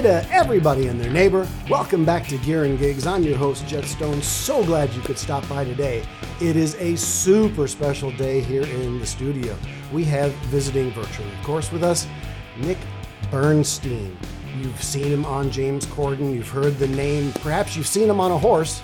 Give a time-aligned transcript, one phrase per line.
[0.00, 1.46] To everybody and their neighbor.
[1.68, 3.06] Welcome back to Gear and Gigs.
[3.06, 4.22] I'm your host, Jet Stone.
[4.22, 6.02] So glad you could stop by today.
[6.40, 9.54] It is a super special day here in the studio.
[9.92, 12.06] We have visiting virtually, of course, with us,
[12.56, 12.78] Nick
[13.30, 14.16] Bernstein.
[14.56, 18.30] You've seen him on James Corden, you've heard the name, perhaps you've seen him on
[18.30, 18.80] a horse.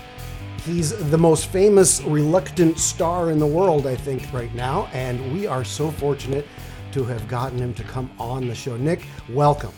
[0.66, 5.46] He's the most famous reluctant star in the world, I think, right now, and we
[5.46, 6.46] are so fortunate
[6.92, 8.76] to have gotten him to come on the show.
[8.76, 9.72] Nick, welcome.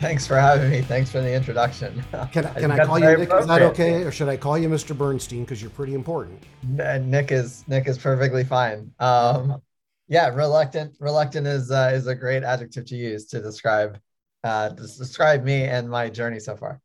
[0.00, 0.80] Thanks for having me.
[0.80, 2.02] Thanks for the introduction.
[2.32, 3.30] Can, I, can I call you Nick?
[3.32, 4.96] Is that okay, or should I call you Mr.
[4.96, 6.42] Bernstein because you're pretty important?
[6.62, 8.90] Nick is Nick is perfectly fine.
[8.98, 9.60] Um,
[10.08, 10.96] yeah, reluctant.
[11.00, 13.98] Reluctant is uh, is a great adjective to use to describe
[14.42, 16.80] uh, to describe me and my journey so far.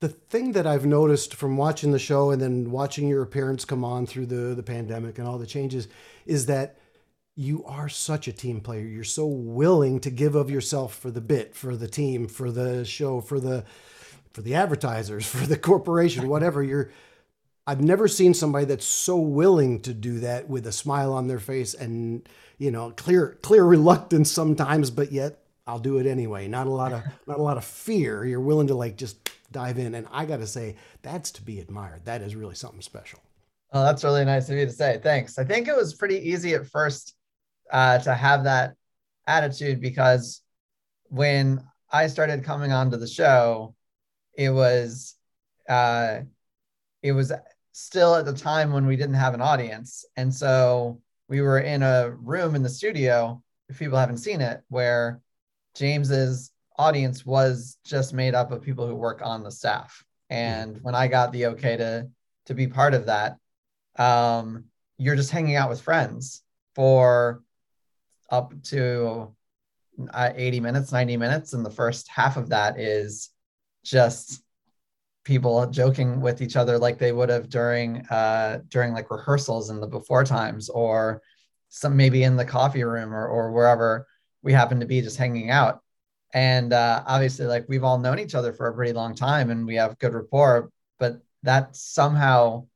[0.00, 3.84] The thing that I've noticed from watching the show and then watching your appearance come
[3.84, 5.88] on through the the pandemic and all the changes
[6.24, 6.78] is that
[7.36, 8.86] you are such a team player.
[8.86, 12.84] You're so willing to give of yourself for the bit, for the team, for the
[12.84, 13.64] show, for the
[14.32, 16.62] for the advertisers, for the corporation, whatever.
[16.62, 16.90] You're
[17.66, 21.38] I've never seen somebody that's so willing to do that with a smile on their
[21.38, 26.46] face and you know, clear clear reluctance sometimes, but yet I'll do it anyway.
[26.46, 28.24] Not a lot of not a lot of fear.
[28.24, 31.58] You're willing to like just dive in and I got to say that's to be
[31.58, 32.04] admired.
[32.04, 33.20] That is really something special.
[33.72, 35.00] Oh, that's really nice of you to say.
[35.02, 35.36] Thanks.
[35.36, 37.14] I think it was pretty easy at first
[37.72, 38.74] uh, to have that
[39.26, 40.42] attitude because
[41.08, 43.74] when I started coming onto the show,
[44.36, 45.14] it was
[45.68, 46.20] uh,
[47.02, 47.32] it was
[47.72, 51.82] still at the time when we didn't have an audience, and so we were in
[51.82, 53.40] a room in the studio.
[53.68, 55.20] If people haven't seen it, where
[55.74, 60.94] James's audience was just made up of people who work on the staff, and when
[60.94, 62.08] I got the okay to
[62.46, 63.36] to be part of that,
[63.96, 64.64] um,
[64.98, 66.42] you're just hanging out with friends
[66.74, 67.43] for
[68.30, 69.34] up to
[70.12, 71.52] uh, 80 minutes, 90 minutes.
[71.52, 73.30] And the first half of that is
[73.84, 74.42] just
[75.24, 79.80] people joking with each other like they would have during uh, during like rehearsals in
[79.80, 81.22] the before times or
[81.70, 84.06] some maybe in the coffee room or, or wherever
[84.42, 85.80] we happen to be just hanging out.
[86.32, 89.66] And uh, obviously, like we've all known each other for a pretty long time and
[89.66, 92.66] we have good rapport, but that somehow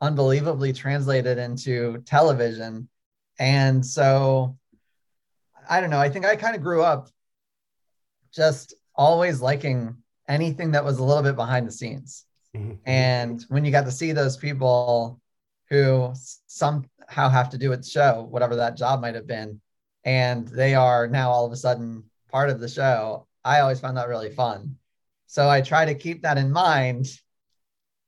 [0.00, 2.88] unbelievably translated into television
[3.38, 4.56] and so
[5.68, 6.00] I don't know.
[6.00, 7.08] I think I kind of grew up
[8.32, 9.96] just always liking
[10.28, 12.24] anything that was a little bit behind the scenes.
[12.56, 12.74] Mm-hmm.
[12.86, 15.20] And when you got to see those people
[15.70, 16.12] who
[16.46, 19.60] somehow have to do with the show, whatever that job might have been,
[20.04, 23.96] and they are now all of a sudden part of the show, I always found
[23.96, 24.76] that really fun.
[25.26, 27.06] So I try to keep that in mind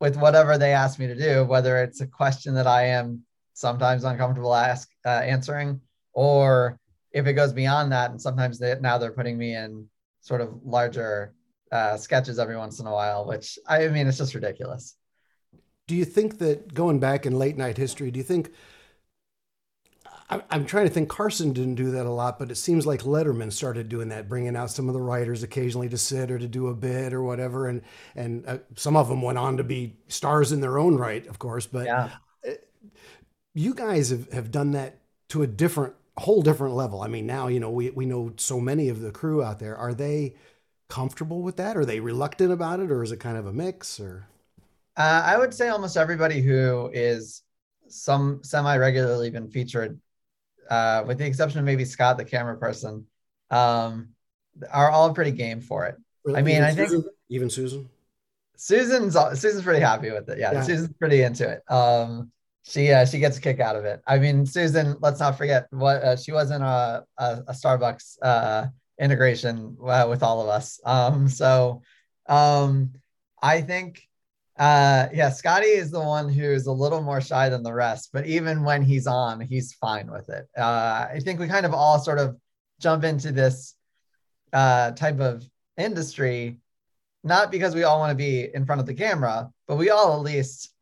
[0.00, 3.22] with whatever they ask me to do, whether it's a question that I am
[3.56, 5.80] sometimes uncomfortable ask uh, answering,
[6.12, 6.78] or
[7.10, 9.88] if it goes beyond that, and sometimes they, now they're putting me in
[10.20, 11.32] sort of larger
[11.72, 14.94] uh, sketches every once in a while, which I mean, it's just ridiculous.
[15.86, 18.52] Do you think that going back in late night history, do you think?
[20.28, 21.08] I'm trying to think.
[21.08, 24.56] Carson didn't do that a lot, but it seems like Letterman started doing that, bringing
[24.56, 27.68] out some of the writers occasionally to sit or to do a bit or whatever,
[27.68, 27.80] and
[28.16, 31.38] and uh, some of them went on to be stars in their own right, of
[31.38, 31.66] course.
[31.66, 32.10] But yeah
[33.56, 34.98] you guys have, have done that
[35.30, 37.02] to a different whole different level.
[37.02, 39.76] I mean, now, you know, we, we know so many of the crew out there.
[39.76, 40.34] Are they
[40.88, 41.76] comfortable with that?
[41.76, 42.90] Are they reluctant about it?
[42.90, 44.26] Or is it kind of a mix or?
[44.96, 47.42] Uh, I would say almost everybody who is
[47.88, 49.98] some semi regularly been featured,
[50.70, 53.06] uh, with the exception of maybe Scott, the camera person,
[53.50, 54.10] um,
[54.70, 55.96] are all pretty game for it.
[56.24, 56.38] Really?
[56.38, 57.88] I mean, even I think even Susan.
[58.56, 60.38] Susan's Susan's pretty happy with it.
[60.38, 60.62] Yeah, yeah.
[60.62, 61.62] Susan's pretty into it.
[61.70, 62.32] Um,
[62.68, 64.02] she uh, she gets a kick out of it.
[64.06, 68.18] I mean, Susan, let's not forget what uh, she was in a a, a Starbucks
[68.22, 68.66] uh,
[69.00, 70.80] integration uh, with all of us.
[70.84, 71.82] Um, so
[72.28, 72.92] um,
[73.40, 74.02] I think
[74.58, 78.26] uh, yeah, Scotty is the one who's a little more shy than the rest, but
[78.26, 80.48] even when he's on, he's fine with it.
[80.56, 82.36] Uh, I think we kind of all sort of
[82.80, 83.74] jump into this
[84.52, 85.44] type of
[85.76, 86.58] industry,
[87.22, 90.14] not because we all want to be in front of the camera, but we all
[90.14, 90.72] at least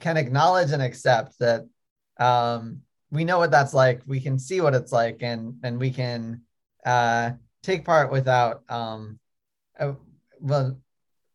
[0.00, 1.66] can acknowledge and accept that
[2.18, 2.80] um,
[3.10, 4.02] we know what that's like.
[4.06, 6.42] We can see what it's like, and and we can
[6.84, 7.32] uh,
[7.62, 9.18] take part without um,
[9.78, 9.92] uh,
[10.40, 10.78] well,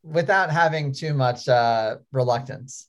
[0.04, 2.88] without having too much uh, reluctance.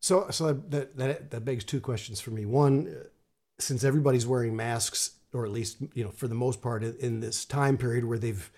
[0.00, 2.44] So, so that, that that begs two questions for me.
[2.44, 2.94] One,
[3.58, 7.44] since everybody's wearing masks, or at least you know for the most part in this
[7.44, 8.50] time period where they've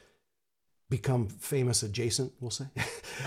[0.90, 2.66] become famous adjacent, we'll say.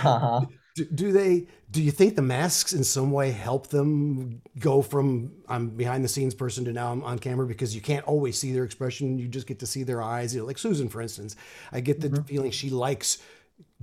[0.03, 0.41] Uh-huh.
[0.75, 1.47] do, do, they?
[1.69, 6.07] Do you think the masks in some way help them go from I'm behind the
[6.07, 9.17] scenes person to now I'm on camera because you can't always see their expression.
[9.17, 10.33] You just get to see their eyes.
[10.33, 11.35] You know, like Susan, for instance,
[11.71, 12.23] I get the mm-hmm.
[12.23, 13.17] feeling she likes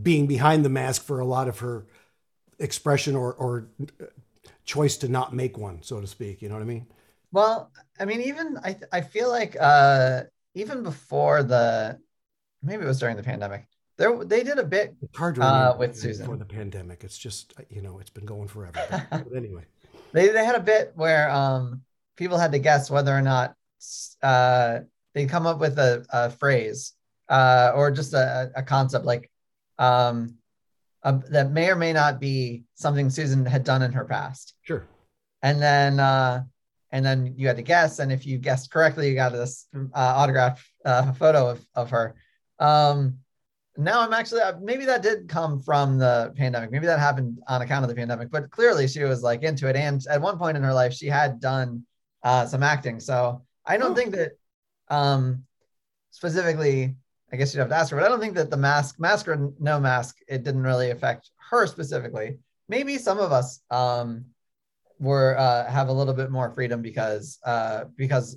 [0.00, 1.86] being behind the mask for a lot of her
[2.58, 3.68] expression or or
[4.64, 6.40] choice to not make one, so to speak.
[6.42, 6.86] You know what I mean?
[7.32, 7.70] Well,
[8.00, 10.22] I mean, even I I feel like uh
[10.54, 11.98] even before the
[12.62, 13.66] maybe it was during the pandemic
[13.98, 17.02] there, they did a bit it's hard to uh, with Susan for the pandemic.
[17.04, 18.80] It's just you know it's been going forever.
[19.10, 19.64] but anyway,
[20.12, 21.82] they they had a bit where um,
[22.16, 23.54] people had to guess whether or not
[24.22, 24.80] uh,
[25.14, 26.92] they come up with a, a phrase
[27.28, 29.30] uh, or just a, a concept like
[29.78, 30.36] um,
[31.02, 34.54] that may or may not be something Susan had done in her past.
[34.62, 34.86] Sure.
[35.42, 36.44] And then uh,
[36.92, 39.88] and then you had to guess, and if you guessed correctly, you got this uh,
[39.94, 42.14] autograph uh, photo of of her.
[42.60, 43.18] Um,
[43.78, 46.72] now I'm actually uh, maybe that did come from the pandemic.
[46.72, 49.76] Maybe that happened on account of the pandemic, but clearly she was like into it.
[49.76, 51.84] And at one point in her life, she had done
[52.24, 52.98] uh, some acting.
[52.98, 53.94] So I don't oh.
[53.94, 54.32] think that
[54.88, 55.44] um,
[56.10, 56.96] specifically,
[57.32, 59.28] I guess you'd have to ask her, but I don't think that the mask, mask
[59.28, 62.38] or no mask, it didn't really affect her specifically.
[62.68, 64.24] Maybe some of us um,
[64.98, 68.36] were uh, have a little bit more freedom because uh, because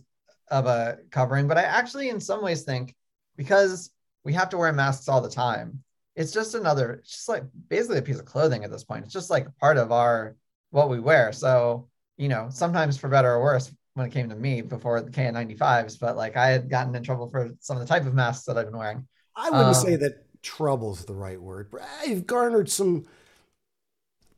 [0.51, 2.93] of a covering, but I actually in some ways think
[3.37, 3.89] because
[4.23, 5.83] we have to wear masks all the time.
[6.15, 9.05] It's just another, it's just like basically a piece of clothing at this point.
[9.05, 10.35] It's just like part of our
[10.71, 11.31] what we wear.
[11.31, 11.87] So,
[12.17, 15.99] you know, sometimes for better or worse, when it came to me before the KN95s,
[15.99, 18.57] but like I had gotten in trouble for some of the type of masks that
[18.57, 19.07] I've been wearing.
[19.35, 21.73] I wouldn't um, say that trouble's the right word.
[22.01, 23.05] I've garnered some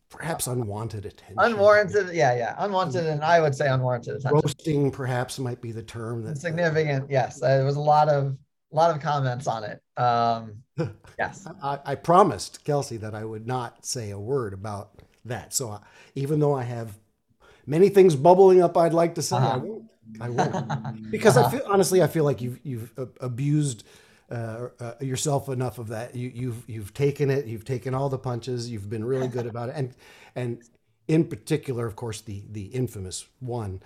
[0.09, 1.37] perhaps unwanted attention.
[1.39, 4.41] Unwarranted, yeah, yeah, unwanted, and I would say unwarranted attention.
[4.43, 6.23] Roasting, perhaps, might be the term.
[6.23, 7.09] That significant.
[7.09, 8.37] Yes, there was a lot of
[8.73, 9.81] a lot of comments on it.
[9.97, 10.63] Um,
[11.19, 11.47] yes.
[11.61, 15.53] I, I, promised Kelsey that I would not say a word about that.
[15.53, 15.79] So I,
[16.15, 16.97] even though I have
[17.67, 19.53] many things bubbling up I'd like to say, uh-huh.
[19.53, 19.89] I won't.
[20.19, 21.11] I won't.
[21.11, 21.47] because uh-huh.
[21.47, 22.91] I feel honestly, I feel like you've you've
[23.21, 23.83] abused
[24.31, 26.15] uh, uh, yourself enough of that.
[26.15, 27.45] You, you've you've taken it.
[27.45, 28.69] You've taken all the punches.
[28.69, 29.75] You've been really good about it.
[29.75, 29.95] And
[30.35, 30.63] and
[31.07, 33.81] in particular, of course, the the infamous one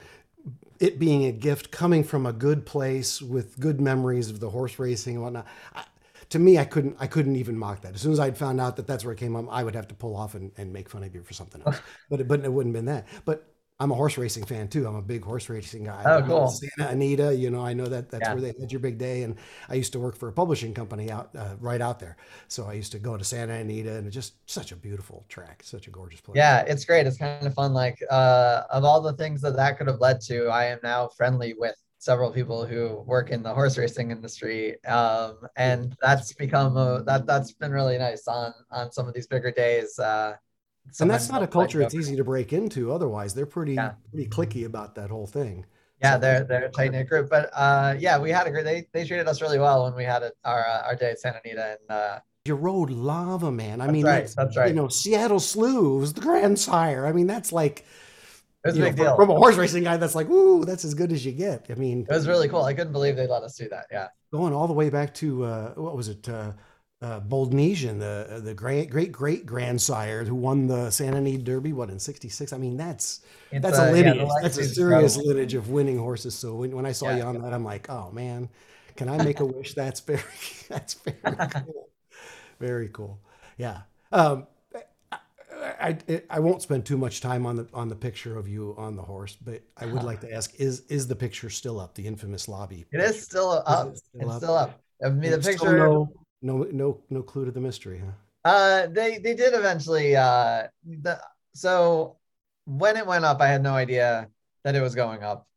[0.80, 4.80] it being a gift coming from a good place with good memories of the horse
[4.80, 5.48] racing and whatnot.
[5.76, 5.84] I,
[6.30, 7.96] to me, I couldn't, I couldn't even mock that.
[7.96, 9.88] As soon as I'd found out that that's where it came from, I would have
[9.88, 11.80] to pull off and, and make fun of you for something else.
[12.10, 13.08] but it, but it wouldn't have been that.
[13.24, 14.88] But I'm a horse racing fan too.
[14.88, 16.02] I'm a big horse racing guy.
[16.04, 16.48] Oh, cool.
[16.48, 18.34] Santa Anita, you know, I know that that's yeah.
[18.34, 19.22] where they had your big day.
[19.22, 19.36] And
[19.70, 22.18] I used to work for a publishing company out uh, right out there.
[22.48, 25.62] So I used to go to Santa Anita and it's just such a beautiful track,
[25.64, 26.38] such a gorgeous place.
[26.38, 27.06] Yeah, it's great.
[27.06, 27.74] It's kind of fun.
[27.74, 31.10] Like uh, of all the things that that could have led to, I am now
[31.10, 34.84] friendly with several people who work in the horse racing industry.
[34.86, 39.28] Um, and that's become a, that, that's been really nice on, on some of these
[39.28, 40.00] bigger days.
[40.00, 40.34] Uh,
[41.00, 42.92] and that's not a culture it's easy to break into.
[42.92, 43.94] Otherwise, they're pretty yeah.
[44.12, 45.66] pretty clicky about that whole thing.
[46.02, 47.30] Yeah, so, they're they're a tight knit group.
[47.30, 48.66] But uh, yeah, we had a great.
[48.66, 51.20] They they treated us really well when we had a, our uh, our day at
[51.20, 51.98] Santa Anita and.
[51.98, 53.82] Uh, you rode Lava Man.
[53.82, 54.70] I that's mean, right, that's, that's right.
[54.70, 57.06] You know, Seattle Slews, the Grandsire.
[57.06, 57.86] I mean, that's like.
[58.64, 59.16] It was a big know, deal.
[59.16, 61.68] From a horse racing guy, that's like, ooh, that's as good as you get.
[61.70, 62.64] I mean, it was really cool.
[62.64, 63.86] I couldn't believe they let us do that.
[63.92, 64.08] Yeah.
[64.32, 66.28] Going all the way back to uh, what was it?
[66.28, 66.54] Uh,
[67.02, 71.90] uh, Boldnesian, the the great great great grandsire who won the Santa Anita Derby, what
[71.90, 72.52] in '66?
[72.52, 73.22] I mean, that's
[73.52, 74.18] it's that's a, a lineage.
[74.18, 76.34] Yeah, that's a serious lineage of winning horses.
[76.34, 77.18] So when, when I saw yeah.
[77.18, 78.50] you on that, I'm like, oh man,
[78.96, 79.74] can I make a wish?
[79.76, 80.22] That's very
[80.70, 81.18] that's very
[81.66, 81.90] cool,
[82.60, 83.20] very cool.
[83.58, 83.82] Yeah.
[84.12, 84.48] Um,
[85.80, 88.74] I, I, I won't spend too much time on the on the picture of you
[88.76, 91.94] on the horse, but I would like to ask: is is the picture still up?
[91.94, 92.86] The infamous lobby.
[92.92, 93.94] It is still up.
[93.94, 94.38] Is it still it's up?
[94.38, 94.82] still up.
[95.06, 95.78] I mean, the picture.
[95.78, 96.10] No,
[96.42, 98.12] no, no, no clue to the mystery, huh?
[98.46, 100.16] Uh, they they did eventually.
[100.16, 101.20] Uh, the,
[101.54, 102.18] so
[102.66, 104.30] when it went up, I had no idea
[104.64, 105.48] that it was going up.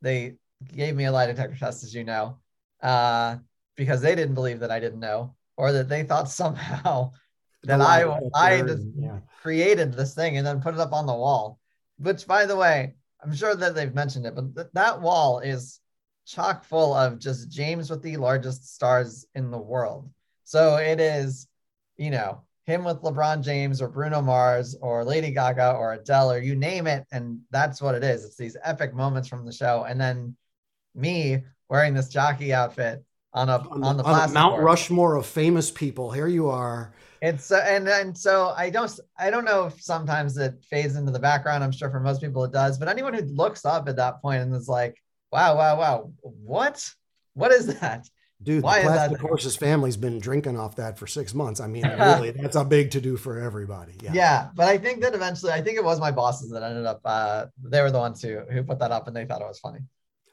[0.00, 0.36] They
[0.74, 2.38] gave me a lie detector test, as you know,
[2.82, 3.36] uh,
[3.76, 7.12] because they didn't believe that I didn't know, or that they thought somehow
[7.64, 9.18] that I I just yeah.
[9.40, 11.58] created this thing and then put it up on the wall.
[11.98, 15.78] Which, by the way, I'm sure that they've mentioned it, but th- that wall is
[16.26, 20.10] chock full of just James with the largest stars in the world.
[20.44, 21.46] So it is,
[21.96, 26.38] you know, him with LeBron James or Bruno Mars or Lady Gaga or Adele or
[26.38, 27.06] you name it.
[27.10, 28.24] And that's what it is.
[28.24, 29.84] It's these epic moments from the show.
[29.88, 30.36] And then
[30.94, 34.64] me wearing this jockey outfit on a on, on the, on Mount board.
[34.64, 36.10] Rushmore of famous people.
[36.10, 36.92] Here you are.
[37.20, 41.12] It's uh, and and so I don't I don't know if sometimes it fades into
[41.12, 41.64] the background.
[41.64, 44.42] I'm sure for most people it does, but anyone who looks up at that point
[44.42, 46.88] and is like, wow, wow, wow, what?
[47.34, 48.08] What is that?
[48.42, 51.60] Dude, Why the plastic horse's family's been drinking off that for six months.
[51.60, 53.94] I mean, really, that's a big to do for everybody.
[54.02, 54.10] Yeah.
[54.12, 54.48] Yeah.
[54.54, 57.00] but I think that eventually, I think it was my bosses that ended up.
[57.04, 59.60] Uh, they were the ones who who put that up, and they thought it was
[59.60, 59.80] funny.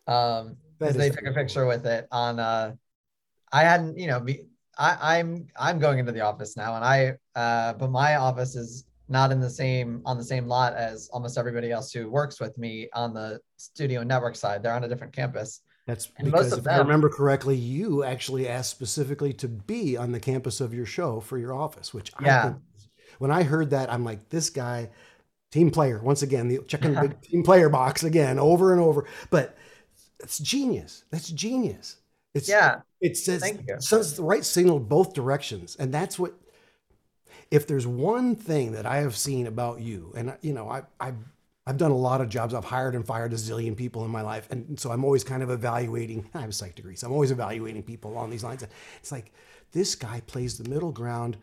[0.08, 2.40] Um, they took a picture with it on.
[2.40, 2.74] Uh,
[3.52, 4.46] I hadn't, you know, be,
[4.78, 8.86] I, I'm I'm going into the office now, and I, uh, but my office is
[9.10, 12.58] not in the same on the same lot as almost everybody else who works with
[12.58, 14.64] me on the studio network side.
[14.64, 15.62] They're on a different campus.
[15.90, 20.62] That's because if I remember correctly, you actually asked specifically to be on the campus
[20.62, 22.58] of your show for your office, which I think
[23.18, 24.92] when I heard that, I'm like, this guy,
[25.52, 29.08] team player, once again, the checking the big team player box again, over and over.
[29.32, 29.58] But
[30.20, 31.06] it's genius.
[31.10, 31.96] That's genius.
[32.36, 33.74] It's Yeah, it says Thank you.
[33.74, 36.36] it sends the right signal both directions, and that's what.
[37.50, 41.14] If there's one thing that I have seen about you, and you know, I I
[41.70, 42.56] I've done a lot of jobs.
[42.56, 45.44] I've hired and fired a zillion people in my life, and so I'm always kind
[45.44, 46.28] of evaluating.
[46.34, 48.66] I have a psych degree, so I'm always evaluating people along these lines.
[48.98, 49.32] It's like
[49.72, 51.38] this guy plays the middle ground,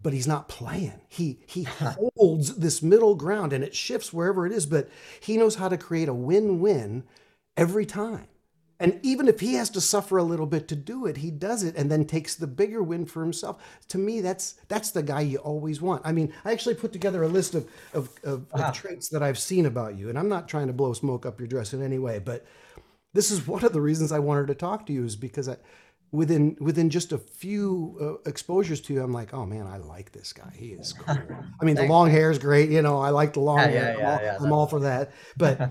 [0.00, 1.00] but he's not playing.
[1.08, 1.64] He he
[2.16, 4.66] holds this middle ground, and it shifts wherever it is.
[4.66, 7.02] But he knows how to create a win-win
[7.56, 8.28] every time.
[8.82, 11.62] And even if he has to suffer a little bit to do it, he does
[11.62, 13.62] it and then takes the bigger win for himself.
[13.88, 16.02] To me, that's that's the guy you always want.
[16.04, 18.68] I mean, I actually put together a list of of, of, Wow.
[18.68, 21.38] of traits that I've seen about you, and I'm not trying to blow smoke up
[21.40, 22.44] your dress in any way, but
[23.12, 25.56] this is one of the reasons I wanted to talk to you is because I,
[26.10, 30.12] within within just a few uh, exposures to you, I'm like, oh man, I like
[30.12, 30.52] this guy.
[30.56, 31.46] He is cool.
[31.60, 32.70] I mean, the long hair is great.
[32.70, 33.88] You know, I like the long Yeah, hair.
[33.98, 35.12] yeah, I'm, all, yeah, I'm all for that.
[35.36, 35.66] But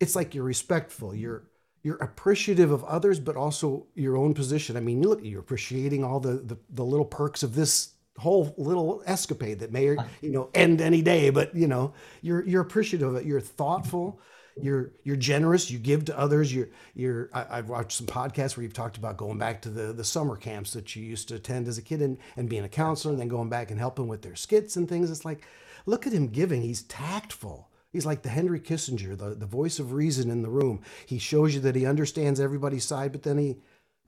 [0.00, 1.14] it's like you're respectful.
[1.14, 1.44] You're
[1.86, 4.76] you're appreciative of others, but also your own position.
[4.76, 8.52] I mean, you look, you're appreciating all the the, the little perks of this whole
[8.58, 9.84] little escapade that may
[10.20, 11.30] you know end any day.
[11.30, 13.24] But you know, you're you're appreciative of it.
[13.24, 14.20] You're thoughtful.
[14.60, 15.70] You're you're generous.
[15.70, 16.52] You give to others.
[16.52, 17.30] You're you're.
[17.32, 20.34] I, I've watched some podcasts where you've talked about going back to the the summer
[20.34, 23.20] camps that you used to attend as a kid and and being a counselor, and
[23.20, 25.08] then going back and helping with their skits and things.
[25.08, 25.46] It's like,
[25.84, 26.62] look at him giving.
[26.62, 27.70] He's tactful.
[27.96, 30.82] He's like the Henry Kissinger, the, the voice of reason in the room.
[31.06, 33.56] He shows you that he understands everybody's side, but then he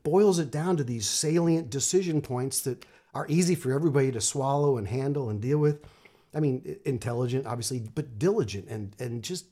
[0.02, 4.76] boils it down to these salient decision points that are easy for everybody to swallow
[4.76, 5.86] and handle and deal with.
[6.34, 9.46] I mean, intelligent, obviously, but diligent and and just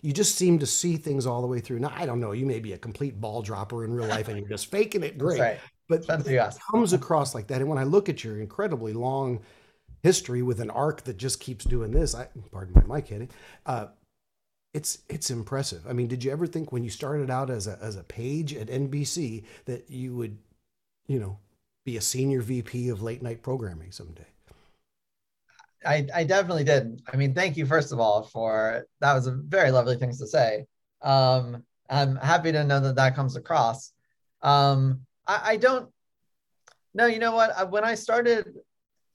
[0.00, 1.78] you just seem to see things all the way through.
[1.78, 4.36] Now, I don't know, you may be a complete ball dropper in real life and
[4.36, 5.40] you're just faking it great.
[5.40, 5.60] right.
[5.88, 7.60] But it comes across like that.
[7.60, 9.40] And when I look at your incredibly long
[10.02, 13.30] history with an arc that just keeps doing this, I pardon my mic hitting,
[13.66, 13.86] uh,
[14.74, 15.86] it's it's impressive.
[15.86, 18.54] I mean, did you ever think when you started out as a as a page
[18.54, 20.38] at NBC that you would,
[21.06, 21.38] you know,
[21.84, 24.26] be a senior VP of late night programming someday?
[25.84, 27.02] I, I definitely did.
[27.12, 30.26] I mean, thank you first of all for that was a very lovely things to
[30.26, 30.66] say.
[31.02, 33.92] Um, I'm happy to know that that comes across.
[34.40, 35.90] Um, I, I don't.
[36.94, 37.70] No, you know what?
[37.70, 38.54] When I started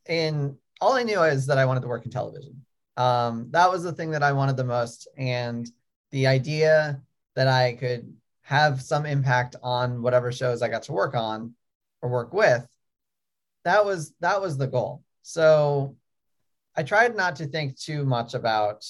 [0.07, 2.65] in, all I knew is that I wanted to work in television.
[2.95, 5.69] Um, that was the thing that I wanted the most, and
[6.11, 7.01] the idea
[7.35, 11.53] that I could have some impact on whatever shows I got to work on
[12.01, 12.65] or work with.
[13.65, 15.03] That was that was the goal.
[15.21, 15.97] So
[16.75, 18.85] I tried not to think too much about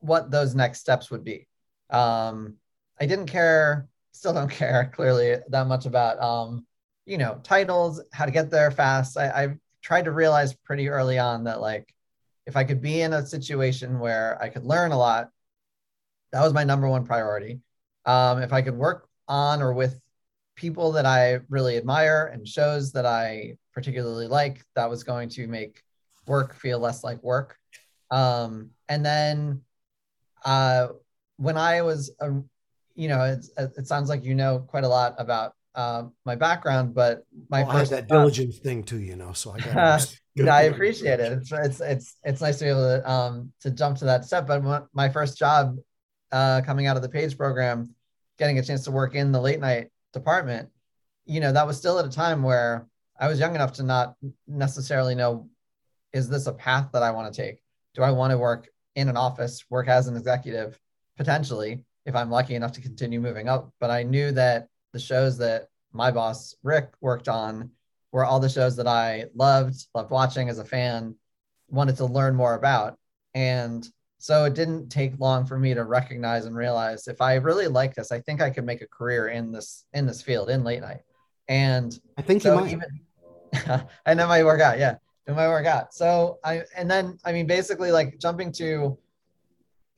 [0.00, 1.46] what those next steps would be.
[1.90, 2.56] Um,
[3.00, 6.66] I didn't care, still don't care clearly that much about, um,
[7.04, 9.16] you know, titles, how to get there fast.
[9.16, 9.56] I, I
[9.86, 11.94] tried to realize pretty early on that like,
[12.44, 15.30] if I could be in a situation where I could learn a lot,
[16.32, 17.60] that was my number one priority.
[18.04, 20.00] Um, if I could work on or with
[20.56, 25.46] people that I really admire and shows that I particularly like, that was going to
[25.46, 25.82] make
[26.26, 27.56] work feel less like work.
[28.10, 29.60] Um, and then
[30.44, 30.88] uh,
[31.36, 32.30] when I was, uh,
[32.96, 36.94] you know, it's, it sounds like you know quite a lot about uh, my background,
[36.94, 39.32] but my Well, I first that job- diligence thing too, you know.
[39.32, 40.16] So I got.
[40.36, 41.32] no, I appreciate it.
[41.32, 44.46] It's it's it's it's nice to be able to um to jump to that step.
[44.46, 45.76] But my first job,
[46.32, 47.94] uh, coming out of the Page program,
[48.38, 50.70] getting a chance to work in the late night department,
[51.26, 52.86] you know, that was still at a time where
[53.20, 54.14] I was young enough to not
[54.46, 55.48] necessarily know,
[56.12, 57.62] is this a path that I want to take?
[57.94, 60.78] Do I want to work in an office, work as an executive,
[61.18, 63.72] potentially, if I'm lucky enough to continue moving up?
[63.78, 67.70] But I knew that the shows that my boss Rick worked on
[68.12, 71.14] were all the shows that I loved, loved watching as a fan,
[71.68, 72.98] wanted to learn more about.
[73.34, 73.86] And
[74.16, 77.94] so it didn't take long for me to recognize and realize if I really like
[77.94, 80.80] this, I think I could make a career in this in this field in late
[80.80, 81.02] night.
[81.46, 82.72] And I think so you might.
[82.72, 84.94] even I know my work out, yeah.
[85.26, 85.92] It might work out.
[85.92, 88.96] So I and then I mean basically like jumping to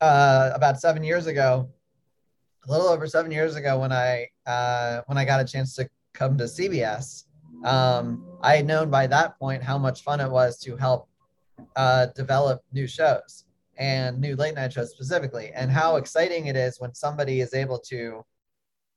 [0.00, 1.70] uh about seven years ago,
[2.68, 5.88] a little over seven years ago when I uh when I got a chance to
[6.12, 7.24] come to CBS,
[7.64, 11.08] um, I had known by that point how much fun it was to help
[11.76, 13.44] uh, develop new shows
[13.78, 17.78] and new late night shows specifically, and how exciting it is when somebody is able
[17.78, 18.24] to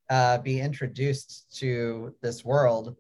[0.10, 2.96] uh, be introduced to this world,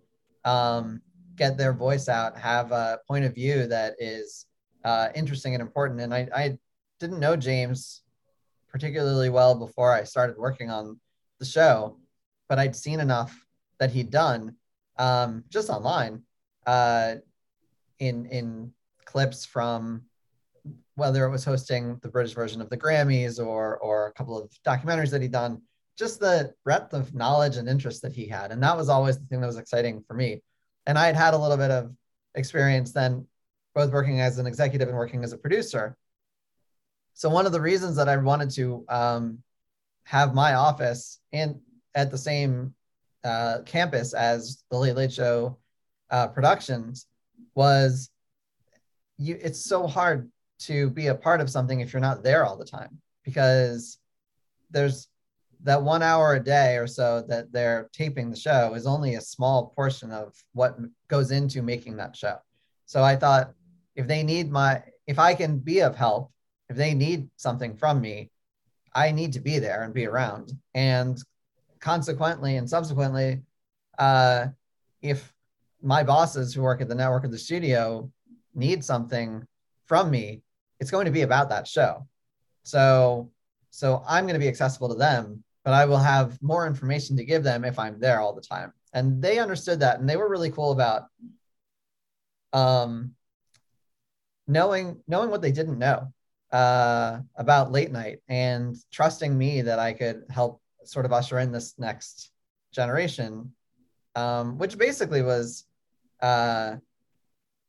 [0.45, 1.01] um,
[1.35, 4.45] get their voice out, have a point of view that is
[4.85, 5.99] uh, interesting and important.
[5.99, 6.57] And I, I
[6.99, 8.03] didn't know James
[8.71, 10.99] particularly well before I started working on
[11.39, 11.97] the show,
[12.47, 13.37] but I'd seen enough
[13.79, 14.55] that he'd done
[14.97, 16.23] um, just online
[16.65, 17.15] uh,
[17.99, 18.73] in in
[19.05, 20.03] clips from
[20.95, 24.51] whether it was hosting the British version of the Grammys or or a couple of
[24.65, 25.61] documentaries that he'd done,
[25.97, 29.25] just the breadth of knowledge and interest that he had, and that was always the
[29.25, 30.41] thing that was exciting for me.
[30.85, 31.91] And I had had a little bit of
[32.35, 33.27] experience then,
[33.75, 35.97] both working as an executive and working as a producer.
[37.21, 39.43] So one of the reasons that I wanted to um,
[40.05, 41.61] have my office in
[41.93, 42.73] at the same
[43.23, 45.59] uh, campus as the Late Late Show
[46.09, 47.05] uh, productions
[47.53, 48.09] was
[49.19, 49.37] you.
[49.39, 52.65] It's so hard to be a part of something if you're not there all the
[52.65, 53.99] time because
[54.71, 55.07] there's
[55.61, 59.21] that one hour a day or so that they're taping the show is only a
[59.21, 60.75] small portion of what
[61.07, 62.37] goes into making that show.
[62.87, 63.53] So I thought
[63.95, 66.31] if they need my, if I can be of help,
[66.71, 68.31] if they need something from me,
[68.95, 70.53] I need to be there and be around.
[70.73, 71.21] And
[71.79, 73.41] consequently and subsequently,
[73.99, 74.47] uh,
[75.01, 75.33] if
[75.81, 78.09] my bosses who work at the network of the studio
[78.55, 79.45] need something
[79.85, 80.43] from me,
[80.79, 82.07] it's going to be about that show.
[82.63, 83.31] So,
[83.69, 87.25] so I'm going to be accessible to them, but I will have more information to
[87.25, 88.71] give them if I'm there all the time.
[88.93, 91.03] And they understood that, and they were really cool about
[92.53, 93.13] um,
[94.47, 96.11] knowing knowing what they didn't know
[96.51, 101.51] uh, about late night and trusting me that I could help sort of usher in
[101.51, 102.31] this next
[102.71, 103.53] generation,
[104.15, 105.65] um, which basically was,
[106.21, 106.75] uh,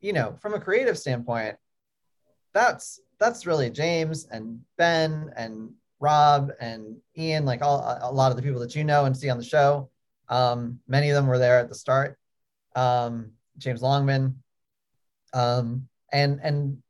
[0.01, 1.57] you know, from a creative standpoint,
[2.53, 5.71] that's that's really James and Ben and
[6.01, 9.31] Rob and Ian, like all a lot of the people that you know and see
[9.31, 9.89] on the show.
[10.29, 12.19] Um, many of them were there at the start.
[12.75, 14.43] Um, James Longman,
[15.33, 16.83] um, and and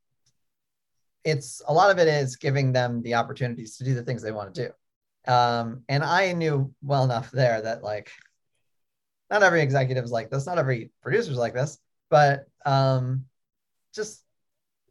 [1.23, 4.31] it's a lot of it is giving them the opportunities to do the things they
[4.31, 5.31] want to do.
[5.31, 8.11] Um, and I knew well enough there that like
[9.29, 11.77] not every executive is like this, not every producer is like this,
[12.09, 13.25] but um,
[13.93, 14.23] just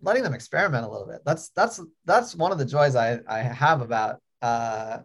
[0.00, 1.20] letting them experiment a little bit.
[1.24, 4.98] That's that's that's one of the joys I, I have about uh,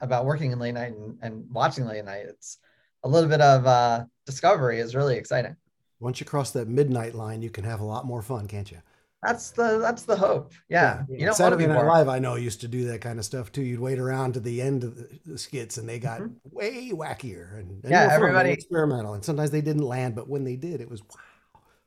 [0.00, 2.26] about working in late night and, and watching late night.
[2.26, 2.58] It's
[3.04, 5.56] a little bit of uh, discovery is really exciting.
[6.00, 8.78] Once you cross that midnight line, you can have a lot more fun, can't you?
[9.22, 10.52] That's the that's the hope.
[10.68, 11.18] Yeah, yeah.
[11.18, 13.62] you know, Saturday Night Live, I know used to do that kind of stuff too.
[13.62, 16.32] You'd wait around to the end of the skits, and they got mm-hmm.
[16.50, 19.14] way wackier and, and yeah, everybody experimental.
[19.14, 21.20] And sometimes they didn't land, but when they did, it was wow.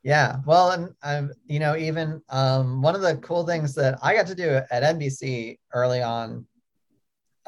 [0.01, 4.15] Yeah, well, and um, you know, even um, one of the cool things that I
[4.15, 6.45] got to do at NBC early on,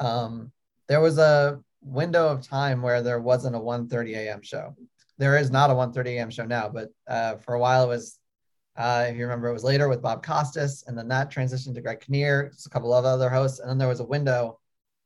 [0.00, 0.50] um,
[0.88, 4.42] there was a window of time where there wasn't a 1:30 a.m.
[4.42, 4.74] show.
[5.16, 6.30] There is not a 1:30 a.m.
[6.30, 8.18] show now, but uh, for a while it was
[8.78, 11.80] uh, if you remember, it was later with Bob Costas, and then that transitioned to
[11.80, 14.60] Greg Kinnear, just a couple of other hosts, and then there was a window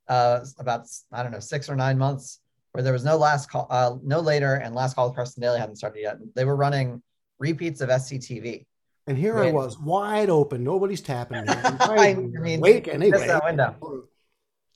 [0.07, 2.39] uh, about I don't know six or nine months
[2.73, 5.59] where there was no last call, uh, no later, and last call with Carson Daly
[5.59, 6.17] hadn't started yet.
[6.35, 7.01] They were running
[7.39, 8.65] repeats of SCTV.
[9.07, 11.47] And here I was, wide open, nobody's tapping me.
[11.53, 13.27] I mean, wake anyway.
[13.27, 13.75] That window.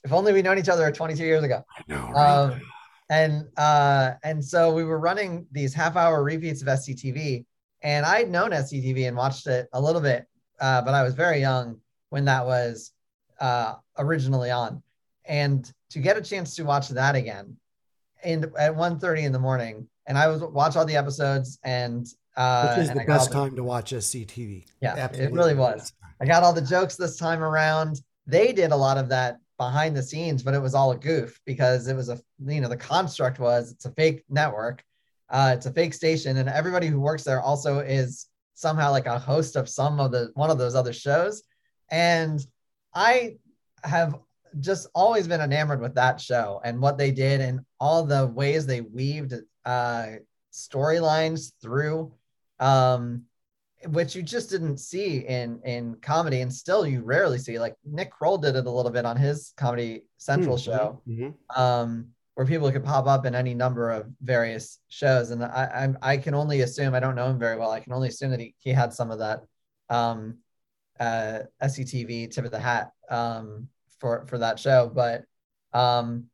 [0.03, 1.63] If only we'd known each other 22 years ago.
[1.75, 2.09] I know.
[2.11, 2.29] Right?
[2.29, 2.61] Um,
[3.09, 7.45] and uh, and so we were running these half-hour repeats of SCTV
[7.81, 10.25] and I'd known SCTV and watched it a little bit,
[10.59, 12.93] uh, but I was very young when that was
[13.39, 14.81] uh, originally on.
[15.25, 17.57] And to get a chance to watch that again
[18.23, 22.75] in, at 1.30 in the morning, and I was watch all the episodes and uh,
[22.75, 24.65] which is the best time to watch SCTV.
[24.81, 25.33] Yeah, Absolutely.
[25.33, 25.91] it really was.
[26.21, 28.01] I got all the jokes this time around.
[28.25, 31.39] They did a lot of that behind the scenes, but it was all a goof
[31.45, 34.83] because it was a you know the construct was it's a fake network
[35.29, 39.19] uh, it's a fake station, and everybody who works there also is somehow like a
[39.19, 41.43] host of some of the one of those other shows.
[41.89, 42.45] And
[42.93, 43.37] I
[43.83, 44.15] have
[44.59, 48.65] just always been enamored with that show and what they did and all the ways
[48.65, 49.33] they weaved
[49.65, 50.07] uh,
[50.51, 52.13] storylines through,
[52.59, 53.23] um,
[53.89, 57.59] which you just didn't see in in comedy, and still you rarely see.
[57.59, 60.71] Like Nick Kroll did it a little bit on his Comedy Central mm-hmm.
[60.71, 61.01] show.
[61.07, 61.61] Mm-hmm.
[61.61, 62.07] Um,
[62.37, 65.31] where people could pop up in any number of various shows.
[65.31, 67.71] And I, I, I can only assume, I don't know him very well.
[67.71, 69.41] I can only assume that he, he had some of that
[69.89, 70.37] um,
[70.99, 74.91] uh, SCTV tip of the hat um, for, for that show.
[74.93, 75.23] But
[75.73, 76.25] um,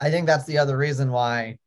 [0.00, 1.58] I think that's the other reason why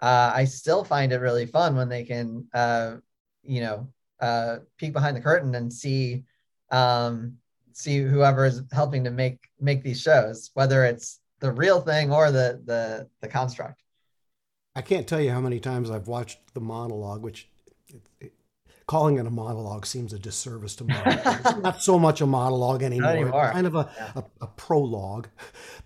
[0.00, 2.98] uh, I still find it really fun when they can, uh,
[3.42, 3.88] you know,
[4.20, 6.22] uh, peek behind the curtain and see
[6.70, 7.38] um,
[7.72, 12.30] see whoever is helping to make make these shows, whether it's the real thing or
[12.30, 13.82] the the the construct.
[14.74, 17.48] I can't tell you how many times I've watched the monologue, which
[17.88, 18.32] it, it,
[18.86, 20.94] calling it a monologue seems a disservice to me.
[21.06, 23.10] it's not so much a monologue anymore.
[23.10, 23.50] anymore.
[23.52, 24.12] kind of a, yeah.
[24.16, 25.28] a, a, prologue.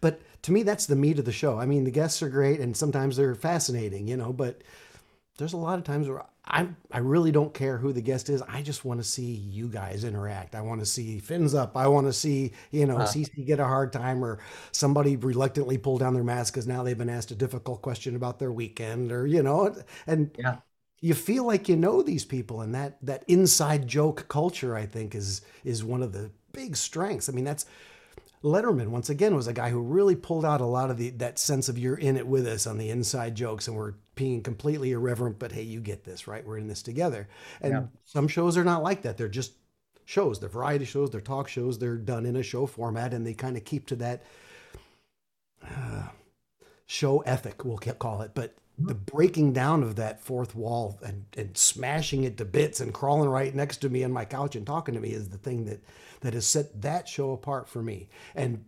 [0.01, 1.59] But to me, that's the meat of the show.
[1.59, 4.63] I mean, the guests are great and sometimes they're fascinating, you know, but
[5.39, 8.43] there's a lot of times where I I really don't care who the guest is.
[8.43, 10.55] I just want to see you guys interact.
[10.55, 11.77] I want to see fins up.
[11.77, 13.07] I want to see you know uh.
[13.07, 14.41] CC get a hard time or
[14.73, 18.39] somebody reluctantly pull down their mask because now they've been asked a difficult question about
[18.39, 19.75] their weekend or you know
[20.07, 20.57] and yeah.
[21.03, 25.15] You feel like you know these people, and that that inside joke culture, I think,
[25.15, 27.29] is is one of the big strengths.
[27.29, 27.65] I mean, that's
[28.43, 31.39] Letterman once again was a guy who really pulled out a lot of the that
[31.39, 34.93] sense of you're in it with us on the inside jokes and we're being completely
[34.93, 36.47] irreverent but hey you get this right?
[36.47, 37.29] We're in this together.
[37.61, 37.83] And yeah.
[38.05, 39.19] some shows are not like that.
[39.19, 39.53] They're just
[40.07, 40.41] shows.
[40.41, 41.11] They're variety shows.
[41.11, 41.79] They're talk shows.
[41.79, 44.25] They're done in a show format and they kind of keep to that
[45.63, 46.05] uh,
[46.87, 48.33] show ethic we'll call it.
[48.35, 52.95] But the breaking down of that fourth wall and, and smashing it to bits and
[52.95, 55.67] crawling right next to me on my couch and talking to me is the thing
[55.67, 55.85] that
[56.21, 58.09] that has set that show apart for me.
[58.35, 58.65] And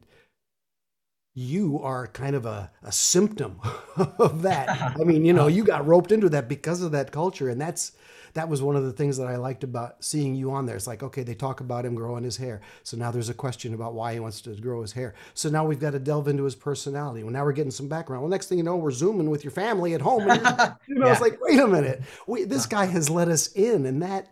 [1.34, 3.60] you are kind of a, a symptom
[3.96, 4.68] of that.
[5.00, 7.48] I mean, you know, you got roped into that because of that culture.
[7.48, 7.92] And that's
[8.34, 10.76] that was one of the things that I liked about seeing you on there.
[10.76, 12.62] It's like, okay, they talk about him growing his hair.
[12.82, 15.14] So now there's a question about why he wants to grow his hair.
[15.34, 17.22] So now we've got to delve into his personality.
[17.22, 18.22] Well, now we're getting some background.
[18.22, 20.22] Well, next thing you know, we're zooming with your family at home.
[20.32, 21.12] And, you know, yeah.
[21.12, 22.02] it's like, wait a minute.
[22.26, 23.84] We, this guy has let us in.
[23.84, 24.28] And that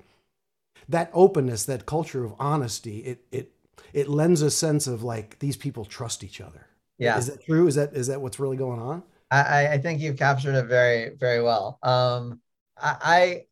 [0.90, 3.53] that openness, that culture of honesty, it it
[3.92, 6.66] it lends a sense of like these people trust each other.
[6.98, 7.18] Yeah.
[7.18, 7.66] Is that true?
[7.66, 9.03] Is that is that what's really going on?
[9.33, 11.79] I, I think you've captured it very, very well.
[11.83, 12.40] Um
[12.76, 13.44] I, I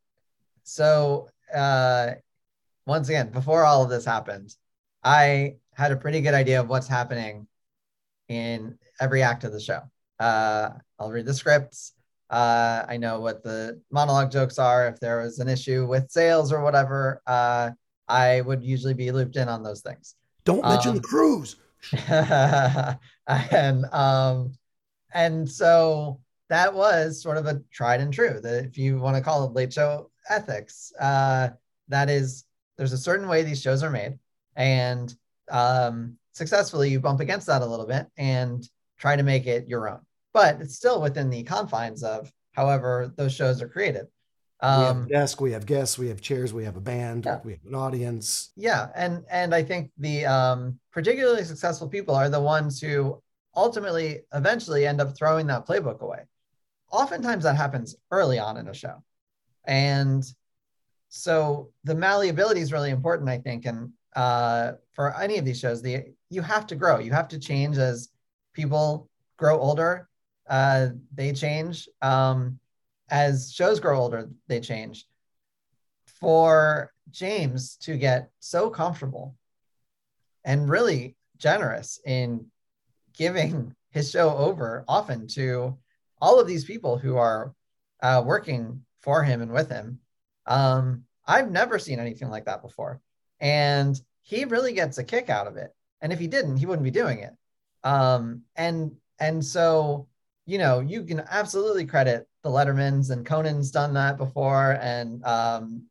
[0.65, 2.13] so uh
[2.87, 4.55] once again, before all of this happened,
[5.05, 7.47] I had a pretty good idea of what's happening
[8.29, 9.81] in every act of the show.
[10.19, 11.93] Uh, I'll read the scripts.
[12.31, 14.87] Uh, I know what the monologue jokes are.
[14.89, 17.71] If there was an issue with sales or whatever, uh,
[18.07, 20.15] I would usually be looped in on those things.
[20.45, 21.57] Don't mention um, the cruise.
[22.09, 24.53] and um,
[25.15, 28.41] and so that was sort of a tried and true.
[28.43, 31.51] That if you want to call it late show ethics, uh,
[31.89, 32.45] that is
[32.77, 34.19] there's a certain way these shows are made,
[34.57, 35.15] and
[35.51, 39.89] um, successfully you bump against that a little bit and try to make it your
[39.89, 40.01] own
[40.33, 44.07] but it's still within the confines of however those shows are created.
[44.61, 46.81] Um, we have a um, desk, we have guests, we have chairs, we have a
[46.81, 47.39] band, yeah.
[47.45, 48.51] we have an audience.
[48.57, 53.23] Yeah, and and I think the um, particularly successful people are the ones who
[53.55, 56.25] ultimately, eventually, end up throwing that playbook away.
[56.91, 59.03] Oftentimes, that happens early on in a show,
[59.65, 60.25] and
[61.09, 65.83] so the malleability is really important, I think, and uh, for any of these shows,
[65.83, 68.09] the you have to grow, you have to change as
[68.55, 70.09] people grow older
[70.49, 71.89] uh, they change.
[72.03, 72.59] Um,
[73.11, 75.07] as shows grow older, they change.
[76.07, 79.37] For James to get so comfortable
[80.45, 82.47] and really generous in
[83.15, 85.77] giving his show over often to
[86.21, 87.55] all of these people who are
[88.03, 90.01] uh, working for him and with him.
[90.47, 93.01] Um, I've never seen anything like that before.
[93.41, 95.75] And he really gets a kick out of it.
[96.01, 97.35] And if he didn't, he wouldn't be doing it.
[97.85, 100.09] Um, and and so
[100.49, 105.83] you know, you can absolutely credit the Lettermans and Conan's done that before, and um,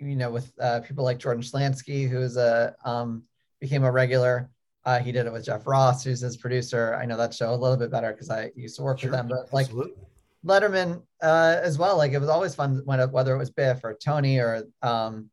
[0.00, 3.24] you know, with uh, people like Jordan Schlansky, who's a um,
[3.60, 4.48] became a regular.
[4.86, 6.94] Uh, he did it with Jeff Ross, who's his producer.
[6.94, 9.18] I know that show a little bit better because I used to work sure, with
[9.18, 10.02] them, but like absolutely.
[10.42, 11.98] Letterman uh, as well.
[11.98, 15.28] Like it was always fun when whether it was Biff or Tony or um,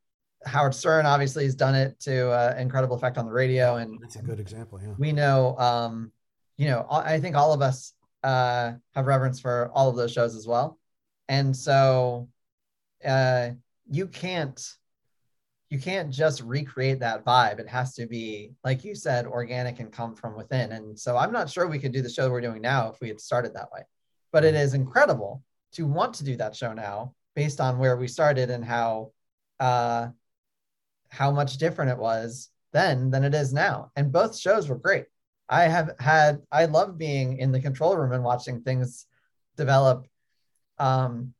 [0.46, 1.06] Howard Stern.
[1.06, 4.42] Obviously, has done it to uh, incredible effect on the radio, and that's a good
[4.42, 4.82] example.
[4.84, 5.58] Yeah, we know.
[5.58, 6.12] Um,
[6.58, 7.95] you know, I think all of us
[8.26, 10.80] uh, have reverence for all of those shows as well.
[11.30, 12.28] And so
[13.06, 13.52] uh,
[13.90, 14.60] you can't
[15.70, 17.60] you can't just recreate that vibe.
[17.60, 20.72] It has to be, like you said, organic and come from within.
[20.74, 23.08] And so I'm not sure we could do the show we're doing now if we
[23.08, 23.82] had started that way.
[24.32, 28.08] But it is incredible to want to do that show now based on where we
[28.08, 29.12] started and how
[29.60, 30.10] uh,
[31.10, 33.92] how much different it was then than it is now.
[33.96, 35.06] And both shows were great.
[35.50, 39.06] I have had I love being in the control room and watching things
[39.58, 40.08] develop.
[40.78, 41.34] Um,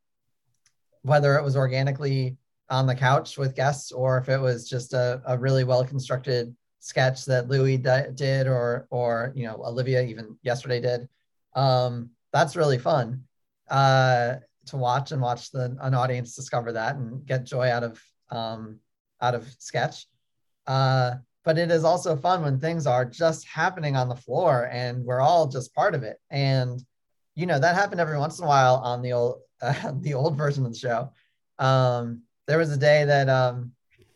[1.02, 2.38] whether it was organically
[2.70, 6.56] on the couch with guests or if it was just a, a really well constructed
[6.80, 11.08] sketch that Louis d- did or or you know Olivia even yesterday did.
[11.56, 13.24] Um, that's really fun.
[13.70, 14.36] uh,
[14.68, 18.80] to watch and watch the an audience discover that and get joy out of um,
[19.22, 20.08] out of sketch.
[20.68, 21.16] Uh,
[21.46, 25.22] but it is also fun when things are just happening on the floor and we're
[25.22, 26.18] all just part of it.
[26.32, 26.84] And
[27.36, 30.36] you know that happened every once in a while on the old uh, the old
[30.36, 31.12] version of the show.
[31.60, 33.72] Um, there was a day that um,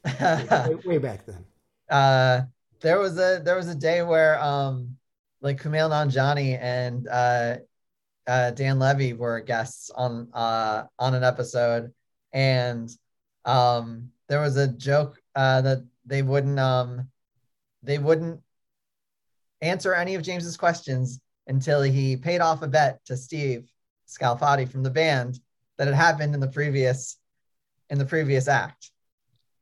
[0.06, 1.46] way, way back then.
[1.90, 2.42] Uh,
[2.82, 4.98] there was a there was a day where um,
[5.42, 7.58] like Kumail Nanjiani and uh,
[8.28, 11.94] uh, Dan Levy were guests on uh, on an episode,
[12.34, 12.90] and
[13.46, 17.10] um, there was a joke uh, that they wouldn't um,
[17.84, 18.42] they wouldn't
[19.62, 23.70] answer any of James's questions until he paid off a bet to Steve
[24.08, 25.40] Scalfati from the band
[25.78, 27.18] that had happened in the previous
[27.90, 28.92] in the previous act,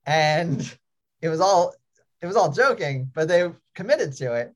[0.05, 0.77] and
[1.21, 1.73] it was all
[2.21, 4.53] it was all joking, but they committed to it.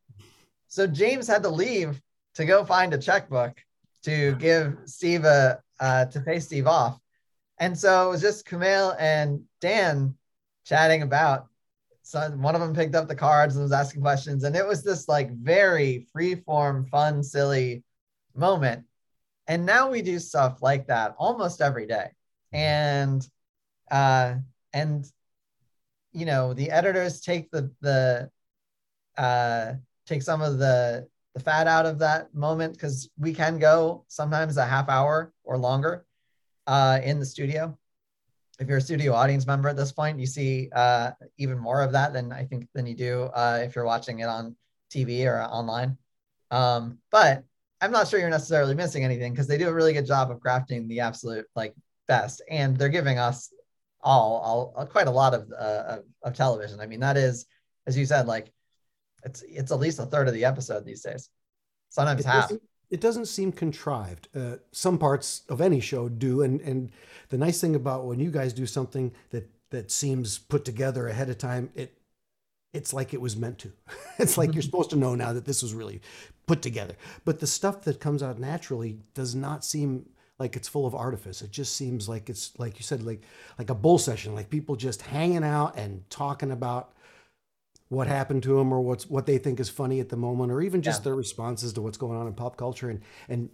[0.68, 2.02] So James had to leave
[2.36, 3.58] to go find a checkbook
[4.04, 7.00] to give Steve a uh, to pay Steve off,
[7.60, 10.16] and so it was just Kumail and Dan
[10.66, 11.48] chatting about.
[12.12, 14.84] So one of them picked up the cards and was asking questions, and it was
[14.84, 17.86] this like very free form, fun, silly
[18.36, 18.84] moment.
[19.48, 22.10] And now we do stuff like that almost every day,
[22.52, 23.26] and
[23.90, 24.36] uh,
[24.74, 25.10] and
[26.12, 28.30] you know the editors take the the
[29.18, 34.04] uh, take some of the the fat out of that moment because we can go
[34.10, 36.06] sometimes a half hour or longer
[36.68, 37.78] uh, in the studio.
[38.62, 41.92] If you're a studio audience member at this point, you see uh, even more of
[41.94, 44.56] that than I think than you do uh, if you're watching it on
[44.94, 45.98] TV or online.
[46.52, 47.44] Um, but
[47.82, 50.40] I'm not sure you're necessarily missing anything because they do a really good job of
[50.40, 51.74] crafting the absolute like
[52.08, 53.52] best, and they're giving us
[54.00, 56.80] all, all quite a lot of, uh, of television.
[56.80, 57.48] I mean, that is,
[57.88, 58.54] as you said, like
[59.24, 61.30] it's it's at least a third of the episode these days.
[61.90, 62.52] Sometimes half.
[62.92, 64.28] It doesn't seem contrived.
[64.36, 66.92] Uh, some parts of any show do, and and
[67.30, 71.30] the nice thing about when you guys do something that that seems put together ahead
[71.30, 71.98] of time, it
[72.74, 73.72] it's like it was meant to.
[74.20, 76.02] it's like you're supposed to know now that this was really
[76.48, 76.96] put together.
[77.24, 81.42] But the stuff that comes out naturally does not seem like it's full of artifice.
[81.42, 83.24] It just seems like it's like you said, like
[83.58, 86.94] like a bull session, like people just hanging out and talking about
[87.92, 90.62] what happened to them or what's what they think is funny at the moment or
[90.62, 91.04] even just yeah.
[91.04, 92.90] their responses to what's going on in pop culture.
[92.90, 93.50] And and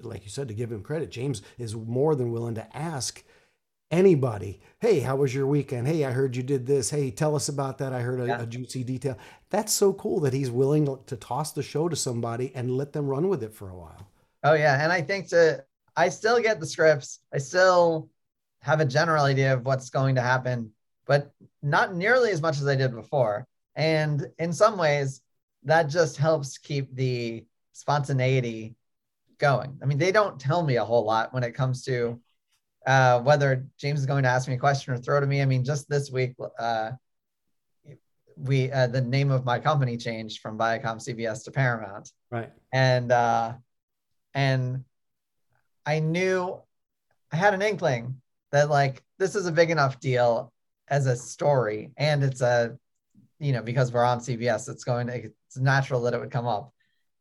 [0.00, 3.22] like you said to give him credit james is more than willing to ask
[3.90, 5.86] anybody hey how was your weekend?
[5.86, 6.88] Hey i heard you did this.
[6.88, 7.92] Hey tell us about that.
[7.92, 8.40] I heard a, yeah.
[8.40, 9.18] a juicy detail.
[9.50, 13.06] That's so cool that he's willing to toss the show to somebody and let them
[13.06, 14.08] run with it for a while.
[14.42, 14.82] Oh yeah.
[14.82, 15.62] And i think to
[15.94, 17.20] i still get the scripts.
[17.30, 18.08] I still
[18.62, 20.72] have a general idea of what's going to happen
[21.04, 21.30] but
[21.62, 25.20] not nearly as much as i did before and in some ways,
[25.64, 28.74] that just helps keep the spontaneity
[29.38, 29.78] going.
[29.82, 32.20] I mean, they don't tell me a whole lot when it comes to
[32.86, 35.42] uh, whether James is going to ask me a question or throw to me.
[35.42, 36.92] I mean, just this week, uh,
[38.36, 42.10] we uh, the name of my company changed from Viacom CBS to Paramount.
[42.30, 42.52] Right.
[42.72, 43.54] And uh,
[44.34, 44.84] and
[45.84, 46.60] I knew
[47.32, 48.20] I had an inkling
[48.52, 50.52] that like this is a big enough deal
[50.88, 52.78] as a story, and it's a
[53.38, 56.46] you know, because we're on CBS, it's going to, it's natural that it would come
[56.46, 56.72] up.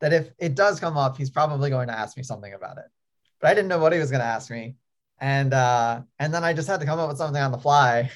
[0.01, 2.85] That if it does come up, he's probably going to ask me something about it.
[3.39, 4.75] But I didn't know what he was going to ask me.
[5.19, 8.11] And, uh, and then I just had to come up with something on the fly.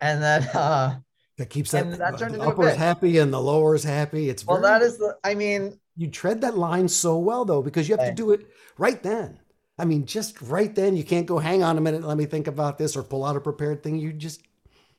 [0.00, 0.98] And then, uh,
[1.38, 4.30] that keeps that, that the uppers happy and the lowers happy.
[4.30, 7.88] It's well, that is the, I mean, you tread that line so well though, because
[7.88, 8.46] you have to do it
[8.78, 9.38] right then.
[9.78, 12.46] I mean, just right then, you can't go hang on a minute, let me think
[12.46, 13.96] about this or pull out a prepared thing.
[13.96, 14.40] You just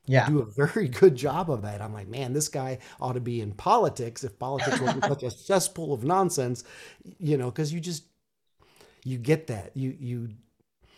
[0.08, 0.28] yeah.
[0.28, 1.82] do a very good job of that.
[1.82, 5.32] I'm like, man, this guy ought to be in politics if politics wasn't such a
[5.32, 6.64] cesspool of nonsense,
[7.20, 8.06] you know, because you just
[9.04, 9.72] you get that.
[9.76, 10.30] You you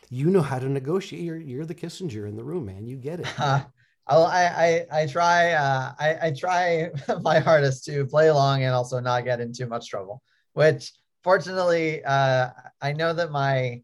[0.10, 1.24] you know how to negotiate.
[1.24, 2.88] You're you're the Kissinger in the room, man.
[2.88, 3.40] You get it.
[3.40, 3.64] Uh,
[4.08, 6.90] I, I I try uh, I, I try
[7.22, 10.22] my hardest to play along and also not get in too much trouble.
[10.54, 10.94] Which
[11.24, 12.50] fortunately, uh,
[12.82, 13.82] I know that my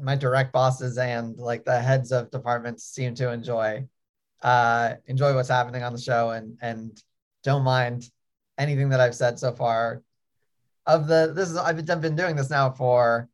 [0.00, 3.84] my direct bosses and like the heads of departments seem to enjoy
[4.42, 7.00] uh, enjoy what's happening on the show and and
[7.42, 8.10] don't mind
[8.56, 10.02] anything that I've said so far.
[10.86, 13.28] Of the this is I've been doing this now for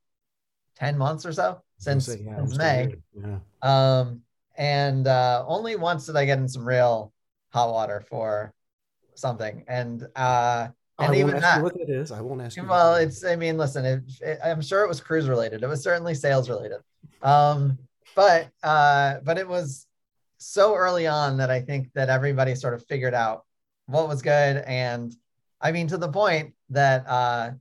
[0.77, 2.95] ten months or so since, say, yeah, since May.
[3.15, 3.39] Yeah.
[3.63, 4.23] Um,
[4.57, 7.13] and uh, only once did I get in some real
[7.53, 8.53] hot water for
[9.15, 12.11] something, and uh, and I even that, what it is.
[12.11, 12.65] I won't ask you.
[12.65, 13.25] Well, it's.
[13.25, 13.85] I mean, listen.
[13.85, 15.63] It, it, I'm sure it was cruise related.
[15.63, 16.79] It was certainly sales related.
[17.23, 17.79] Um,
[18.15, 19.87] but uh, but it was
[20.45, 23.45] so early on that I think that everybody sort of figured out
[23.87, 24.63] what was good.
[24.67, 25.15] And
[25.61, 27.53] I mean, to the point that uh,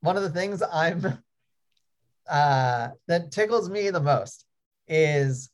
[0.00, 1.04] one of the things I'm
[2.28, 4.46] uh, that tickles me the most
[4.88, 5.50] is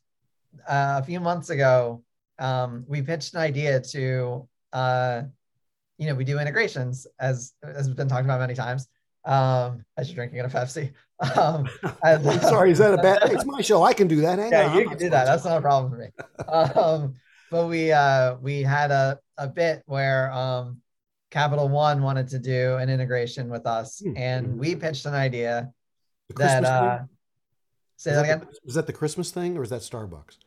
[0.68, 2.02] uh, a few months ago
[2.38, 5.22] um, we pitched an idea to uh,
[5.98, 8.88] you know we do integrations as as has been talked about many times
[9.24, 10.92] um, as you're drinking a Pepsi.
[11.36, 11.68] Um,
[12.02, 13.18] and, uh, Sorry, is that a bad?
[13.24, 13.82] It's my show.
[13.82, 14.38] I can do that.
[14.38, 15.24] Hang yeah, on, you can do that.
[15.26, 16.08] That's not a problem for me.
[16.48, 17.14] Um,
[17.50, 20.78] but we uh, we had a a bit where um,
[21.30, 24.16] Capital One wanted to do an integration with us, Hmm.
[24.16, 25.70] and we pitched an idea
[26.36, 27.08] that uh, thing?
[27.96, 28.48] say Is that the- again.
[28.64, 30.38] Is that the Christmas thing or is that Starbucks?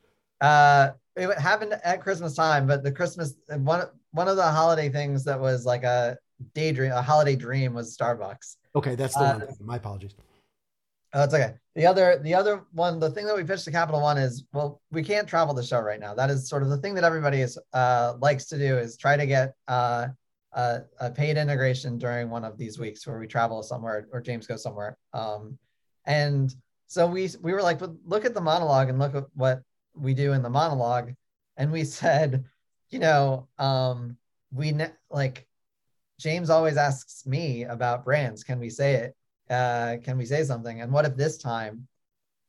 [0.42, 5.24] Uh, it happened at Christmas time, but the Christmas one one of the holiday things
[5.26, 6.18] that was like a
[6.56, 8.56] daydream, a holiday dream was Starbucks.
[8.76, 9.48] Okay, that's the Uh, one.
[9.60, 10.16] My apologies.
[11.16, 11.54] Oh, it's okay.
[11.76, 14.82] The other, the other one, the thing that we pitched to Capital One is, well,
[14.92, 16.16] we can't travel the show right now.
[16.16, 19.16] That is sort of the thing that everybody is uh, likes to do is try
[19.16, 20.08] to get uh,
[20.54, 24.48] a, a paid integration during one of these weeks where we travel somewhere or James
[24.48, 24.98] goes somewhere.
[25.14, 25.60] Um,
[26.06, 26.54] and
[26.88, 29.62] so we we were like, "But look at the monologue and look at what
[29.96, 31.14] we do in the monologue,
[31.58, 32.44] and we said,
[32.90, 34.18] you know, um,
[34.52, 35.48] we ne- like
[36.24, 38.46] James always asks me about brands.
[38.46, 39.16] Can we say it?
[39.50, 40.80] Uh, can we say something?
[40.80, 41.86] And what if this time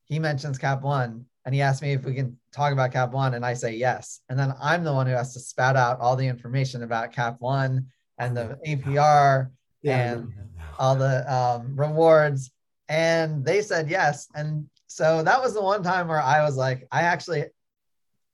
[0.04, 3.34] he mentions Cap One and he asks me if we can talk about Cap One
[3.34, 4.20] and I say yes.
[4.28, 7.36] And then I'm the one who has to spout out all the information about Cap
[7.40, 7.86] One
[8.18, 9.50] and the APR
[9.82, 10.74] Yeah, and remember that now.
[10.78, 12.52] all the um, rewards.
[12.88, 14.28] And they said yes.
[14.36, 17.46] And so that was the one time where I was like, I actually,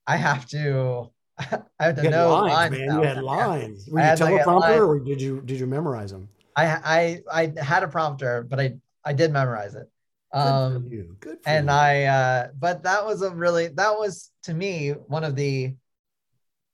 [0.05, 1.09] I have to,
[1.79, 2.99] I have to had know lines, lines man.
[2.99, 3.87] You had lines.
[3.89, 6.27] Were you had to teleprompter or did you did you memorize them?
[6.55, 8.75] I, I, I had a prompter, but I,
[9.05, 9.89] I did memorize it.
[10.33, 11.15] Good Um, for you.
[11.19, 11.71] Good for and you.
[11.71, 15.75] I, uh, but that was a really, that was to me one of the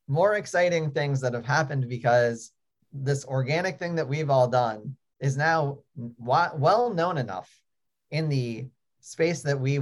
[0.07, 2.51] more exciting things that have happened because
[2.93, 5.79] this organic thing that we've all done is now
[6.17, 7.49] well known enough
[8.11, 8.67] in the
[9.01, 9.77] space that we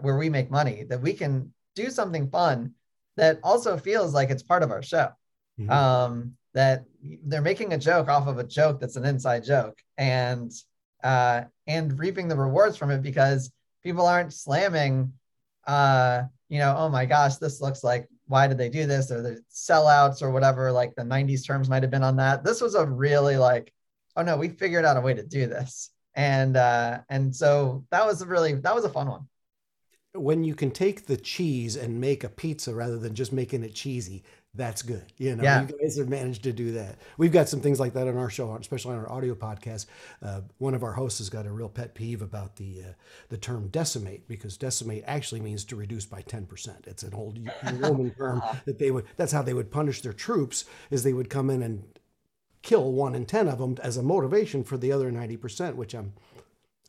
[0.00, 2.74] where we make money that we can do something fun
[3.18, 5.10] that also feels like it's part of our show.
[5.60, 5.70] Mhm.
[5.70, 6.84] um, that
[7.24, 10.50] they're making a joke off of a joke that's an inside joke and
[11.04, 13.52] uh, and reaping the rewards from it because
[13.82, 15.12] people aren't slamming
[15.66, 19.10] uh, you know oh my gosh this looks like why did they do this?
[19.10, 22.44] Or the sellouts or whatever like the 90s terms might have been on that.
[22.44, 23.72] This was a really like
[24.16, 25.90] oh no we figured out a way to do this.
[26.14, 29.28] And uh and so that was a really that was a fun one
[30.14, 33.74] when you can take the cheese and make a pizza rather than just making it
[33.74, 35.04] cheesy, that's good.
[35.18, 35.66] You know, Yeah.
[35.68, 36.98] you guys have managed to do that.
[37.18, 39.86] We've got some things like that on our show, especially on our audio podcast.
[40.22, 42.92] Uh, one of our hosts has got a real pet peeve about the uh,
[43.28, 46.86] the term decimate because decimate actually means to reduce by ten percent.
[46.88, 47.38] It's an old
[47.74, 49.04] Roman term that they would.
[49.16, 50.64] That's how they would punish their troops.
[50.90, 51.84] Is they would come in and
[52.62, 55.94] kill one in ten of them as a motivation for the other ninety percent, which
[55.94, 56.14] I'm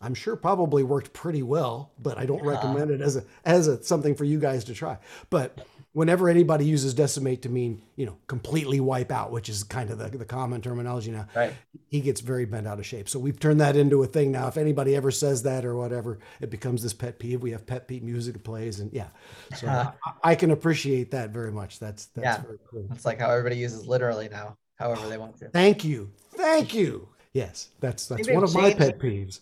[0.02, 3.84] I'm sure probably worked pretty well, but I don't recommend it as a as a
[3.84, 4.98] something for you guys to try.
[5.30, 9.90] But whenever anybody uses decimate to mean, you know, completely wipe out, which is kind
[9.90, 11.54] of the, the common terminology now, right
[11.90, 13.10] he gets very bent out of shape.
[13.10, 14.48] So we've turned that into a thing now.
[14.48, 17.42] If anybody ever says that or whatever, it becomes this pet peeve.
[17.42, 19.08] We have pet peeve music plays, and yeah,
[19.56, 19.92] so I,
[20.24, 21.80] I can appreciate that very much.
[21.80, 22.42] That's that's Yeah.
[22.44, 22.88] very cool.
[22.92, 27.10] it's like how everybody uses literally now however they want to Thank you, thank you.
[27.34, 29.42] Yes, that's that's Maybe one of my pet peeves.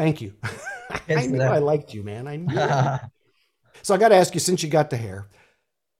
[0.00, 0.32] Thank you.
[1.08, 1.42] I knew.
[1.42, 2.26] I liked you, man.
[2.26, 2.98] I knew.
[3.82, 5.26] So I got to ask you, since you got the hair,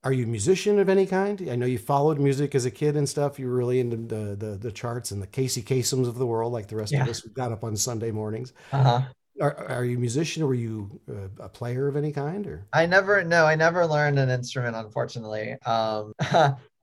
[0.05, 1.49] are you a musician of any kind?
[1.51, 3.39] I know you followed music as a kid and stuff.
[3.39, 6.53] You were really into the the, the charts and the Casey Kasems of the world,
[6.53, 7.05] like the rest Yeah.
[7.05, 8.53] of us who got up on Sunday mornings.
[8.73, 9.01] uh-huh.
[9.41, 12.47] Are, are you a musician or were you a, a player of any kind?
[12.47, 15.57] Or I never no, I never learned an instrument, unfortunately.
[15.65, 16.13] Um,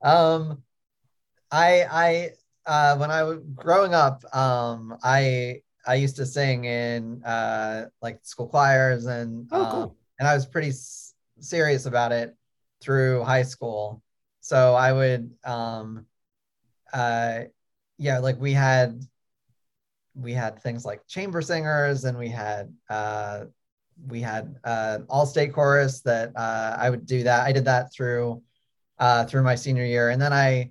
[0.02, 0.62] um,
[1.52, 2.30] I I
[2.66, 8.20] uh, when I was growing up, um, I I used to sing in uh, like
[8.22, 12.36] school choirs and oh, um, and I was pretty s- serious about it
[12.82, 14.02] through high school.
[14.40, 16.04] So I would um,
[16.92, 17.44] uh,
[17.96, 19.02] yeah, like we had
[20.14, 23.44] we had things like chamber singers and we had uh,
[24.06, 27.46] we had uh, all state chorus that uh, I would do that.
[27.46, 28.42] I did that through
[28.98, 30.70] uh, through my senior year, and then I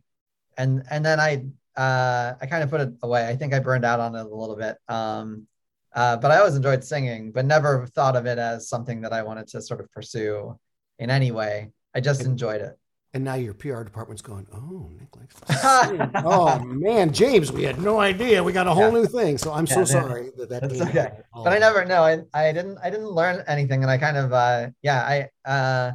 [0.57, 1.45] and and then I
[1.77, 3.27] uh, I kind of put it away.
[3.27, 4.77] I think I burned out on it a little bit.
[4.89, 5.47] Um,
[5.93, 9.23] uh, but I always enjoyed singing, but never thought of it as something that I
[9.23, 10.57] wanted to sort of pursue
[10.99, 11.71] in any way.
[11.95, 12.77] I just And- enjoyed it.
[13.13, 15.35] And now your PR department's going, oh, Nick likes
[16.25, 18.43] oh, man, James, we had no idea.
[18.43, 18.99] We got a whole Yeah.
[18.99, 19.37] new thing.
[19.39, 21.11] So I'm so Yeah, no, sorry that that that's okay.
[21.33, 22.03] but I never know.
[22.03, 25.93] I I didn't I didn't learn anything, and I kind of uh, yeah I uh,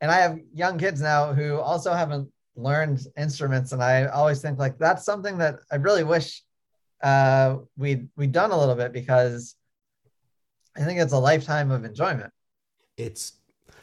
[0.00, 2.32] and I have young kids now who also haven't
[2.62, 6.42] learned instruments, and I always think like that's something that I really wish
[7.02, 9.56] uh, we'd we'd done a little bit because
[10.76, 12.32] I think it's a lifetime of enjoyment.
[12.96, 13.32] It's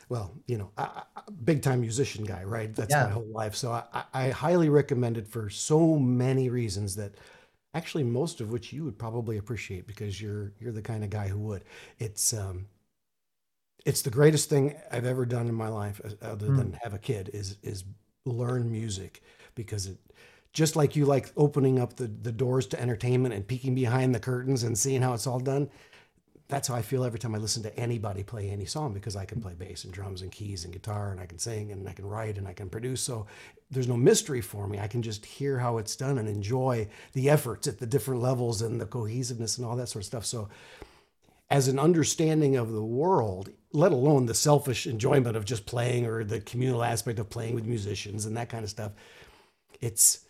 [0.09, 2.73] well, you know, I, I, big time musician guy, right?
[2.73, 3.05] That's Yeah.
[3.05, 3.55] my whole life.
[3.55, 7.15] So I, I highly recommend it for so many reasons that
[7.73, 11.28] actually most of which you would probably appreciate because you're you're the kind of guy
[11.28, 11.63] who would.
[11.99, 12.67] It's um
[13.86, 16.57] it's the greatest thing I've ever done in my life other Hmm.
[16.57, 17.84] than have a kid is is
[18.30, 19.21] learn music
[19.55, 19.97] because it
[20.53, 24.19] just like you like opening up the, the doors to entertainment and peeking behind the
[24.19, 25.69] curtains and seeing how it's all done
[26.49, 29.25] that's how I feel every time I listen to anybody play any song because I
[29.25, 31.91] can play bass and drums and keys and guitar and I can sing and I
[31.91, 33.01] can write and I can produce.
[33.01, 33.28] So
[33.69, 34.80] there's no mystery for me.
[34.80, 38.61] I can just hear how it's done and enjoy the efforts at the different levels
[38.61, 40.25] and the cohesiveness and all that sort of stuff.
[40.25, 40.47] So
[41.49, 46.23] as an understanding of the world, let alone the selfish enjoyment of just playing or
[46.23, 48.91] the communal aspect of playing with musicians and that kind of stuff,
[49.79, 50.21] it's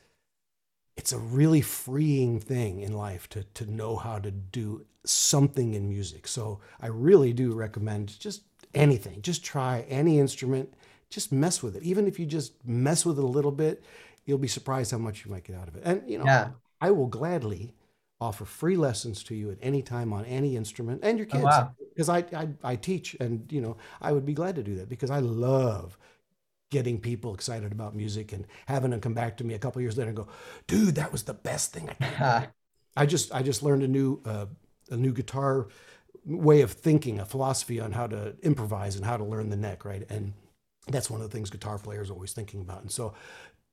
[0.96, 5.90] it's a really freeing thing in life to to know how to do something in
[5.90, 6.28] music.
[6.28, 8.44] So I really do recommend just
[8.74, 9.22] anything.
[9.22, 10.74] Just try any instrument.
[11.10, 11.84] Just mess with it.
[11.84, 13.84] Even if you just mess with it a little bit,
[14.26, 15.84] you'll be surprised how much you might get out of it.
[15.86, 16.50] And you know, Yeah.
[16.82, 17.74] I will gladly
[18.20, 21.40] offer free lessons to you at any time on any instrument and your Oh, kids
[21.40, 21.76] wow.
[21.94, 24.90] because I, I I teach and you know I would be glad to do that
[24.90, 25.98] because I love
[26.70, 29.98] getting people excited about music and having them come back to me a couple years
[29.98, 30.28] later and go,
[30.68, 31.96] dude, that was the best thing I
[32.96, 34.48] I just I just learned a new uh,
[34.90, 35.68] a new guitar
[36.26, 39.86] way of thinking, a philosophy on how to improvise and how to learn the neck,
[39.86, 40.04] right?
[40.10, 40.34] And
[40.88, 42.82] that's one of the things guitar players are always thinking about.
[42.82, 43.14] And so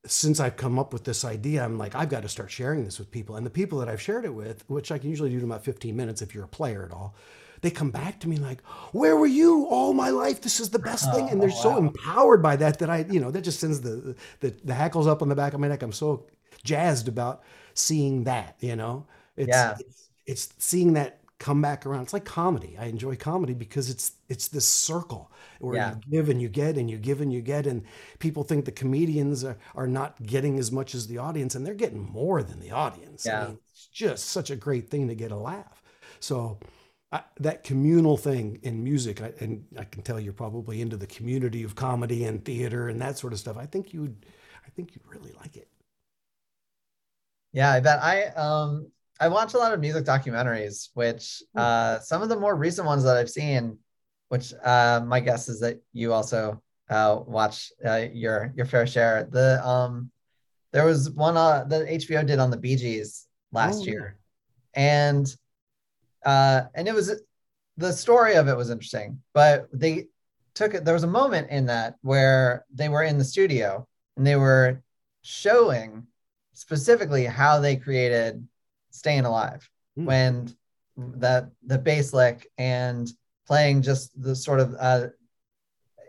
[0.07, 2.99] since I've come up with this idea, I'm like, I've got to start sharing this
[2.99, 3.37] with people.
[3.37, 5.65] And the people that I've shared it with, which I can usually do in about
[5.65, 7.15] 15 minutes if you're a player at all,
[7.63, 8.61] they come back to me like,
[8.93, 10.43] Where were you all my life?
[10.43, 11.31] This is the best thing.
[11.31, 14.15] And they're Oh, so empowered by that that I, you know, that just sends the,
[14.41, 15.83] the the hackles up on the back of my neck.
[15.83, 16.27] I'm so
[16.63, 17.43] jazzed about
[17.75, 19.07] seeing that, you know.
[19.37, 19.75] It's Yeah.
[19.79, 22.03] it's, it's seeing that come back around.
[22.05, 22.77] It's like comedy.
[22.79, 25.31] I enjoy comedy because it's it's this circle
[25.61, 25.91] where Yeah.
[25.91, 27.83] you give and you get and you give and you get and
[28.19, 31.75] people think the comedians are, are not getting as much as the audience and they're
[31.75, 33.29] getting more than the audience.
[33.29, 33.45] I Yeah.
[33.47, 35.83] mean, it's just such a great thing to get a laugh.
[36.21, 36.59] So
[37.13, 41.07] I, that communal thing in music, I, and I can tell you're probably into the
[41.07, 43.57] community of comedy and theater and that sort of stuff.
[43.59, 44.27] I think you'd,
[44.67, 45.69] I think you'd really like it.
[47.53, 48.91] Yeah, I bet I um
[49.21, 51.61] I watch a lot of music documentaries, which Hmm.
[51.61, 53.79] uh some of the more recent ones that I've seen,
[54.29, 59.29] which uh my guess is that you also uh watch uh, your your fair share.
[59.31, 60.11] The um
[60.73, 64.19] there was one uh that HBO did on the Bee Gees last Oh, year.
[64.75, 65.27] And
[66.25, 67.21] uh and it was
[67.77, 70.07] the story of it was interesting, but they
[70.55, 73.87] took it there was a moment in that where they were in the studio
[74.17, 74.83] and they were
[75.23, 76.07] showing
[76.53, 78.47] specifically how they created
[78.95, 80.07] staying alive Hmm.
[80.07, 80.57] when
[80.97, 83.09] that the bass lick and
[83.47, 85.07] playing just the sort of uh,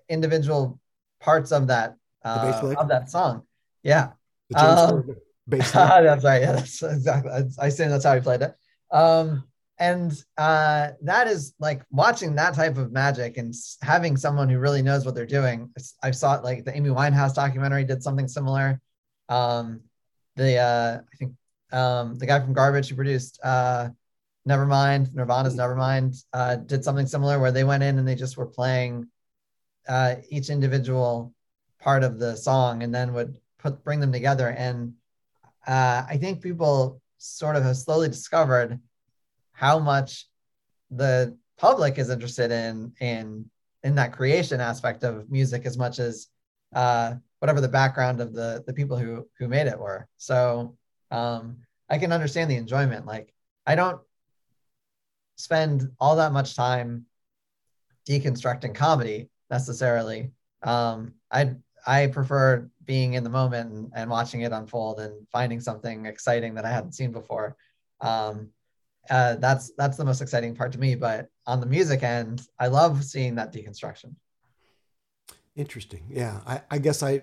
[0.09, 0.79] individual
[1.19, 3.43] parts of that uh, of that song.
[3.83, 4.11] Yeah.
[4.55, 5.15] Um,
[5.47, 6.41] bass that's right.
[6.41, 8.55] Yeah that's exactly I, I assume that's how he played it.
[8.91, 9.43] Um
[9.77, 14.81] and uh that is like watching that type of magic and having someone who really
[14.81, 15.71] knows what they're doing.
[16.01, 18.79] I saw it like the amy winehouse documentary did something similar.
[19.29, 19.81] Um
[20.36, 21.33] the uh i think
[21.76, 23.88] um the guy from garbage who produced uh
[24.47, 28.45] nevermind nirvana's nevermind uh did something similar where they went in and they just were
[28.45, 29.07] playing
[29.88, 31.34] uh each individual
[31.80, 34.93] part of the song and then would put bring them together and
[35.67, 38.80] uh, I think people sort of have slowly discovered
[39.53, 40.28] how much
[40.91, 43.49] the public is interested in in
[43.84, 46.28] in that creation aspect of music as much as
[46.73, 50.07] uh, whatever the background of the the people who who made it were.
[50.17, 50.76] So
[51.11, 51.57] um,
[51.89, 53.05] I can understand the enjoyment.
[53.05, 53.33] Like
[53.65, 53.99] I don't
[55.36, 57.05] spend all that much time
[58.07, 60.31] deconstructing comedy necessarily.
[60.63, 61.55] Um, I
[61.86, 66.55] I prefer being in the moment and, and watching it unfold and finding something exciting
[66.55, 67.55] that I hadn't seen before.
[68.01, 68.49] Um,
[69.09, 70.95] uh, that's that's the most exciting part to me.
[70.95, 74.15] But on the music end, I love seeing that deconstruction.
[75.55, 76.03] Interesting.
[76.09, 76.41] Yeah.
[76.45, 77.21] I, I guess I,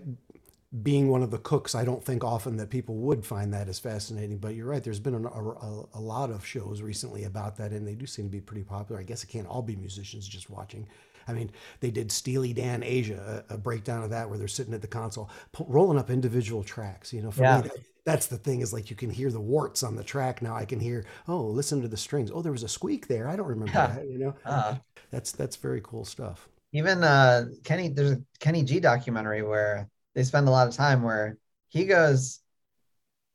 [0.82, 3.78] being one of the cooks, I don't think often that people would find that as
[3.78, 4.38] fascinating.
[4.38, 4.82] But you're right.
[4.82, 8.06] There's been an, a, a, a lot of shows recently about that, and they do
[8.06, 9.00] seem to be pretty popular.
[9.00, 10.86] I guess it can't all be musicians just watching.
[11.28, 11.50] I mean,
[11.80, 14.88] they did Steely Dan Aja, a, a breakdown of that where they're sitting at the
[14.88, 17.12] console, pu- rolling up individual tracks.
[17.12, 17.56] You know, for Yeah.
[17.56, 20.42] me, that, that's the thing is like you can hear the warts on the track.
[20.42, 22.30] Now I can hear, oh, listen to the strings.
[22.32, 23.28] Oh, there was a squeak there.
[23.28, 23.86] I don't remember Yeah.
[23.86, 24.08] that.
[24.08, 24.76] You know, Uh,
[25.10, 26.48] that's that's very cool stuff.
[26.72, 31.02] even uh, Kenny, there's a Kenny G documentary where they spend a lot of time
[31.02, 31.38] where
[31.68, 32.40] he goes,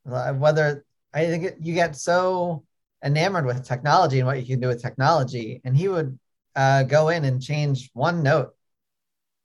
[0.04, 2.64] whether I think you get so
[3.04, 5.60] enamored with technology and what you can do with technology.
[5.64, 6.18] And he would
[6.56, 8.54] uh, go in and change one note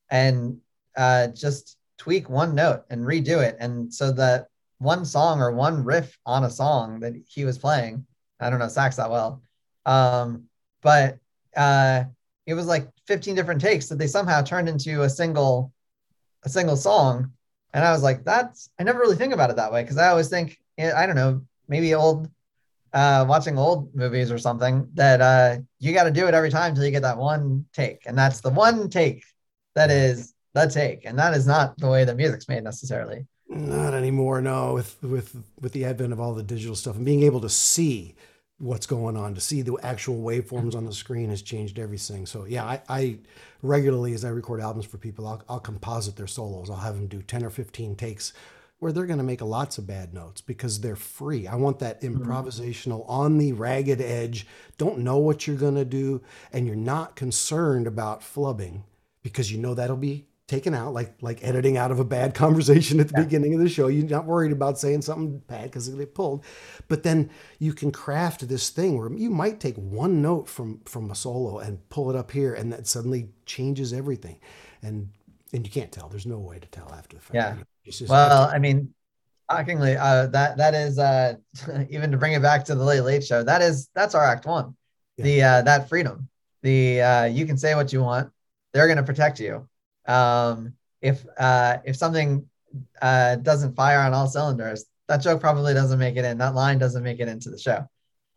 [0.10, 0.58] and
[0.96, 3.58] uh, just tweak one note and redo it.
[3.60, 4.48] And so that
[4.80, 8.06] one song or one riff on a song that he was playing,
[8.40, 9.42] I don't know sax that well,
[9.86, 10.46] um,
[10.82, 11.18] but
[11.56, 12.04] uh,
[12.46, 15.72] it was like 15 different takes that they somehow turned into a single
[16.44, 17.32] a single song.
[17.74, 20.10] And I was like, that's I never really think about it that way because I
[20.10, 22.30] always think eh, I don't know maybe old
[22.94, 26.70] uh, watching old movies or something that uh, you got to do it every time
[26.70, 29.24] until you get that one take, and that's the one take
[29.76, 33.26] that is the take, and that is not the way the music's made necessarily.
[33.50, 34.42] Not anymore.
[34.42, 37.50] No, with with with the advent of all the digital stuff and being able to
[37.50, 38.16] see
[38.60, 42.26] what's going on, to see the actual waveforms on the screen has changed everything.
[42.26, 43.18] So yeah, I, I
[43.64, 46.70] regularly as I record albums for people, I'll, I'll composite their solos.
[46.70, 48.34] I'll have them do ten or fifteen takes
[48.84, 51.48] where they're going to make lots of bad notes because they're free.
[51.48, 52.22] I want that mm-hmm.
[52.22, 54.46] improvisational on the ragged edge,
[54.78, 58.84] don't know what you're going to do, and you're not concerned about flubbing
[59.22, 63.00] because you know that'll be taken out like like editing out of a bad conversation
[63.00, 63.24] at the yeah.
[63.24, 66.44] beginning of the show you're not worried about saying something bad because it'll get pulled
[66.90, 67.30] but then
[67.60, 71.60] you can craft this thing where you might take one note from from a solo
[71.60, 74.38] and pull it up here and that suddenly changes everything
[74.82, 75.10] and
[75.54, 77.56] and you can't tell there's no way to tell after the fact yeah
[78.08, 78.94] well, I mean,
[79.52, 81.36] shockingly, uh, that that is uh,
[81.90, 83.44] even to bring it back to the late late show.
[83.44, 84.76] That is that's our act one.
[85.18, 85.24] Yeah.
[85.24, 86.30] The uh, that freedom.
[86.62, 88.32] The uh, you can say what you want.
[88.74, 89.68] They're going to protect you.
[90.06, 92.48] Um, if uh, if something
[93.02, 96.38] uh, doesn't fire on all cylinders, that joke probably doesn't make it in.
[96.38, 97.88] That line doesn't make it into the show.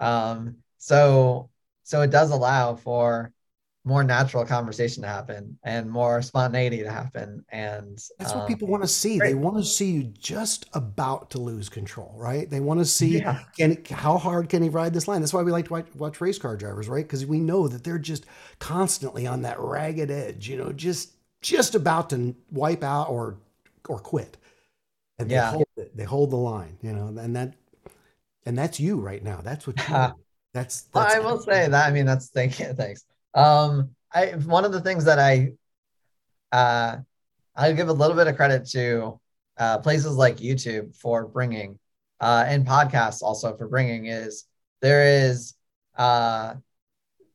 [0.00, 1.50] Um, so
[1.82, 3.32] so it does allow for
[3.86, 8.66] more natural conversation to happen and more spontaneity to happen and that's what um, people
[8.66, 9.28] want to see great.
[9.28, 13.18] they want to see you just about to lose control right they want to see
[13.18, 13.44] yeah.
[13.56, 16.20] can how hard can he ride this line that's why we like to watch, watch
[16.20, 18.26] race car drivers right because we know that they're just
[18.58, 21.15] constantly on that ragged edge you know just
[21.46, 23.36] just about to wipe out or
[23.88, 24.36] or quit.
[25.18, 25.50] And yeah.
[25.50, 27.54] they hold it they hold the line you know and that
[28.44, 29.40] and that's you right now.
[29.42, 29.94] That's what you
[30.54, 33.04] that's, that's i will say that i mean that's thank you thanks.
[33.34, 35.52] Um, I one of the things that I
[36.52, 36.96] uh,
[37.54, 39.20] I give a little bit of credit to
[39.58, 41.78] uh, places like YouTube for bringing
[42.20, 44.44] uh, and podcasts also for bringing is
[44.80, 45.54] there is
[45.96, 46.54] uh,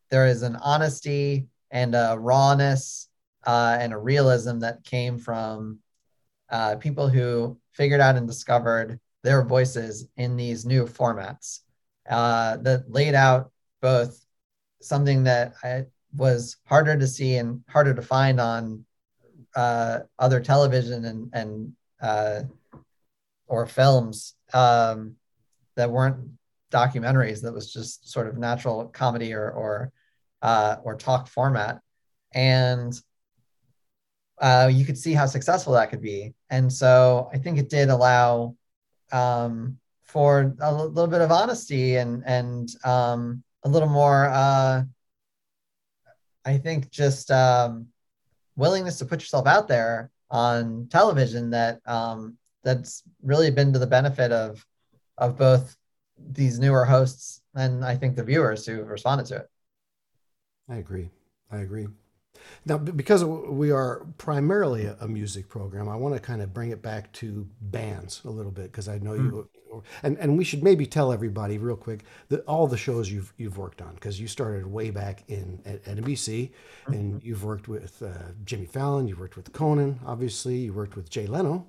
[0.10, 3.08] there is an honesty and a rawness
[3.46, 5.80] uh, and a realism that came from
[6.50, 11.60] uh, people who figured out and discovered their voices in these new formats
[12.10, 14.26] uh, that laid out both
[14.82, 15.86] something that I,
[16.16, 18.86] was harder to see and harder to find on
[19.56, 22.42] uh, other television and and uh,
[23.48, 25.16] or films um,
[25.76, 26.18] that weren't
[26.72, 27.42] documentaries.
[27.42, 29.92] That was just sort of natural comedy or or
[30.42, 31.80] uh, or talk format,
[32.34, 32.94] and
[34.42, 36.34] uh, you could see how successful that could be.
[36.50, 38.56] And so I think it did allow
[39.12, 44.84] um, for a little bit of honesty and and um, a little more uh,
[46.44, 47.88] I think just um,
[48.56, 53.88] willingness to put yourself out there on television that um, that's really been to the
[53.88, 54.66] benefit of
[55.18, 55.78] of both
[56.18, 59.50] these newer hosts and I think the viewers who responded to it.
[60.70, 61.10] I agree.
[61.52, 61.88] I agree.
[62.66, 66.82] Now, because we are primarily a music program, I want to kind of bring it
[66.82, 69.24] back to bands a little bit because I know mm.
[69.24, 69.50] you,
[70.04, 73.58] and and we should maybe tell everybody real quick that all the shows you've you've
[73.58, 76.94] worked on because you started way back in at, at NBC, mm-hmm.
[76.94, 81.10] and you've worked with uh, Jimmy Fallon, you've worked with Conan, obviously, you worked with
[81.10, 81.66] Jay Leno,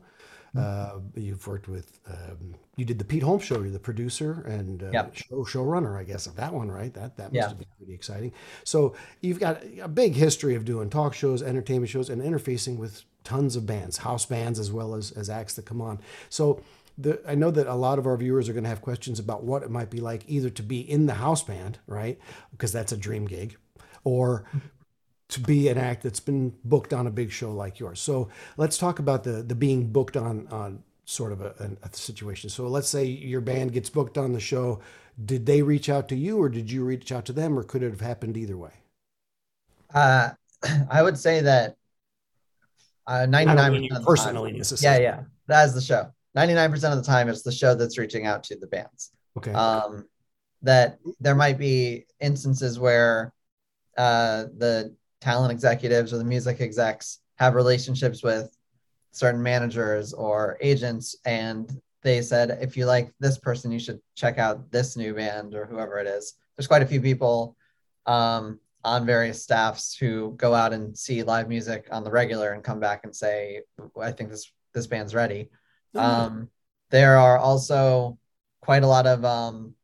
[0.57, 3.61] uh, you've worked with, um, you did the Pete Holmes show.
[3.61, 5.15] You're the producer and uh, yep.
[5.15, 6.93] show showrunner, I guess, of that one, right?
[6.93, 7.49] That that must yeah.
[7.49, 8.33] have been pretty exciting.
[8.65, 13.05] So you've got a big history of doing talk shows, entertainment shows, and interfacing with
[13.25, 16.01] tons of bands, house bands, as well as as acts that come on.
[16.29, 16.61] So
[16.99, 19.45] the, I know that a lot of our viewers are going to have questions about
[19.45, 22.19] what it might be like either to be in the house band, right?
[22.51, 23.57] Because that's a dream gig,
[24.05, 24.45] or
[25.33, 28.01] to be an act that's been booked on a big show like yours.
[28.01, 32.49] So let's talk about the the being booked on on sort of a, a, situation.
[32.49, 34.81] So let's say your band gets booked on the show.
[35.23, 37.83] Did they reach out to you, or did you reach out to them, or could
[37.83, 38.73] it have happened either way?
[39.93, 40.31] Uh,
[40.91, 41.77] I would say that
[43.07, 46.13] uh, 99 personally Yeah, yeah, that's the show.
[46.37, 49.11] 99% of the time, it's the show that's reaching out to the bands.
[49.37, 49.53] Okay.
[49.53, 50.07] Um,
[50.63, 53.33] that there might be instances where
[53.99, 58.55] uh, the talent executives or the music execs have relationships with
[59.13, 64.37] certain managers or agents and they said, if you like this person, you should check
[64.37, 66.35] out this new band or whoever it is.
[66.57, 67.57] There's quite a few people
[68.07, 72.65] um, on various staffs who go out and see live music on the regular and
[72.65, 73.63] come back and say,
[74.01, 75.51] I think this this band's ready.
[75.95, 75.99] Mm-hmm.
[75.99, 76.51] Um,
[76.91, 78.19] there are also
[78.61, 79.75] quite a lot of um,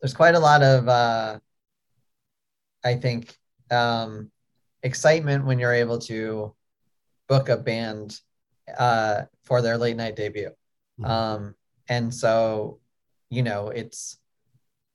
[0.00, 1.38] there's quite a lot of uh,
[2.84, 3.34] I think
[3.70, 4.30] um,
[4.82, 6.54] excitement when you're able to
[7.28, 8.20] book a band
[8.78, 10.50] uh, for their late night debut.
[11.00, 11.04] Mm-hmm.
[11.04, 11.54] Um,
[11.88, 12.78] and so,
[13.30, 14.18] you know, it's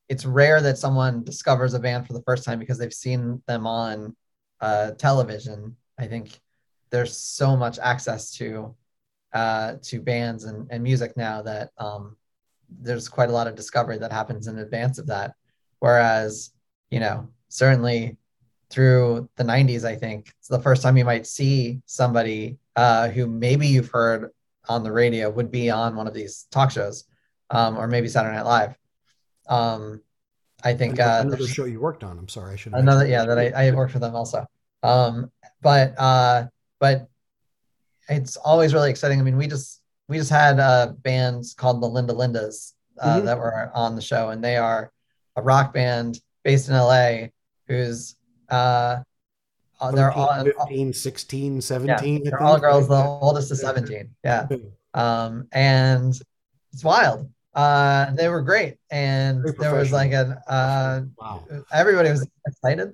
[0.08, 3.66] it's rare that someone discovers a band for the first time because they've seen them
[3.66, 4.16] on
[4.62, 5.76] uh, television.
[5.98, 6.40] I think
[6.92, 8.76] there's so much access to
[9.34, 12.16] uh, to bands and, and music now that um,
[12.70, 15.34] there's quite a lot of discovery that happens in advance of that.
[15.80, 16.52] Whereas,
[16.90, 18.18] you know, certainly
[18.70, 23.28] through the 90s, I think it's the first time you might see somebody uh, who
[23.28, 24.32] maybe you've heard
[24.68, 27.06] on the radio would be on one of these talk shows
[27.50, 28.76] um, or maybe Saturday Night Live.
[29.48, 30.02] Um,
[30.64, 32.18] I think uh, another show you worked on.
[32.18, 34.48] I'm sorry, I should another yeah that I, I worked for them also.
[34.82, 36.46] Um, but uh,
[36.80, 37.08] but
[38.10, 39.20] it's always really exciting.
[39.20, 43.26] I mean, we just we just had uh, bands called the Linda Lindas uh, mm-hmm.
[43.26, 44.92] that were on the show, and they are
[45.36, 47.28] a rock band based in LA
[47.68, 48.16] who's
[48.50, 48.98] uh,
[49.80, 52.24] uh they're all 15, 16, 17.
[52.24, 54.10] Yeah, they're all girls, the oldest is 17.
[54.24, 54.48] Yeah.
[54.94, 56.14] Um, and
[56.74, 57.30] it's wild.
[57.54, 58.78] Uh, they were great.
[58.92, 61.44] And there was like an, uh, wow.
[61.72, 62.94] everybody was excited.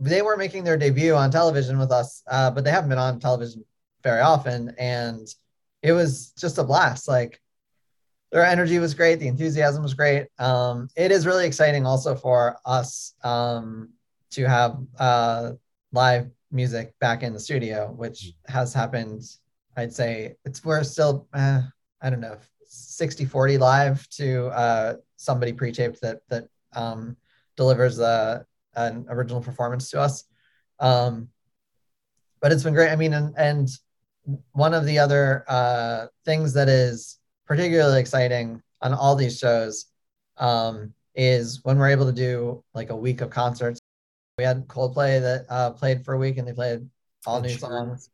[0.00, 3.20] They were making their debut on television with us, uh, but they haven't been on
[3.20, 3.64] television
[4.02, 4.74] very often.
[4.78, 5.26] And
[5.82, 7.08] it was just a blast.
[7.08, 7.40] Like
[8.32, 9.16] their energy was great.
[9.16, 10.26] The enthusiasm was great.
[10.38, 13.90] Um, it is really exciting also for us um,
[14.30, 15.52] to have uh,
[15.92, 19.22] live music back in the studio, which has happened.
[19.76, 21.62] I'd say it's we're still uh,
[22.02, 27.16] I don't know 60 40 live to uh, somebody pre-taped that that um,
[27.56, 30.24] delivers a, uh, an original performance to us.
[30.80, 31.28] Um,
[32.40, 32.90] but it's been great.
[32.90, 33.68] I mean, and, and
[34.52, 39.86] one of the other uh, things that is particularly exciting on all these shows
[40.36, 43.80] um, is when we're able to do like a week of concerts.
[44.38, 46.88] We had Coldplay that uh, played for a week and they played
[47.26, 48.10] all new songs.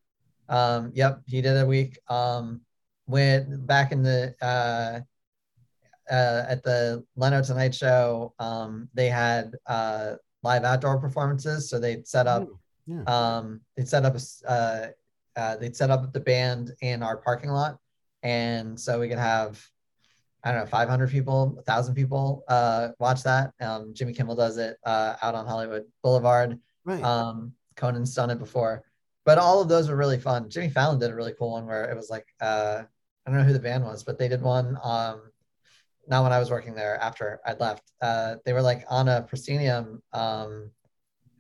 [0.49, 1.99] Um, yep, he did a week.
[2.09, 2.63] Um,
[3.05, 5.01] when back in the uh,
[6.11, 11.69] uh, at the Leno Tonight Show, um, they had uh, live outdoor performances.
[11.69, 12.49] So they'd set up,
[12.87, 13.03] yeah.
[13.07, 14.17] um, they'd set up
[14.49, 14.87] uh,
[15.37, 17.79] uh, they'd set up the band in our parking lot,
[18.23, 19.63] and so we could have
[20.45, 23.53] I don't know, 500 people, 1,000 people uh, watch that.
[23.61, 26.59] Um, Jimmy Kimmel does it uh, out on Hollywood Boulevard.
[26.85, 27.03] Right.
[27.03, 28.85] Um, Conan's done it before.
[29.25, 30.51] But all of those were really fun.
[30.51, 32.83] Jimmy Fallon did a really cool one where it was like, uh,
[33.27, 35.23] I don't know who the band was, but they did one, um,
[36.07, 37.91] not when I was working there after I'd left.
[38.03, 40.71] Uh, they were like on a proscenium um,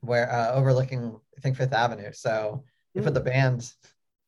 [0.00, 2.12] where uh, overlooking, I think, Fifth Avenue.
[2.12, 3.26] So you put the hmm.
[3.26, 3.70] band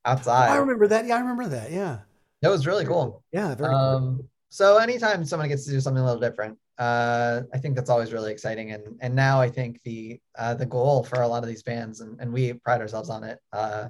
[0.04, 0.50] outside.
[0.50, 1.06] I remember that.
[1.06, 1.70] Yeah, I remember that.
[1.70, 2.00] Yeah.
[2.42, 3.24] That was really cool.
[3.32, 4.30] Yeah, very um, cool.
[4.56, 8.14] So anytime someone gets to do something a little different, uh, I think that's always
[8.14, 8.72] really exciting.
[8.72, 12.00] And and now I think the uh, the goal for a lot of these bands,
[12.00, 13.88] and, and we pride ourselves on it, uh,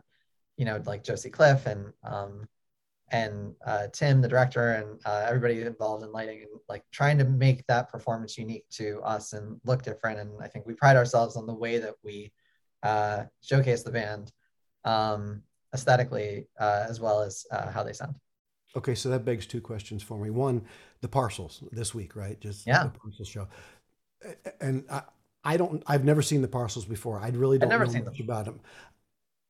[0.56, 2.48] you know, like Josie Cliff and um,
[3.12, 7.24] and uh, Tim, the director, and uh, everybody involved in lighting, and like trying to
[7.24, 10.18] make that performance unique to us and look different.
[10.18, 12.32] And I think we pride ourselves on the way that we
[12.82, 14.32] uh, showcase the band
[14.84, 15.42] um,
[15.72, 18.16] aesthetically as well as how they sound.
[18.76, 20.30] Okay, so that begs two questions for me.
[20.30, 20.62] One,
[21.00, 22.38] the parcels this week, right?
[22.40, 22.84] Just yeah.
[22.84, 23.48] the parcels show,
[24.60, 25.02] and I,
[25.44, 25.82] I don't.
[25.86, 27.18] I've never seen the parcels before.
[27.18, 28.12] I really don't know much them.
[28.20, 28.60] about them.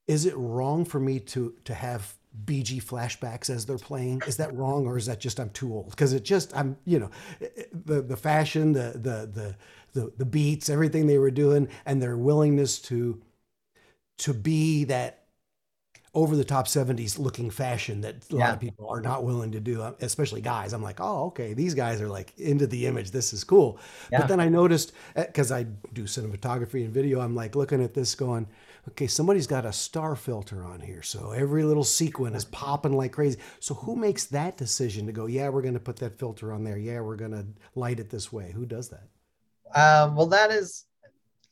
[0.06, 2.14] Is it wrong for me to to have
[2.44, 4.22] Bee Gees flashbacks as they're playing?
[4.26, 5.90] Is that wrong, or is that just I'm too old?
[5.90, 7.10] Because it just I'm you know
[7.72, 9.56] the the fashion, the the the
[9.92, 13.20] the the beats, everything they were doing, and their willingness to
[14.18, 15.25] to be that
[16.16, 18.46] over the top 70s looking fashion that a yeah.
[18.46, 20.72] lot of people are not willing to do, especially guys.
[20.72, 23.10] I'm like, oh, okay, these guys are like into the image.
[23.10, 23.78] This is cool.
[24.10, 24.20] Yeah.
[24.20, 25.62] But then I noticed, because eh, I
[25.92, 28.46] do cinematography and video, I'm like looking at this going,
[28.88, 31.02] okay, somebody's got a star filter on here.
[31.02, 33.38] So every little sequin is popping like crazy.
[33.60, 36.64] So who makes that decision to go, yeah, we're going to put that filter on
[36.64, 36.78] there.
[36.78, 37.44] Yeah, we're going to
[37.74, 38.52] light it this way.
[38.52, 39.08] Who does that?
[39.74, 40.86] Um, well, that is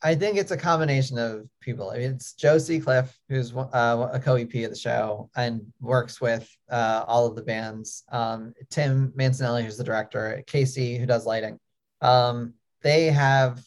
[0.01, 1.89] I think it's a combination of people.
[1.89, 6.49] I mean, it's Josie Cliff, who's uh, a co-EP of the show and works with
[6.69, 8.03] uh, all of the bands.
[8.11, 11.59] Um, Tim Mancinelli, who's the director, Casey, who does lighting.
[12.01, 13.63] Um, they have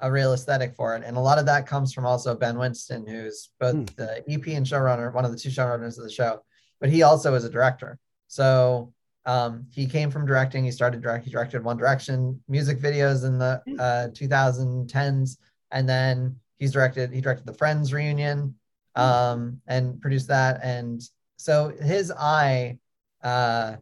[0.00, 3.06] a real aesthetic for it, and a lot of that comes from also Ben Winston,
[3.06, 3.84] who's both hmm.
[3.96, 6.42] the EP and showrunner, one of the two showrunners of the show,
[6.80, 7.98] but he also is a director.
[8.28, 8.92] So
[9.26, 10.64] um, he came from directing.
[10.64, 11.24] He started direct.
[11.24, 13.76] He directed One Direction music videos in the Hmm.
[13.78, 15.36] uh, 2010s,
[15.72, 17.12] and then he's directed.
[17.12, 18.54] He directed the Friends reunion,
[18.94, 19.02] Hmm.
[19.02, 20.60] um, and produced that.
[20.62, 21.00] And
[21.36, 22.78] so his eye
[23.22, 23.76] uh,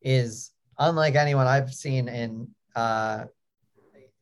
[0.00, 3.26] is unlike anyone I've seen in uh,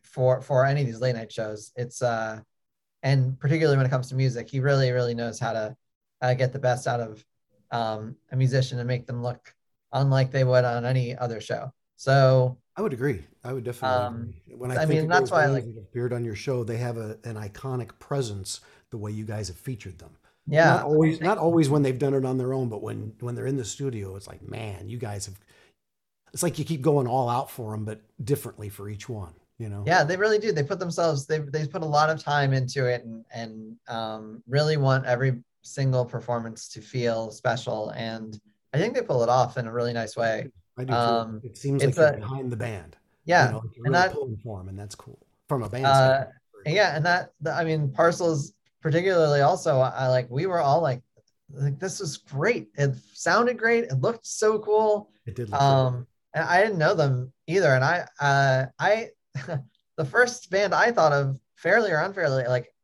[0.03, 1.73] for for any of these late night shows.
[1.77, 2.41] It's uh,
[3.03, 5.77] and particularly when it comes to music, he really really knows how to
[6.21, 7.25] uh, get the best out of
[7.71, 9.55] um, a musician and make them look
[9.93, 11.73] unlike they would on any other show.
[11.97, 13.25] So I would agree.
[13.45, 14.15] I would definitely Um,
[14.47, 14.57] agree.
[14.57, 16.79] When I, I think mean, of that's why I like- appeared on your show, they
[16.79, 20.17] have a, an iconic presence the way you guys have featured them.
[20.47, 23.35] yeah, Not always not always when they've done it on their own, but when when
[23.35, 25.39] they're in the studio, it's like, man, you guys have
[26.33, 29.69] it's like you keep going all out for them, but differently for each one, you
[29.69, 29.85] know?
[29.87, 30.51] yeah, they really do.
[30.53, 34.43] They put themselves they they put a lot of time into it and and um,
[34.49, 37.91] really want every single performance to feel special.
[37.91, 38.39] And
[38.73, 40.51] I think they pull it off in a really nice way.
[40.77, 40.99] I do too.
[40.99, 42.97] Um, it seems like it's you're a- behind the band.
[43.27, 45.19] Yeah, You know, like and really that- pulling for them, and that's cool.
[45.49, 46.25] From a band Uh.
[46.67, 49.81] Yeah, and that, that- I mean, parcels particularly also.
[49.81, 51.03] I I like we were all like,
[51.53, 52.69] like this was great.
[52.77, 53.85] It sounded great.
[53.85, 55.11] It looked so cool.
[55.27, 55.53] It did.
[55.53, 57.75] Um, and I didn't know them either.
[57.75, 59.11] And I, uh, I,
[59.97, 62.75] the first band I thought of, fairly or unfairly, like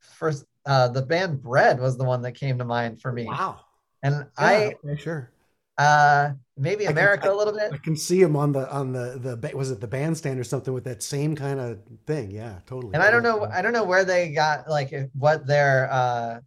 [0.00, 3.24] first, uh, the band Bread was the one that came to mind for me.
[3.26, 3.60] Wow.
[4.02, 5.30] And Yeah, okay, sure.
[5.78, 7.70] Uh, maybe can- America I- a little bit.
[7.72, 10.72] I can see him on the on the the was it the bandstand or something
[10.72, 12.30] with that same kind of thing.
[12.30, 12.94] Yeah, totally.
[12.94, 16.40] and I don't know, I don't know where they got like what their uh,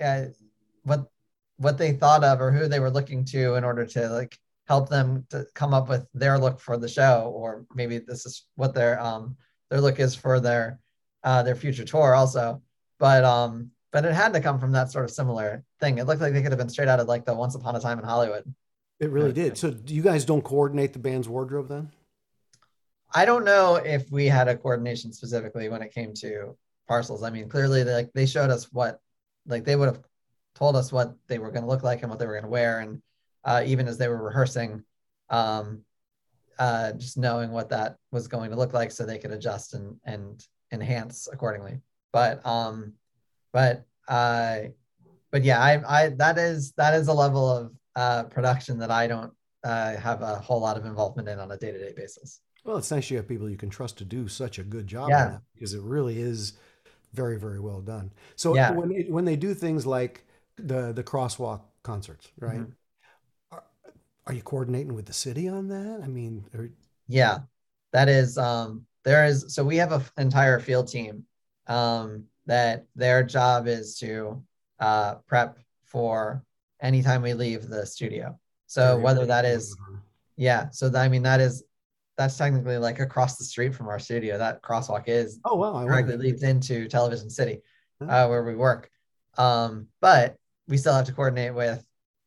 [0.00, 0.24] uh,
[0.82, 1.06] what
[1.58, 4.88] what they thought of or who they were looking to in order to like help
[4.88, 8.74] them to come up with their look for the show, or maybe this is what
[8.74, 9.36] their um
[9.70, 10.80] their look is for their
[11.22, 12.60] uh their future tour also.
[12.98, 15.98] But um, but it had to come from that sort of similar thing.
[15.98, 17.80] It looked like they could have been straight out of like the Once Upon a
[17.80, 18.52] Time in Hollywood.
[19.00, 19.58] It really did.
[19.58, 21.90] So you guys don't coordinate the band's wardrobe then?
[23.12, 26.56] I don't know if we had a coordination specifically when it came to
[26.88, 27.22] parcels.
[27.22, 29.00] I mean, clearly they like they showed us what
[29.46, 30.00] like they would have
[30.54, 32.50] told us what they were going to look like and what they were going to
[32.50, 33.02] wear and
[33.44, 34.82] uh, even as they were rehearsing
[35.30, 35.82] um,
[36.58, 39.96] uh, just knowing what that was going to look like so they could adjust and
[40.04, 41.80] and enhance accordingly
[42.12, 42.94] but um
[43.52, 44.60] but uh
[45.30, 49.06] but yeah i i that is that is a level of uh production that i
[49.06, 49.32] don't
[49.64, 53.10] uh have a whole lot of involvement in on a day-to-day basis Well, it's nice
[53.10, 55.24] you have people you can trust to do such a good job Yeah.
[55.26, 56.54] on that because it really is
[57.12, 58.10] very, very well done.
[58.36, 58.72] So Yeah.
[58.72, 60.24] when they, when they do things like
[60.56, 62.60] the the crosswalk concerts, right?
[62.60, 62.72] Mhm.
[63.52, 63.64] Are,
[64.26, 66.00] are you coordinating with the city on that?
[66.02, 66.70] I mean, or,
[67.06, 67.38] Yeah,
[67.92, 71.24] that is um there is so we have an entire field team
[71.66, 74.42] um that their job is to
[74.80, 76.42] uh prep for
[76.84, 78.38] anytime we leave the studio.
[78.66, 79.76] So whether that is
[80.36, 81.64] yeah, so that, I mean that is
[82.16, 84.38] that's technically like across the street from our studio.
[84.38, 87.60] That crosswalk is oh wow, I directly leads into Television City,
[88.00, 88.90] uh, where we work.
[89.36, 90.36] Um, but
[90.68, 91.84] we still have to coordinate with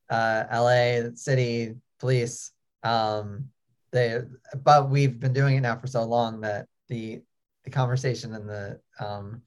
[0.09, 2.51] uh, LA, city, police.
[2.83, 3.49] Um,
[3.91, 4.19] they,
[4.63, 7.21] but we've been doing it now for so long that the
[7.63, 9.41] the conversation and the um,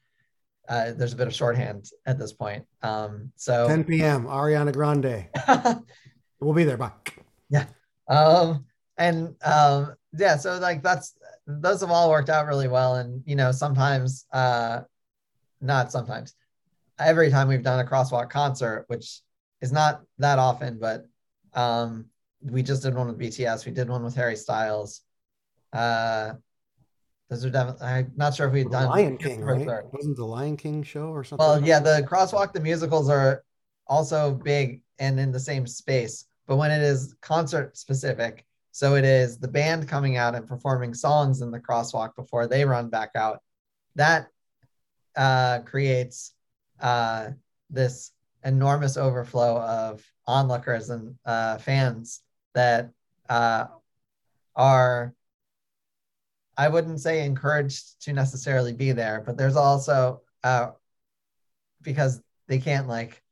[0.71, 2.64] uh, there's a bit of shorthand at this point.
[2.83, 4.25] Um, so 10 p.m.
[4.25, 5.29] Ariana Grande.
[6.41, 6.79] We'll be there.
[6.79, 6.93] Bye.
[7.51, 7.66] Yeah.
[8.09, 8.64] Um
[9.01, 11.14] and um yeah so like that's
[11.47, 14.81] those have all worked out really well and you know sometimes uh
[15.61, 16.35] not sometimes
[16.99, 19.21] every time we've done a crosswalk concert which
[19.62, 21.07] is not that often but
[21.55, 22.05] um
[22.43, 25.01] we just did one with bts we did one with harry styles
[25.73, 26.33] uh
[27.31, 29.66] those are definitely i'm not sure if we've The done Lion King, right?
[29.93, 31.47] Wasn't the Lion King show or something?
[31.47, 32.03] Well, like yeah, that?
[32.03, 33.45] the crosswalk, the musicals are
[33.87, 36.26] also big and in the same space.
[36.47, 40.93] But when it is concert specific, so it is the band coming out and performing
[40.95, 43.41] songs in the crosswalk before they run back out,
[43.95, 44.26] that
[45.16, 46.35] uh, creates
[46.81, 47.31] uh,
[47.70, 48.12] this
[48.45, 52.22] enormous overflow of onlookers and uh, fans
[52.55, 52.91] that
[53.28, 53.66] uh,
[54.57, 55.14] are
[56.61, 60.72] I wouldn't say encouraged to necessarily be there, but there's also uh,
[61.80, 63.22] because they can't like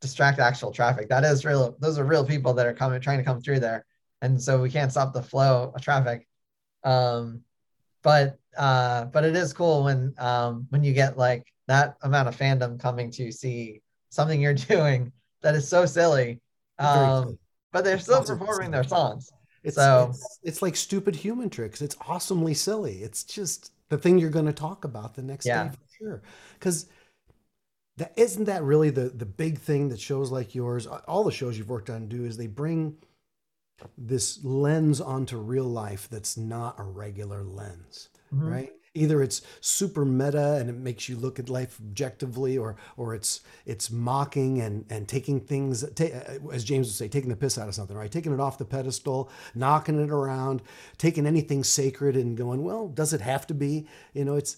[0.00, 1.10] distract actual traffic.
[1.10, 1.76] That is real.
[1.80, 3.84] Those are real people that are coming, trying to come through there,
[4.22, 6.26] and so we can't stop the flow of traffic.
[6.82, 7.42] Um,
[8.02, 12.38] but uh, but it is cool when um, when you get like that amount of
[12.38, 15.12] fandom coming to see something you're doing
[15.42, 16.40] that is so silly.
[16.78, 17.38] Um,
[17.70, 19.30] but they're still performing their songs.
[19.62, 21.82] It's, So- it's it's like stupid human tricks.
[21.82, 23.02] It's awesomely silly.
[23.02, 25.64] It's just the thing you're going to talk about the next Yeah.
[25.64, 26.22] day for sure.
[26.54, 26.86] Because
[27.96, 31.58] that isn't that really the the big thing that shows like yours, all the shows
[31.58, 32.96] you've worked on do is they bring
[33.96, 38.48] this lens onto real life that's not a regular lens, mm-hmm.
[38.48, 38.72] right?
[38.98, 43.40] Either it's super meta and it makes you look at life objectively, or or it's
[43.66, 47.68] it's mocking and and taking things, uh, as James would say, taking the piss out
[47.68, 48.10] of something, right?
[48.10, 50.62] Taking it off the pedestal, knocking it around,
[50.96, 53.86] taking anything sacred and going, well, does it have to be?
[54.14, 54.56] You know, it's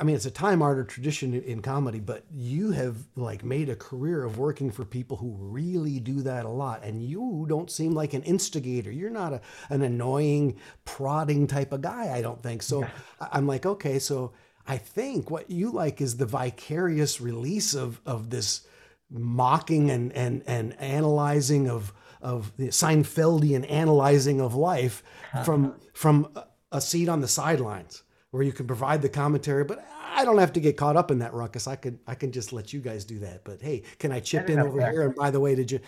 [0.00, 3.76] I mean, it's a time honored tradition in comedy, but you have like made a
[3.76, 6.82] career of working for people who really do that a lot.
[6.84, 8.90] And you don't seem like an instigator.
[8.90, 9.40] You're not a,
[9.70, 12.62] an annoying, prodding type of guy, I don't think.
[12.62, 12.86] So
[13.20, 14.32] I'm like, okay, so
[14.66, 18.66] I think what you like is the vicarious release of, of this
[19.10, 21.92] mocking and, and, and analyzing of,
[22.22, 25.44] of the Seinfeldian analyzing of life uh-huh.
[25.44, 26.28] from, from
[26.72, 28.03] a seat on the sidelines
[28.34, 31.20] where you can provide the commentary, but I don't have to get caught up in
[31.20, 31.68] that ruckus.
[31.68, 33.44] I could I can just let you guys do that.
[33.44, 34.90] But hey, can I chip I in over fair.
[34.90, 35.02] here?
[35.02, 35.78] And by the way, did you?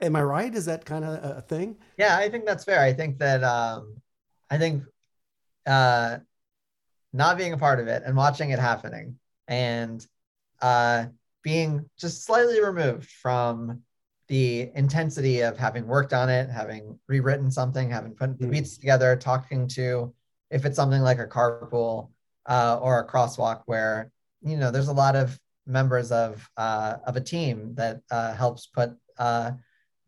[0.00, 0.52] Am I right?
[0.52, 1.76] Is that kind of a thing?
[1.96, 2.80] Yeah, I think that's fair.
[2.80, 3.94] I think that um,
[4.50, 4.82] I think
[5.64, 6.18] uh,
[7.12, 10.04] not being a part of it and watching it happening and
[10.60, 11.04] uh,
[11.44, 13.80] being just slightly removed from
[14.26, 18.50] the intensity of having worked on it, having rewritten something, having put the hmm.
[18.50, 20.12] beats together, talking to
[20.52, 22.10] if it's something like a carpool
[22.46, 24.10] uh, or a crosswalk where
[24.42, 28.66] you know there's a lot of members of uh, of a team that uh, helps
[28.66, 29.52] put uh,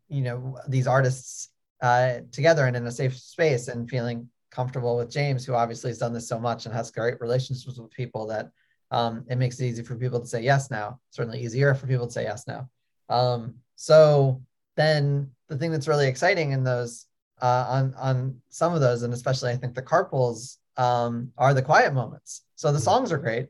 [0.07, 1.49] you know these artists
[1.81, 5.97] uh, together and in a safe space and feeling comfortable with James, who obviously has
[5.97, 8.49] done this so much and has great relationships with people that
[8.91, 10.99] um, it makes it easy for people to say yes now.
[11.09, 12.69] Certainly easier for people to say yes now.
[13.09, 14.41] Um, so
[14.77, 17.05] then the thing that's really exciting in those
[17.41, 21.61] uh, on on some of those, and especially I think the carpools um, are the
[21.61, 22.41] quiet moments.
[22.55, 23.47] So the songs are great,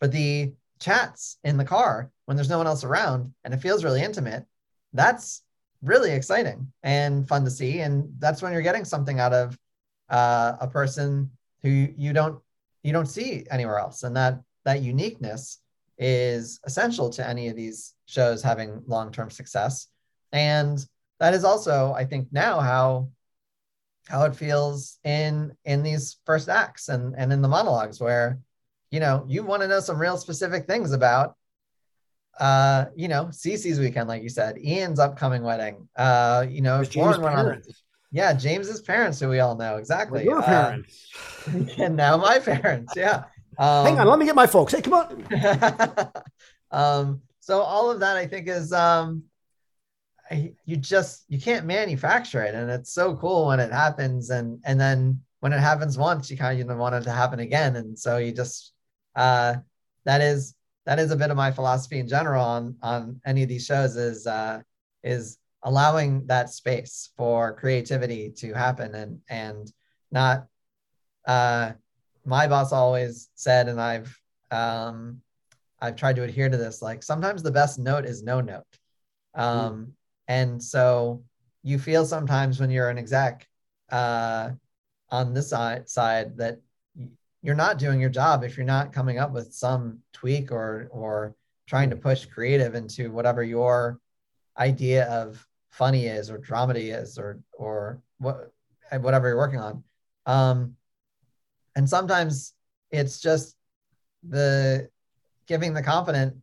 [0.00, 3.84] but the chats in the car when there's no one else around and it feels
[3.84, 4.44] really intimate,
[4.92, 5.42] that's
[5.82, 7.80] really exciting and fun to see.
[7.80, 9.58] And that's when you're getting something out of
[10.10, 11.30] uh, a person
[11.62, 12.38] who you don't
[12.82, 15.58] you don't see anywhere else, and that that uniqueness
[15.98, 19.88] is essential to any of these shows having long-term success.
[20.32, 20.84] And
[21.18, 23.08] that is also, I think, now how
[24.08, 28.38] how it feels in in these first acts and and in the monologues where
[28.90, 31.34] you know you want to know some real specific things about
[32.38, 37.24] uh you know Cece's weekend like you said Ian's upcoming wedding uh you know went
[37.24, 37.62] on
[38.12, 40.26] yeah James's parents who we all know exactly.
[40.26, 41.10] Well, your uh, parents.
[41.78, 43.24] and now my parents yeah.
[43.58, 44.72] Um, hang on let me get my folks.
[44.72, 45.26] Hey come on.
[46.72, 49.22] Um so all of that I think is um
[50.30, 52.54] you just you can't manufacture it.
[52.54, 54.30] And it's so cool when it happens.
[54.30, 57.76] And and then when it happens once you kind of want it to happen again.
[57.76, 58.72] And so you just
[59.14, 59.56] uh
[60.04, 60.54] that is
[60.84, 63.96] that is a bit of my philosophy in general on on any of these shows
[63.96, 64.60] is uh
[65.02, 68.94] is allowing that space for creativity to happen.
[68.94, 69.72] And and
[70.10, 70.46] not
[71.26, 71.72] uh
[72.24, 74.16] my boss always said and i've
[74.50, 75.20] um
[75.80, 78.64] i've tried to adhere to this like sometimes the best note is no note.
[79.34, 79.92] Um
[80.28, 81.22] and so
[81.62, 83.48] you feel sometimes when you're an exec
[83.90, 84.50] uh,
[85.10, 86.60] on this side, that
[87.42, 91.34] you're not doing your job if you're not coming up with some tweak or or
[91.66, 94.00] trying to push creative into whatever your
[94.58, 98.52] idea of funny is or dramedy is or or what
[99.00, 99.84] whatever you're working on.
[100.26, 100.76] Um
[101.76, 102.54] and sometimes
[102.90, 103.54] it's just
[104.26, 104.88] the
[105.46, 106.34] giving the confidence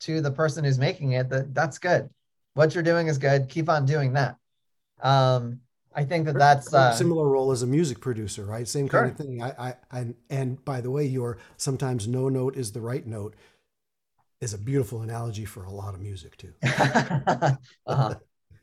[0.00, 2.08] to the person who's making it that that's good
[2.56, 3.48] what you're doing is good.
[3.48, 4.36] Keep on doing that.
[5.02, 5.60] Um,
[5.94, 8.66] I think that that's uh, similar role as a music producer, right?
[8.66, 9.42] Same kind of thing.
[9.42, 13.34] I, I, I, and by the way, your sometimes no note is the right note
[14.40, 16.52] is a beautiful analogy for a lot of music too.
[16.62, 18.14] uh-huh.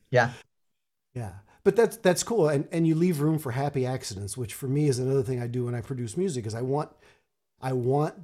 [0.10, 0.32] Yeah,
[1.14, 1.34] yeah.
[1.64, 4.88] But that's that's cool, and and you leave room for happy accidents, which for me
[4.88, 6.48] is another thing I do when I produce music.
[6.48, 6.90] Is I want
[7.62, 8.16] I want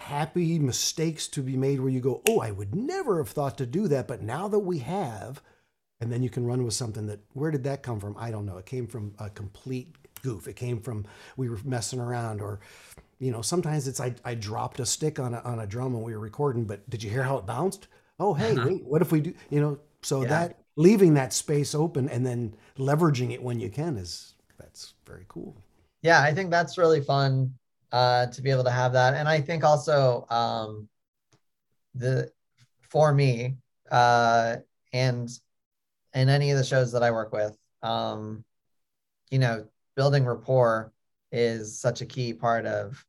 [0.00, 3.66] happy mistakes to be made where you go, oh, I would never have thought to
[3.66, 5.42] do that, but now that we have,
[6.00, 8.16] and then you can run with something that, where did that come from?
[8.18, 8.58] I don't know.
[8.58, 10.46] It came from a complete goof.
[10.46, 12.60] It came from we were messing around, or,
[13.18, 16.02] you know, sometimes it's I, I dropped a stick on a, on a drum when
[16.02, 17.88] we were recording, but did you hear how it bounced?
[18.18, 18.68] Oh, hey, uh-huh.
[18.68, 20.28] wait, what if we do, you know, so yeah.
[20.28, 25.24] that leaving that space open and then leveraging it when you can is, that's very
[25.28, 25.56] cool.
[26.02, 27.54] Yeah, I think that's really fun
[27.96, 29.14] uh, to be able to have that.
[29.14, 30.86] And I think also um,
[31.94, 32.30] the
[32.82, 33.56] for me
[33.90, 34.56] uh,
[34.92, 35.30] and
[36.12, 38.44] in any of the shows that I work with, um,
[39.30, 40.92] you know, building rapport
[41.32, 43.02] is such a key part of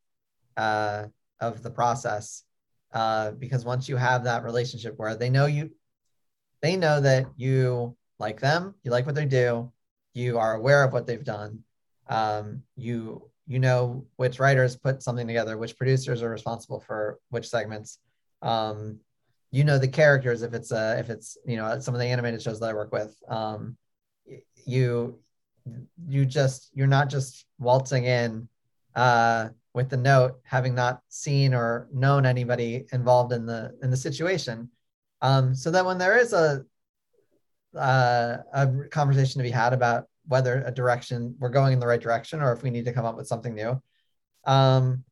[0.55, 1.07] uh,
[1.41, 2.43] of the process
[2.93, 5.69] uh, because once you have that relationship where they know you,
[6.61, 9.69] they know that you like them, you like what they do,
[10.13, 11.59] you are aware of what they've done,
[12.07, 17.47] um, you you know which writers put something together, which producers are responsible for which
[17.47, 17.99] segments.
[18.41, 18.99] Um,
[19.51, 22.59] you know the characters if it's if it's you know some of the animated shows
[22.59, 23.15] that I work with.
[23.27, 23.77] Um,
[24.65, 25.19] you
[26.07, 28.47] you just you're not just waltzing in
[28.95, 33.97] uh, with the note, having not seen or known anybody involved in the in the
[33.97, 34.69] situation.
[35.21, 36.65] Um, so that when there is a
[37.75, 42.01] uh, a conversation to be had about whether a direction we're going in the right
[42.01, 43.81] direction or if we need to come up with something new,
[44.45, 45.03] um,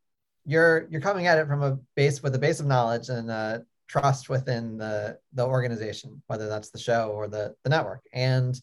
[0.45, 3.59] you're you're coming at it from a base with a base of knowledge and uh,
[3.87, 8.05] trust within the the organization, whether that's the show or the the network.
[8.13, 8.59] And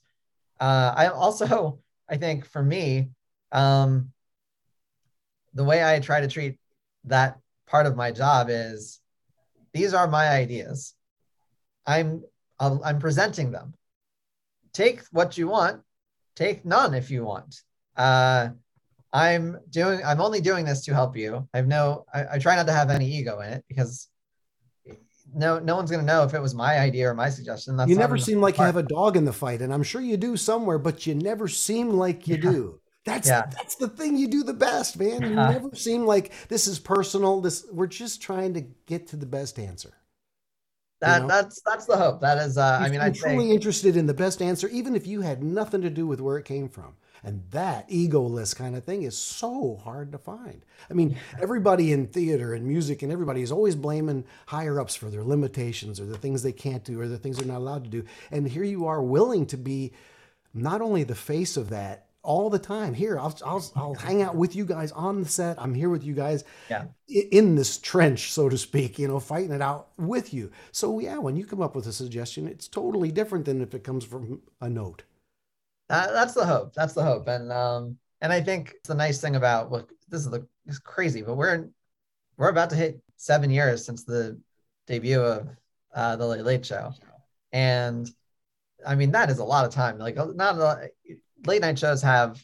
[0.60, 3.10] uh, I also I think for me,
[3.50, 4.12] um,
[5.54, 6.58] the way I try to treat
[7.04, 9.00] that part of my job is
[9.72, 10.94] these are my ideas.
[11.86, 12.22] I'm
[12.58, 13.74] I'm presenting them.
[14.72, 15.82] Take what you want,
[16.34, 17.62] take none if you want.
[17.96, 18.50] Uh,
[19.12, 20.00] I'm doing.
[20.04, 21.46] I'm only doing this to help you.
[21.52, 22.06] I have no.
[22.12, 24.08] I, I try not to have any ego in it because
[25.34, 27.76] no no one's going to know if it was my idea or my suggestion.
[27.76, 28.64] That's you never seem like part.
[28.64, 31.14] you have a dog in the fight, and I'm sure you do somewhere, but you
[31.14, 32.50] never seem like you yeah.
[32.50, 32.80] do.
[33.04, 33.46] That's yeah.
[33.50, 35.22] that's the thing you do the best, man.
[35.22, 37.40] You never seem like this is personal.
[37.40, 39.92] This we're just trying to get to the best answer.
[41.02, 41.34] That you know?
[41.34, 42.20] that's that's the hope.
[42.20, 45.20] That is, uh, I mean, I'm truly interested in the best answer, even if you
[45.20, 46.94] had nothing to do with where it came from.
[47.24, 50.64] And that egoless kind of thing is so hard to find.
[50.88, 55.10] I mean, everybody in theater and music and everybody is always blaming higher ups for
[55.10, 57.90] their limitations or the things they can't do or the things they're not allowed to
[57.90, 58.04] do.
[58.30, 59.92] And here you are willing to be
[60.54, 62.94] not only the face of that all the time.
[62.94, 65.60] Here, I'll, I'll, I'll hang out with you guys on the set.
[65.60, 66.84] I'm here with you guys yeah.
[67.08, 70.50] in this trench, so to speak, you know, fighting it out with you.
[70.70, 73.84] So, yeah, when you come up with a suggestion, it's totally different than if it
[73.84, 75.02] comes from a note.
[75.90, 76.72] Uh, that's the hope.
[76.74, 77.28] That's the hope.
[77.28, 81.22] And, um, and I think the nice thing about look, this is the, it's crazy,
[81.22, 81.68] but we're,
[82.36, 84.40] we're about to hit seven years since the
[84.86, 85.48] debut of
[85.94, 86.92] uh, the Late Late Show.
[87.52, 88.10] And
[88.86, 89.98] I mean, that is a lot of time.
[89.98, 90.78] Like, not a lot,
[91.46, 92.42] late night shows have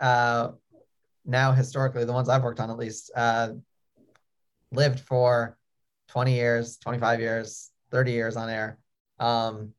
[0.00, 0.50] uh,
[1.24, 3.50] now historically the ones I've worked on at least uh,
[4.72, 5.56] lived for
[6.08, 8.78] 20 years, 25 years, 30 years on air.
[9.18, 9.72] Um,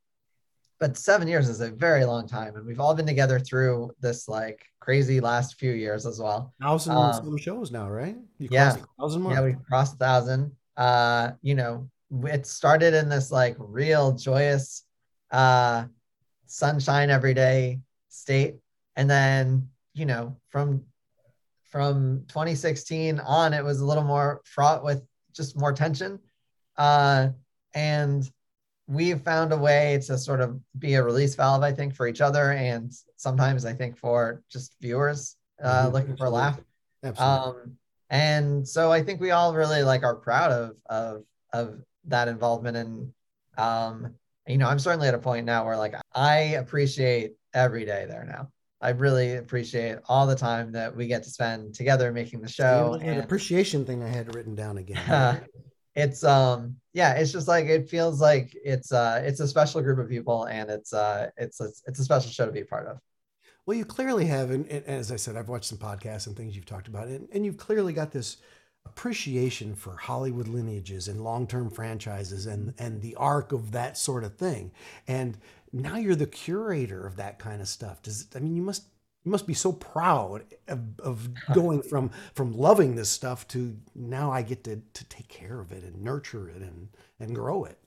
[0.80, 4.28] but seven years is a very long time, and we've all been together through this
[4.28, 6.54] like crazy last few years as well.
[6.62, 8.18] Thousand um, shows now, right?
[8.40, 10.52] You yeah, thousand yeah, we crossed a thousand.
[10.76, 11.90] Uh, you know,
[12.26, 14.84] it started in this like real joyous,
[15.32, 15.86] uh,
[16.46, 17.80] sunshine every day
[18.16, 18.56] state.
[18.96, 20.84] And then you know from
[21.64, 25.04] from 2016 on it was a little more fraught with
[25.34, 26.20] just more tension.
[26.78, 27.30] Uh,
[27.74, 28.30] and
[28.88, 32.22] we've found a way to sort of be a release valve i think for each
[32.22, 35.94] other and sometimes i think for just viewers uh, mm-hmm.
[35.94, 36.60] looking for a laugh.
[37.18, 37.78] Um,
[38.10, 42.78] and so i think we all really like are proud of of of that involvement
[42.78, 43.12] and
[43.58, 44.14] um,
[44.48, 48.26] you know i'm certainly at a point now where like i appreciate every day there
[48.26, 48.50] now.
[48.82, 53.00] I really appreciate all the time that we get to spend together making the show.
[53.02, 55.10] An appreciation thing I had written down again.
[55.10, 55.40] Uh,
[55.96, 59.98] it's um yeah, it's just like it feels like it's uh it's a special group
[59.98, 62.86] of people and it's uh it's a, it's a special show to be a part
[62.86, 63.00] of.
[63.66, 66.56] Well, you clearly have, and, and as I said, I've watched some podcasts and things
[66.56, 68.38] you've talked about, and, and you've clearly got this
[68.86, 74.36] appreciation for Hollywood lineages and long-term franchises and and the arc of that sort of
[74.36, 74.72] thing.
[75.08, 75.38] And
[75.74, 78.02] now you're the curator of that kind of stuff.
[78.02, 78.84] Does I mean you must
[79.24, 84.32] you must be so proud of, of going from from loving this stuff to now
[84.32, 87.80] I get to to take care of it and nurture it and and grow it.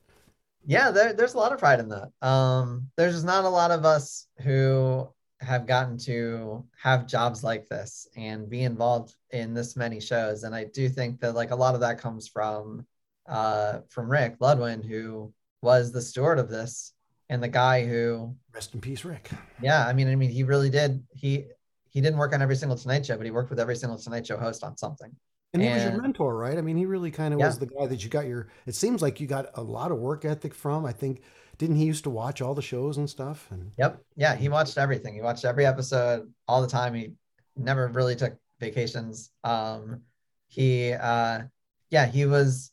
[0.66, 2.10] Yeah, there, there's a lot of pride in that.
[2.20, 5.08] Um, there's just not a lot of us who
[5.40, 10.54] have gotten to have jobs like this and be involved in this many shows, and
[10.54, 12.86] I do think that like a lot of that comes from
[13.28, 15.32] uh, from Rick Ludwin, who
[15.62, 16.92] was the steward of this
[17.28, 19.30] and the guy who rest in peace, Rick.
[19.62, 21.02] Yeah, I mean, I mean, he really did.
[21.14, 21.46] He
[21.90, 24.26] he didn't work on every single Tonight Show, but he worked with every single Tonight
[24.26, 25.10] Show host on something.
[25.54, 26.58] And, and he was your mentor, right?
[26.58, 27.46] I mean, he really kind of yeah.
[27.46, 28.48] was the guy that you got your.
[28.66, 30.84] It seems like you got a lot of work ethic from.
[30.84, 31.22] I think
[31.58, 33.46] didn't he used to watch all the shows and stuff?
[33.50, 35.14] And yep, yeah, he watched everything.
[35.14, 36.94] He watched every episode all the time.
[36.94, 37.12] He
[37.56, 39.30] never really took vacations.
[39.44, 40.02] Um,
[40.46, 41.42] he, uh,
[41.90, 42.70] yeah, he was.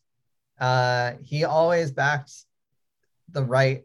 [0.59, 2.31] Uh, he always backed
[3.29, 3.83] the right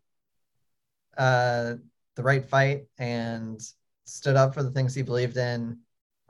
[1.17, 1.75] uh,
[2.17, 3.61] the right fight and
[4.05, 5.79] stood up for the things he believed in.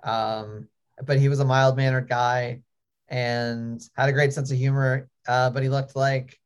[0.03, 0.68] Um,
[1.05, 2.62] but he was a mild mannered guy
[3.09, 5.09] and had a great sense of humor.
[5.27, 6.39] Uh, but he looked like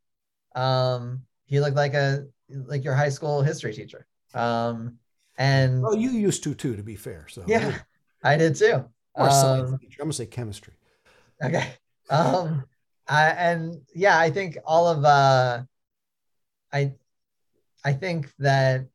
[0.54, 4.06] um, he looked like a like your high school history teacher.
[4.34, 4.98] Um,
[5.36, 7.26] and well, you used to too, to be fair.
[7.28, 7.78] So yeah,
[8.22, 8.84] I did too.
[9.14, 9.98] Or science um, teacher.
[10.00, 10.74] I'm gonna say chemistry.
[11.42, 11.72] Okay.
[12.10, 12.64] Um,
[13.08, 15.62] I, and yeah, I think all of uh,
[16.72, 16.92] I,
[17.84, 18.86] I think that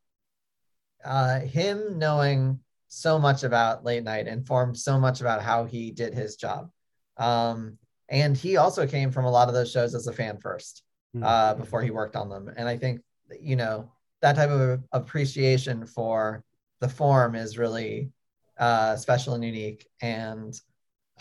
[1.04, 6.14] uh, him knowing so much about late night informed so much about how he did
[6.14, 6.70] his job.
[7.18, 7.78] Um,
[8.10, 10.84] and he also came from a lot of those shows as a fan first.
[11.22, 12.52] Uh, before he worked on them.
[12.56, 13.02] And I think,
[13.42, 13.92] you know,
[14.22, 16.44] that type of appreciation for
[16.80, 18.12] the form is really
[18.58, 19.88] uh, special and unique.
[20.02, 20.60] And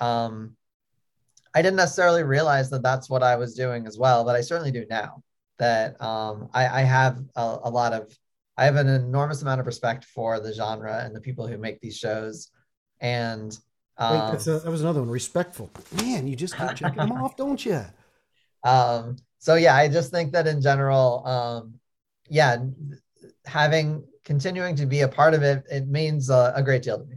[0.01, 0.57] um,
[1.55, 4.71] I didn't necessarily realize that that's what I was doing as well, but I certainly
[4.71, 5.23] do now.
[5.59, 8.17] That um, I, I, have a, a lot of
[8.57, 11.81] I have an enormous amount of respect for the genre and the people who make
[11.81, 12.53] these shows.
[13.01, 13.59] And
[13.97, 15.11] um, Wait, a, that was another one.
[15.11, 15.69] Respectful.
[16.01, 17.85] Man, you just keep checking them off, don't you?
[18.65, 21.75] Um, so yeah, I just think that in general, um,
[22.29, 22.59] yeah,
[23.45, 27.05] having continuing to be a part of it, it means a, a great deal to
[27.05, 27.17] me.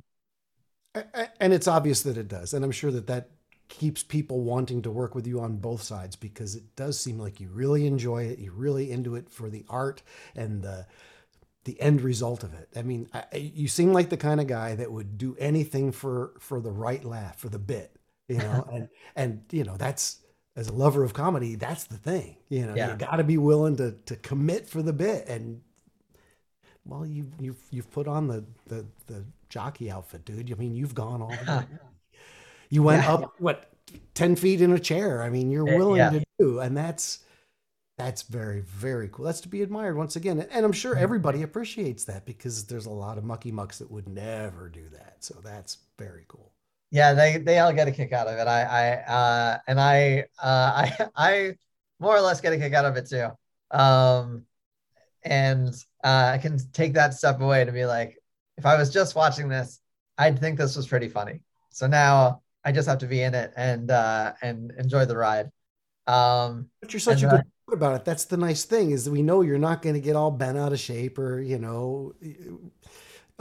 [1.39, 3.29] And it's obvious that it does, and I'm sure that that
[3.69, 7.39] keeps people wanting to work with you on both sides because it does seem like
[7.39, 8.39] you really enjoy it.
[8.39, 10.03] You're really into it for the art
[10.35, 10.85] and the
[11.63, 12.69] the end result of it.
[12.75, 16.33] I mean, I, you seem like the kind of guy that would do anything for
[16.39, 17.95] for the right laugh, for the bit,
[18.27, 20.20] you know, and and you know that's
[20.55, 22.37] as a lover of comedy, that's the thing.
[22.49, 22.91] You know, yeah.
[22.91, 25.61] you got to be willing to to commit for the bit, and
[26.85, 30.51] well, you you've you've put on the the the jockey outfit, dude.
[30.51, 31.33] I mean, you've gone all.
[32.69, 33.13] you went yeah.
[33.13, 33.71] up what
[34.13, 35.23] ten feet in a chair.
[35.23, 36.09] I mean, you're eh, willing yeah.
[36.09, 37.19] to do, and that's
[37.97, 39.25] that's very, very cool.
[39.25, 40.39] That's to be admired once again.
[40.51, 44.07] And I'm sure everybody appreciates that because there's a lot of mucky mucks that would
[44.07, 45.17] never do that.
[45.19, 46.50] So that's very cool.
[46.91, 48.47] Yeah, they, they all get a kick out of it.
[48.47, 51.53] I, I, uh, and I, uh, I, I
[51.99, 53.29] more or less get a kick out of it too.
[53.75, 54.45] Um,
[55.23, 55.69] and
[56.03, 58.17] uh, I can take that step away to be like,
[58.57, 59.79] if I was just watching this,
[60.17, 61.41] I'd think this was pretty funny.
[61.69, 65.49] So now I just have to be in it and, uh, and enjoy the ride.
[66.07, 68.05] Um, but you're such a good about it.
[68.05, 70.73] That's the nice thing is we know you're not going to get all bent out
[70.73, 72.13] of shape or you know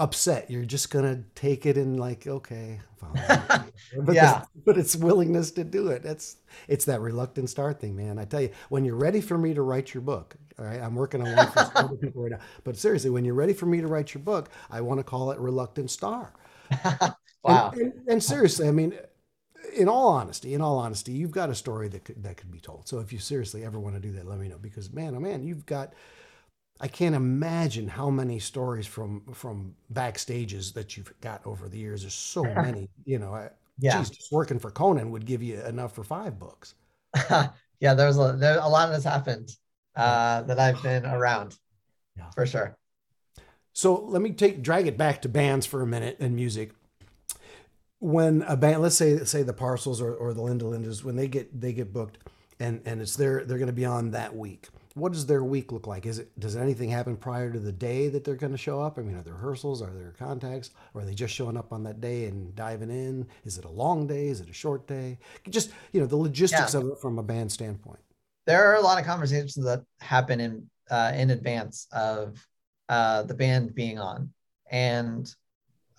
[0.01, 0.51] upset.
[0.51, 2.80] You're just going to take it and like okay,
[3.22, 4.44] but yeah.
[4.64, 6.03] but it's willingness to do it.
[6.03, 8.18] That's it's that reluctant start thing, man.
[8.18, 10.94] I tell you, when you're ready for me to write your book, all right, I'm
[10.94, 12.40] working on one for other people right now.
[12.64, 15.30] But seriously, when you're ready for me to write your book, I want to call
[15.30, 16.32] it Reluctant Star.
[17.44, 17.70] wow.
[17.72, 18.98] And, and, and seriously, I mean
[19.76, 22.59] in all honesty, in all honesty, you've got a story that could, that could be
[22.59, 22.88] told.
[22.88, 25.20] So if you seriously ever want to do that, let me know because man, oh
[25.20, 25.92] man, you've got.
[26.81, 32.03] I can't imagine how many stories from from backstages that you've got over the years.
[32.03, 33.35] There's so many, you know.
[33.35, 36.74] I, yeah, geez, just working for Conan would give you enough for five books.
[37.31, 39.51] yeah, there's a there, a lot has happened
[39.97, 41.57] uh, that I've been around,
[42.16, 42.31] yeah.
[42.35, 42.76] for sure.
[43.72, 46.72] So let me take drag it back to bands for a minute and music
[48.01, 51.28] when a band, let's say say the Parcels or, or the Linda Lindas, when they
[51.28, 52.18] get they get booked
[52.59, 54.68] and and it's their they're going to be on that week.
[54.95, 56.05] What does their week look like?
[56.05, 58.99] Is it does anything happen prior to the day that they're going to show up?
[58.99, 59.82] I mean, are there rehearsals?
[59.82, 60.70] Are there contacts?
[60.95, 63.28] Or are they just showing up on that day and diving in?
[63.45, 64.26] Is it a long day?
[64.26, 65.18] Is it a short day?
[65.49, 66.80] Just you know the logistics yeah.
[66.80, 68.01] of it from a band standpoint.
[68.47, 72.45] There are a lot of conversations that happen in uh, in advance of
[72.88, 74.32] uh, the band being on,
[74.72, 75.32] and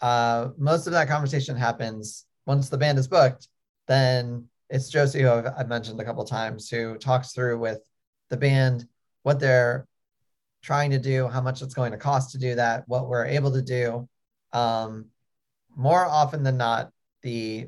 [0.02, 3.48] uh, most of that conversation happens once the band is booked.
[3.88, 7.80] Then it's Josie, who I've, I've mentioned a couple times, who talks through with
[8.32, 8.88] the band
[9.22, 9.86] what they're
[10.64, 13.52] trying to do, how much it's going to cost to do that, what we're able
[13.52, 14.08] to do.
[14.53, 15.06] Um,
[15.76, 16.91] more often than not,
[17.22, 17.68] the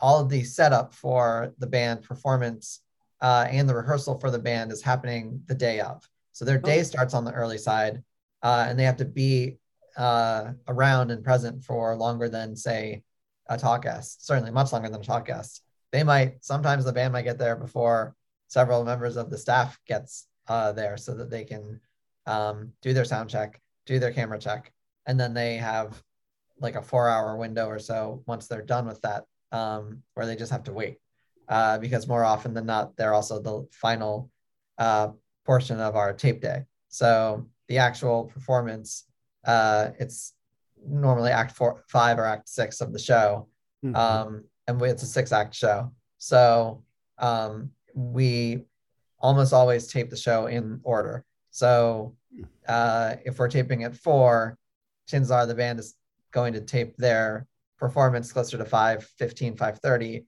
[0.00, 2.80] all of the setup for the band performance
[3.20, 6.08] uh, and the rehearsal for the band is happening the day of.
[6.32, 6.84] So their day oh.
[6.84, 8.02] starts on the early side,
[8.42, 9.58] uh, and they have to be
[9.96, 13.02] uh, around and present for longer than say
[13.48, 15.62] a talk guest, certainly much longer than a talk guest.
[15.92, 18.14] They might sometimes the band might get there before
[18.50, 21.80] several members of the staff gets uh, there so that they can
[22.26, 24.72] um, do their sound check, do their camera check,
[25.06, 26.02] and then they have
[26.58, 30.36] like a four hour window or so once they're done with that, um, where they
[30.36, 30.98] just have to wait.
[31.48, 34.30] Uh, because more often than not, they're also the final
[34.78, 35.08] uh,
[35.44, 36.64] portion of our tape day.
[36.88, 39.04] So the actual performance
[39.44, 40.34] uh, it's
[40.84, 43.48] normally act four, five or act six of the show.
[43.84, 43.96] Mm-hmm.
[43.96, 45.92] Um, and it's a six act show.
[46.18, 46.82] So
[47.18, 48.64] um, we
[49.18, 51.24] almost always tape the show in order.
[51.50, 52.16] So
[52.68, 54.56] uh, if we're taping at four,
[55.08, 55.94] chances are the band is
[56.30, 57.46] going to tape their
[57.78, 60.24] performance closer to 5 15 5.30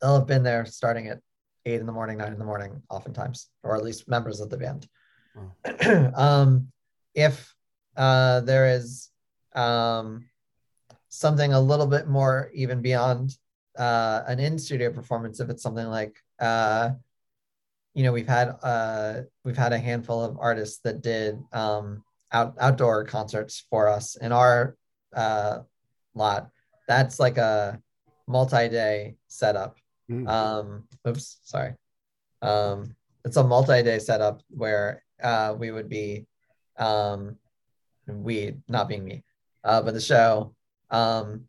[0.00, 1.20] they'll have been there starting at
[1.66, 4.56] 8 in the morning 9 in the morning oftentimes or at least members of the
[4.56, 4.88] band
[6.16, 6.68] um,
[7.14, 7.54] if
[7.96, 9.10] uh, there is
[9.54, 10.24] um,
[11.10, 13.36] something a little bit more even beyond
[13.78, 15.40] uh, an in studio performance.
[15.40, 16.90] If it's something like, uh,
[17.94, 22.02] you know, we've had uh, we've had a handful of artists that did um,
[22.32, 24.76] out outdoor concerts for us in our
[25.14, 25.58] uh,
[26.14, 26.50] lot.
[26.88, 27.80] That's like a
[28.26, 29.76] multi-day setup.
[30.10, 30.28] Mm.
[30.28, 31.74] Um, oops, sorry.
[32.42, 32.94] Um,
[33.24, 36.26] it's a multi-day setup where uh, we would be,
[36.78, 37.36] um,
[38.06, 39.24] we not being me,
[39.62, 40.54] uh, but the show,
[40.90, 41.44] um,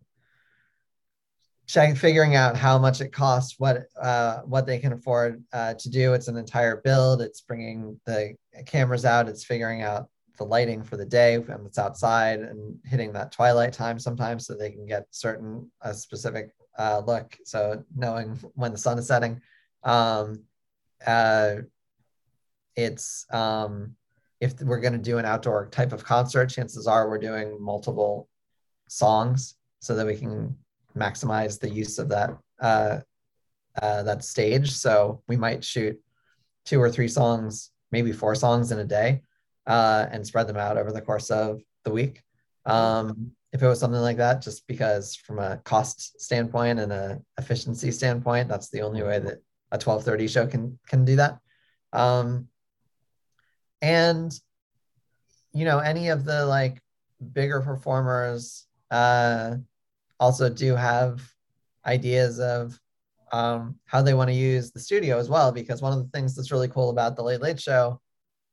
[1.73, 6.13] figuring out how much it costs, what uh, what they can afford uh, to do.
[6.13, 7.21] It's an entire build.
[7.21, 8.35] It's bringing the
[8.65, 9.29] cameras out.
[9.29, 13.73] It's figuring out the lighting for the day and it's outside and hitting that twilight
[13.73, 17.37] time sometimes so they can get certain a specific uh, look.
[17.45, 19.39] So knowing when the sun is setting,
[19.83, 20.43] um,
[21.05, 21.57] uh,
[22.75, 23.95] it's um,
[24.39, 28.27] if we're going to do an outdoor type of concert, chances are we're doing multiple
[28.87, 30.55] songs so that we can
[30.95, 32.99] maximize the use of that uh,
[33.81, 34.71] uh, that stage.
[34.71, 35.99] So we might shoot
[36.65, 39.21] two or three songs, maybe four songs in a day,
[39.67, 42.21] uh, and spread them out over the course of the week.
[42.65, 47.21] Um, if it was something like that, just because from a cost standpoint and a
[47.37, 49.41] efficiency standpoint, that's the only way that
[49.71, 51.39] a 1230 show can can do that.
[51.93, 52.47] Um,
[53.81, 54.31] and
[55.53, 56.81] you know, any of the like
[57.33, 59.55] bigger performers uh,
[60.21, 61.19] also do have
[61.85, 62.79] ideas of
[63.33, 65.51] um, how they want to use the studio as well.
[65.51, 67.99] Because one of the things that's really cool about the Late Late Show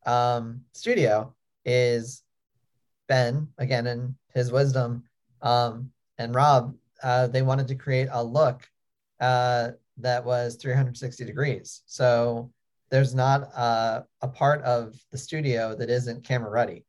[0.07, 1.35] um, studio
[1.65, 2.23] is
[3.07, 5.05] Ben, again, in his wisdom,
[5.43, 8.69] um, and Rob, uh, they wanted to create a look
[9.21, 11.83] uh, that was 360 degrees.
[11.87, 12.51] So
[12.91, 16.85] there's not a, a part of the studio that isn't camera ready.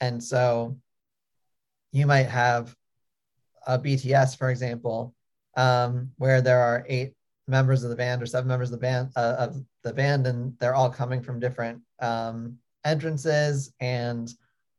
[0.00, 0.76] And so
[1.92, 2.74] you might have
[3.66, 5.14] a BTS, for example,
[5.56, 7.14] um, where there are eight
[7.46, 10.54] members of the band or seven members of the band uh, of the band, and
[10.58, 14.32] they're all coming from different um, entrances, and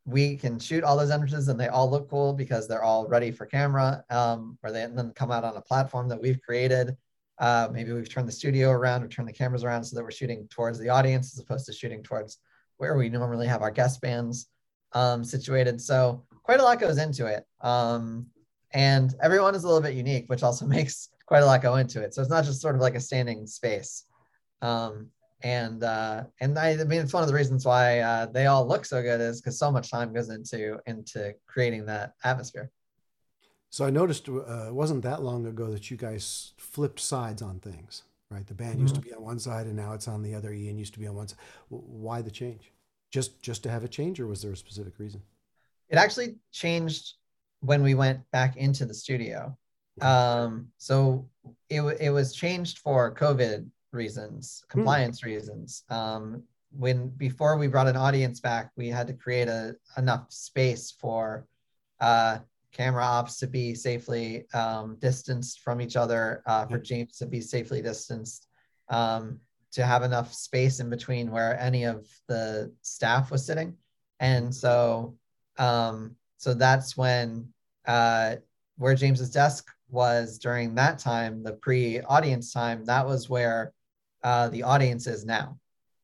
[0.05, 3.31] we can shoot all those entrances, and they all look cool because they're all ready
[3.31, 6.95] for camera, um, or they then come out on a platform that we've created.
[7.37, 10.11] Uh, maybe we've turned the studio around or turned the cameras around so that we're
[10.11, 12.37] shooting towards the audience as opposed to shooting towards
[12.77, 14.47] where we normally have our guest bands
[14.93, 15.81] um, situated.
[15.81, 17.45] So quite a lot goes into it.
[17.61, 18.27] Um,
[18.75, 22.03] and everyone is a little bit unique, which also makes quite a lot go into
[22.03, 22.13] it.
[22.13, 24.03] So it's not just sort of like a standing space.
[24.61, 25.07] Um,
[25.41, 28.67] and uh, and I, I, mean, it's one of the reasons why uh, they all
[28.67, 32.71] look so good is because so much time goes into into creating that atmosphere.
[33.69, 37.59] So I noticed uh, it wasn't that long ago that you guys flipped sides on
[37.59, 38.47] things, right?
[38.47, 38.81] The band mm-hmm.
[38.81, 39.09] used to mm-hmm.
[39.09, 40.51] be on one side and now it's on the other.
[40.51, 41.39] Ian used to be on one side.
[41.69, 42.71] Why the change?
[43.11, 45.21] Just just to have a change, or was there a specific reason?
[45.89, 47.13] It actually changed
[47.65, 49.57] when we went back into the studio.
[50.01, 51.27] Um, so
[51.69, 54.71] it, it was changed for COVID reasons, hmm.
[54.71, 55.25] compliance mm.
[55.25, 55.83] reasons.
[55.89, 56.43] Um,
[56.77, 61.47] when before we brought an audience back, we had to create a enough space for
[62.01, 62.39] uh,
[62.73, 67.39] camera ops to be safely um, distanced from each other, uh, for James to be
[67.39, 68.47] safely distanced,
[68.89, 69.39] um,
[69.71, 73.73] to have enough space in between where any of the staff was sitting,
[74.19, 75.15] and so
[75.57, 77.47] um, so that's when
[77.87, 78.35] uh,
[78.77, 82.85] where James's desk was during that time, the pre-audience time.
[82.85, 83.73] That was where
[84.23, 85.57] uh, the audience is now,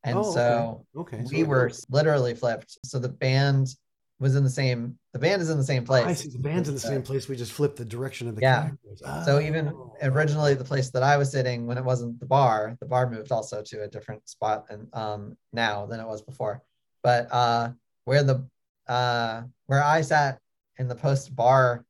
[0.03, 1.18] and oh, so okay.
[1.18, 1.26] okay.
[1.32, 2.78] we so were literally flipped.
[2.86, 3.76] So the band
[4.22, 4.98] was in the same.
[5.14, 6.06] The band is in the same place.
[6.06, 6.30] I see.
[6.30, 7.28] The band's in the same place.
[7.28, 8.70] We just flipped the direction of the yeah.
[9.03, 9.26] Oh.
[9.26, 12.86] So even originally, the place that I was sitting when it wasn't the bar, the
[12.86, 16.62] bar moved also to a different spot and um, now than it was before.
[17.02, 17.72] But uh,
[18.06, 18.48] where the
[18.88, 20.40] uh, where I sat
[20.82, 21.86] in the post bar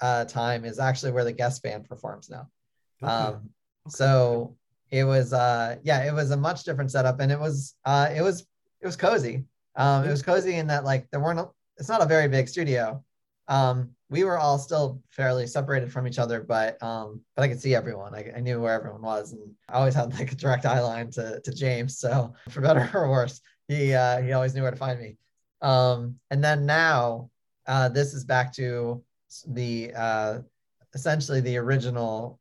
[0.00, 2.48] uh, time is actually where the guest band performs now.
[3.02, 3.10] Okay.
[3.10, 3.40] Um, okay.
[3.88, 4.56] So
[4.90, 8.20] it was uh, yeah, it was a much different setup, and it was uh, it
[8.20, 8.42] was
[8.80, 9.44] it was cozy.
[9.76, 11.48] Um, it was cozy in that like there weren't
[11.78, 13.02] it's not a very big studio.
[13.48, 17.60] Um, we were all still fairly separated from each other, but um, but I could
[17.60, 18.14] see everyone.
[18.14, 21.10] I, I knew where everyone was, and I always had like a direct eye line
[21.12, 21.98] to to James.
[21.98, 25.16] So for better or worse, he uh, he always knew where to find me.
[25.62, 27.30] Um, and then now
[27.66, 29.02] uh, this is back to
[29.48, 30.38] the uh,
[30.94, 32.38] essentially the original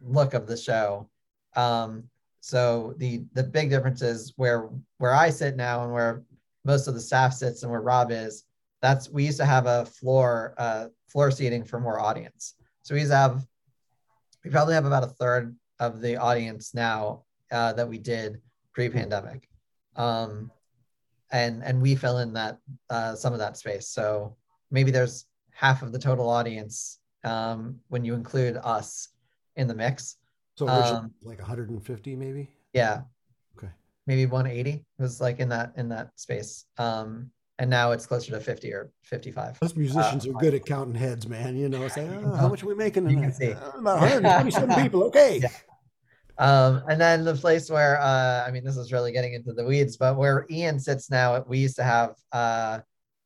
[0.00, 1.08] look of the show.
[1.56, 2.04] Um,
[2.40, 4.68] so the the big difference is where
[4.98, 6.22] where I sit now and where
[6.64, 8.44] most of the staff sits and where Rob is.
[8.80, 12.54] That's we used to have a floor uh, floor seating for more audience.
[12.82, 13.46] So we used to have
[14.44, 18.40] we probably have about a third of the audience now uh, that we did
[18.72, 19.48] pre-pandemic.
[19.96, 20.50] Um,
[21.30, 22.58] and and we fill in that
[22.90, 23.88] uh, some of that space.
[23.88, 24.36] So
[24.72, 29.08] maybe there's half of the total audience um, when you include us
[29.54, 30.16] in the mix.
[30.56, 32.50] So um, like 150 maybe.
[32.72, 33.02] Yeah.
[33.56, 33.70] Okay.
[34.06, 36.64] Maybe 180 was like in that in that space.
[36.78, 39.60] Um, and now it's closer to 50 or 55.
[39.60, 41.56] Those musicians uh, are good at counting heads, man.
[41.56, 43.08] You know, say, oh, how much are we making?
[43.08, 43.52] You can see.
[43.52, 45.04] Uh, about 127 people.
[45.04, 45.40] Okay.
[45.42, 45.50] Yeah.
[46.38, 49.64] Um, and then the place where uh, I mean, this is really getting into the
[49.64, 52.80] weeds, but where Ian sits now, we used to have uh,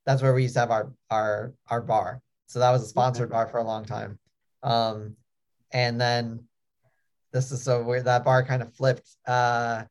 [0.07, 2.23] that's where we used to have our our our bar.
[2.47, 4.19] So that was a sponsored bar for a long time.
[4.62, 5.16] Um,
[5.73, 6.45] and then
[7.33, 8.05] this is so weird.
[8.05, 9.09] That bar kind of flipped.
[9.27, 9.83] Uh,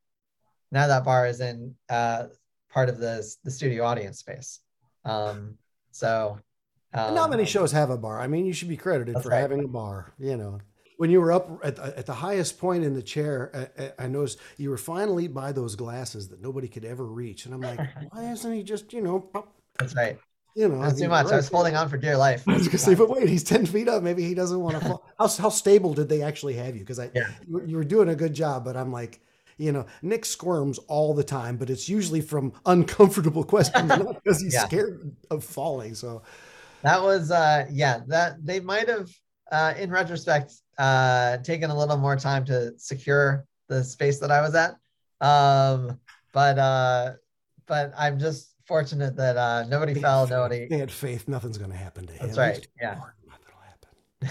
[0.72, 2.28] now that bar is in uh,
[2.74, 4.62] part of the the studio audience space.
[5.04, 5.58] Um,
[5.92, 6.40] so
[6.94, 8.20] um, not many shows have a bar.
[8.20, 9.42] I mean, you should be credited for right.
[9.42, 10.14] having a bar.
[10.18, 10.60] You know,
[10.98, 14.40] when you were up at, at the highest point in the chair, I, I, noticed
[14.58, 17.80] you were finally by those glasses that nobody could ever reach, and I'm like,
[18.12, 19.30] why isn't he just you know?
[19.80, 20.18] That's right.
[20.56, 21.26] You know, that's too much.
[21.26, 21.34] Right.
[21.34, 22.44] I was holding on for dear life.
[22.48, 24.02] I was gonna say, but wait, he's ten feet up.
[24.02, 25.06] Maybe he doesn't want to fall.
[25.20, 26.82] how how stable did they actually have you?
[26.82, 27.30] Because I, yeah.
[27.48, 29.20] you, were doing a good job, but I'm like,
[29.58, 34.42] you know, Nick squirms all the time, but it's usually from uncomfortable questions, not because
[34.42, 34.66] he's yeah.
[34.66, 35.94] scared of falling.
[35.94, 36.24] So
[36.84, 39.10] that was, uh, yeah, that they might have,
[39.52, 44.42] uh, in retrospect, uh, taken a little more time to secure the space that I
[44.42, 44.72] was at.
[45.20, 46.00] Um,
[46.32, 47.14] but, uh,
[47.66, 50.28] but I'm just fortunate that uh, nobody they fell.
[50.28, 50.68] Nobody.
[50.68, 51.28] They had faith.
[51.28, 52.26] Nothing's going to happen to him.
[52.26, 52.68] That's right.
[52.80, 53.00] Yeah.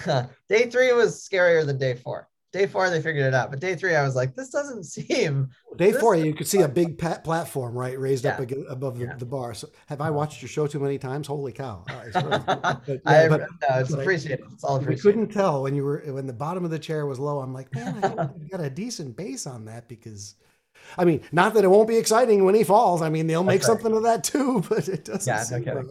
[0.48, 2.28] day three was scarier than day four.
[2.52, 3.51] Day four, they figured it out.
[3.51, 5.51] But day three, I was like, this doesn't seem.
[5.77, 8.36] Day four, you could see a big pat platform, right, raised yeah.
[8.39, 9.16] up above the, yeah.
[9.16, 9.55] the, bar.
[9.55, 11.27] So, have I watched your show too many times?
[11.27, 11.85] Holy cow!
[12.12, 14.44] but, yeah, I, but, no, it's appreciated.
[14.52, 15.05] It's all appreciated.
[15.05, 17.40] We couldn't tell when you were when the bottom of the chair was low.
[17.40, 20.36] I'm like, man, I got a decent base on that because
[20.98, 23.02] I mean, not that it won't be exciting when he falls.
[23.02, 23.66] I mean, they'll make right.
[23.66, 25.86] something of that too, but it doesn't yeah, seem no right.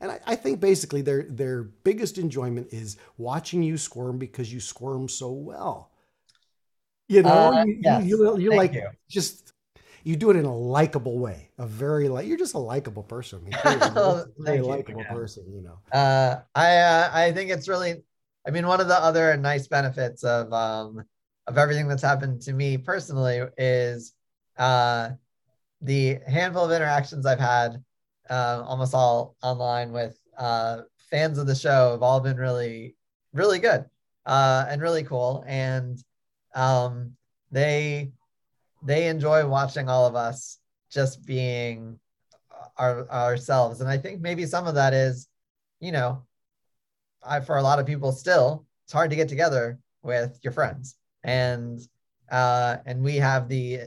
[0.00, 4.60] And I, I, think basically their their biggest enjoyment is watching you squirm because you
[4.60, 5.92] squirm so well.
[7.08, 8.04] You know, uh, you, yes.
[8.04, 8.88] you, you, like you.
[9.08, 9.52] just
[10.02, 13.46] you do it in a likable way, a very like you're just a likable person.
[13.64, 15.44] I mean, very likable person.
[15.52, 18.02] You know, uh, I uh, I think it's really.
[18.46, 21.02] I mean, one of the other nice benefits of um,
[21.46, 24.14] of everything that's happened to me personally is
[24.58, 25.10] uh,
[25.82, 27.82] the handful of interactions I've had,
[28.30, 32.96] uh, almost all online with uh, fans of the show, have all been really,
[33.32, 33.84] really good
[34.24, 35.44] uh, and really cool.
[35.46, 36.02] And
[36.54, 37.12] um,
[37.50, 38.12] they
[38.82, 40.58] they enjoy watching all of us
[40.90, 41.98] just being
[42.76, 43.80] our, ourselves.
[43.80, 45.26] And I think maybe some of that is,
[45.80, 46.22] you know,
[47.26, 50.96] I, for a lot of people still, it's hard to get together with your friends
[51.24, 51.80] and
[52.30, 53.80] uh, and we have the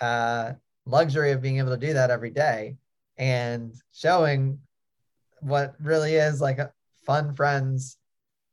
[0.00, 0.52] uh,
[0.86, 2.76] luxury of being able to do that every day
[3.16, 4.58] and showing
[5.40, 6.58] what really is like
[7.06, 7.96] fun friends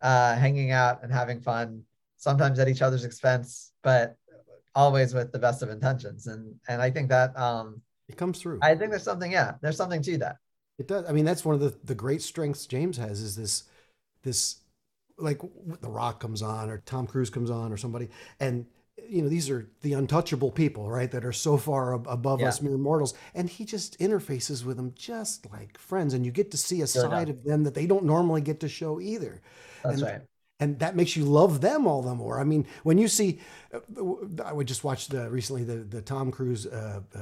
[0.01, 1.83] uh, hanging out and having fun
[2.17, 4.17] sometimes at each other's expense but
[4.75, 6.27] always with the best of intentions.
[6.27, 8.59] And and i think that um it comes through.
[8.61, 10.37] I think there's something yeah there's something to that.
[10.79, 11.05] It does.
[11.09, 13.63] I mean that's one of the the great strengths james has is this
[14.23, 14.61] this
[15.17, 15.41] like
[15.81, 18.65] The Rock comes on or Tom Cruise comes on or somebody, and
[19.09, 21.09] you know these are the untouchable people, right?
[21.09, 22.49] That are so far above yeah.
[22.49, 26.51] us mere mortals, and he just interfaces with them just like friends, and you get
[26.51, 29.41] to see a side of them that they don't normally get to show either.
[29.83, 30.21] That's and, right.
[30.59, 32.39] And that makes you love them all the more.
[32.39, 33.39] I mean, when you see,
[34.43, 37.19] I would just watch the recently the the Tom Cruise uh, uh,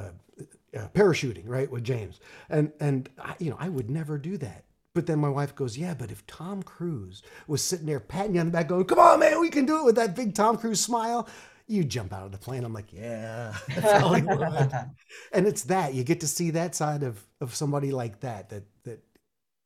[0.77, 2.19] uh, parachuting right with James,
[2.49, 3.09] and and
[3.39, 4.64] you know I would never do that
[4.95, 8.39] but then my wife goes, Yeah, but if Tom Cruise was sitting there patting you
[8.39, 10.57] on the back, going, Come on, man, we can do it with that big Tom
[10.57, 11.27] Cruise smile,
[11.67, 12.63] you jump out of the plane.
[12.63, 13.53] I'm like, Yeah,
[15.33, 18.49] and it's that you get to see that side of of somebody like that.
[18.49, 19.03] That that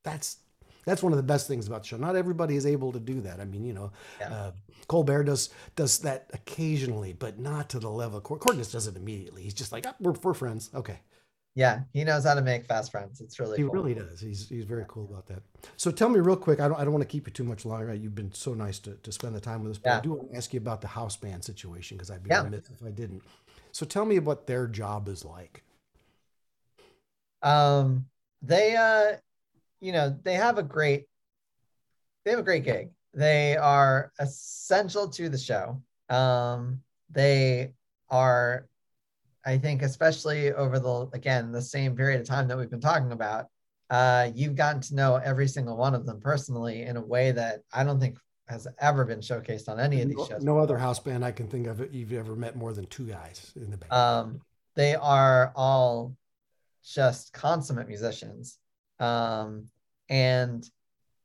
[0.04, 0.38] that's
[0.86, 1.98] that's one of the best things about the show.
[1.98, 3.40] Not everybody is able to do that.
[3.40, 4.34] I mean, you know, yeah.
[4.34, 4.52] uh,
[4.88, 8.20] Colbert does does that occasionally, but not to the level.
[8.20, 9.44] Corden does it immediately.
[9.44, 10.72] He's just like, oh, we're, we're friends.
[10.74, 11.00] Okay.
[11.56, 13.22] Yeah, he knows how to make fast friends.
[13.22, 13.74] It's really he cool.
[13.74, 14.22] really does.
[14.22, 15.42] He's he's very cool about that.
[15.78, 16.60] So tell me real quick.
[16.60, 17.94] I don't I don't want to keep you too much longer.
[17.94, 19.78] You've been so nice to, to spend the time with us.
[19.78, 19.98] But yeah.
[19.98, 22.44] I do want to ask you about the house band situation because I'd be yeah.
[22.44, 23.24] remiss if I didn't.
[23.72, 25.64] So tell me what their job is like.
[27.42, 28.06] Um,
[28.42, 29.18] they uh,
[29.82, 31.08] you know, they have a great
[32.24, 32.92] they have a great gig.
[33.14, 35.82] They are essential to the show.
[36.10, 37.74] Um, they
[38.10, 38.69] are
[39.46, 43.12] I think especially over the again the same period of time that we've been talking
[43.12, 43.46] about,
[43.90, 47.62] uh, you've gotten to know every single one of them personally in a way that
[47.74, 48.18] I don't think
[48.48, 50.44] has ever been showcased on any of these no, shows.
[50.44, 53.52] No other house band I can think of you've ever met more than two guys
[53.56, 53.92] in the band.
[53.92, 54.42] Um,
[54.76, 56.16] they are all
[56.84, 58.58] just consummate musicians.
[59.00, 59.68] Um,
[60.10, 60.68] and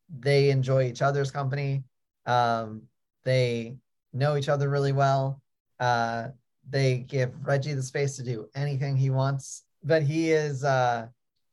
[0.09, 1.85] they enjoy each other's company.
[2.27, 2.83] Um,
[3.25, 3.77] they
[4.13, 5.41] know each other really well.
[5.81, 6.29] Uh,
[6.71, 11.07] they give Reggie the space to do anything he wants, but he is uh,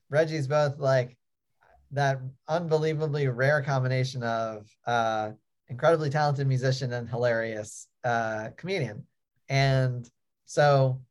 [0.10, 1.18] Reggie's both like
[1.92, 5.32] that unbelievably rare combination of uh,
[5.68, 9.06] incredibly talented musician and hilarious uh, comedian.
[9.50, 10.10] And
[10.46, 11.02] so,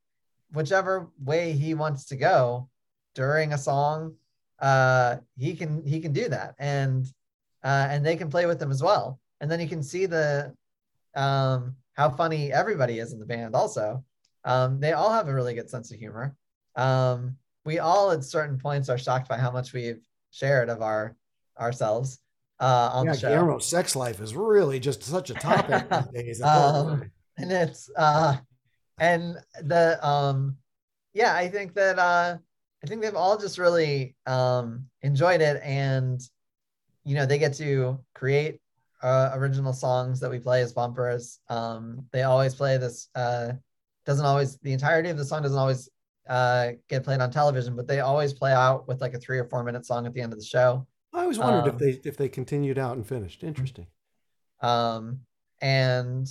[0.51, 2.69] whichever way he wants to go
[3.15, 4.15] during a song,
[4.59, 7.05] uh, he can he can do that, and
[7.63, 9.19] uh, and they can play with them as well.
[9.39, 10.53] And then you can see the
[11.15, 13.55] um, how funny everybody is in the band.
[13.55, 14.03] Also,
[14.43, 16.35] um, they all have a really good sense of humor.
[16.75, 20.01] Um, we all at certain points are shocked by how much we've
[20.31, 21.15] shared of our
[21.59, 22.19] ourselves
[22.59, 23.29] uh, on yeah, the show.
[23.29, 26.41] Guillermo's sex life is really just such a topic these days.
[26.41, 28.37] um, and it's uh,
[28.99, 30.57] and the um,
[31.13, 32.37] yeah, I think that uh,
[32.83, 36.21] I think they've all just really um, enjoyed it, and
[37.03, 38.60] you know they get to create
[39.01, 41.39] uh, original songs that we play as bumpers.
[41.49, 43.09] Um, they always play this.
[43.15, 43.53] Uh,
[44.05, 45.89] doesn't always the entirety of the song doesn't always
[46.29, 49.45] uh, get played on television, but they always play out with like a three or
[49.45, 50.85] four minute song at the end of the show.
[51.13, 53.43] I always wondered Um, if they if they continued out and finished.
[53.43, 53.87] Interesting.
[54.61, 55.21] Um,
[55.61, 56.27] and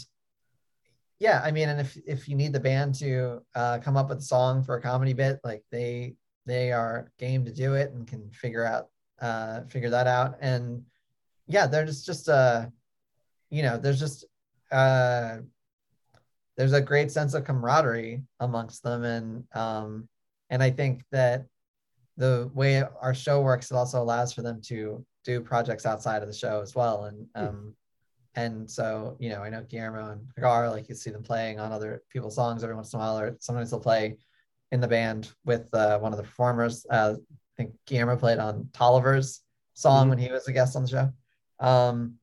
[1.18, 4.18] yeah, I mean, and if if you need the band to uh, come up with
[4.18, 6.14] a song for a comedy bit, like they
[6.46, 8.88] they are game to do it and can figure out
[9.20, 10.36] uh, figure that out.
[10.40, 10.82] And
[11.50, 12.70] yeah, there's just a,
[13.50, 14.24] you know, there's just
[14.72, 15.38] uh,
[16.56, 20.08] there's a great sense of camaraderie amongst them, and um,
[20.50, 21.46] and I think that
[22.16, 26.28] the way our show works, it also allows for them to do projects outside of
[26.28, 27.04] the show as well.
[27.04, 27.74] And um,
[28.34, 31.72] and so you know, I know Guillermo and Hagar, like you see them playing on
[31.72, 34.16] other people's songs every once in a while, or sometimes they'll play
[34.72, 36.86] in the band with uh, one of the performers.
[36.90, 37.22] Uh, I
[37.56, 39.42] think Guillermo played on Tolliver's
[39.74, 40.10] song Mhm.
[40.10, 41.12] when he was a guest on the show.
[41.60, 42.16] Um,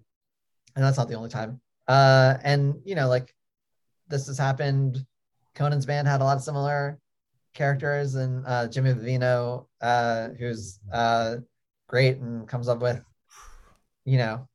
[0.76, 1.62] and that's not the only time.
[1.88, 3.34] Uh, and you know, like
[4.10, 5.06] this has happened.
[5.56, 7.00] Conan's band had a lot of similar
[7.54, 11.38] characters, and uh, Jimmy Vivino, uh, who's uh,
[11.88, 13.02] great and comes up with,
[14.06, 14.48] you know,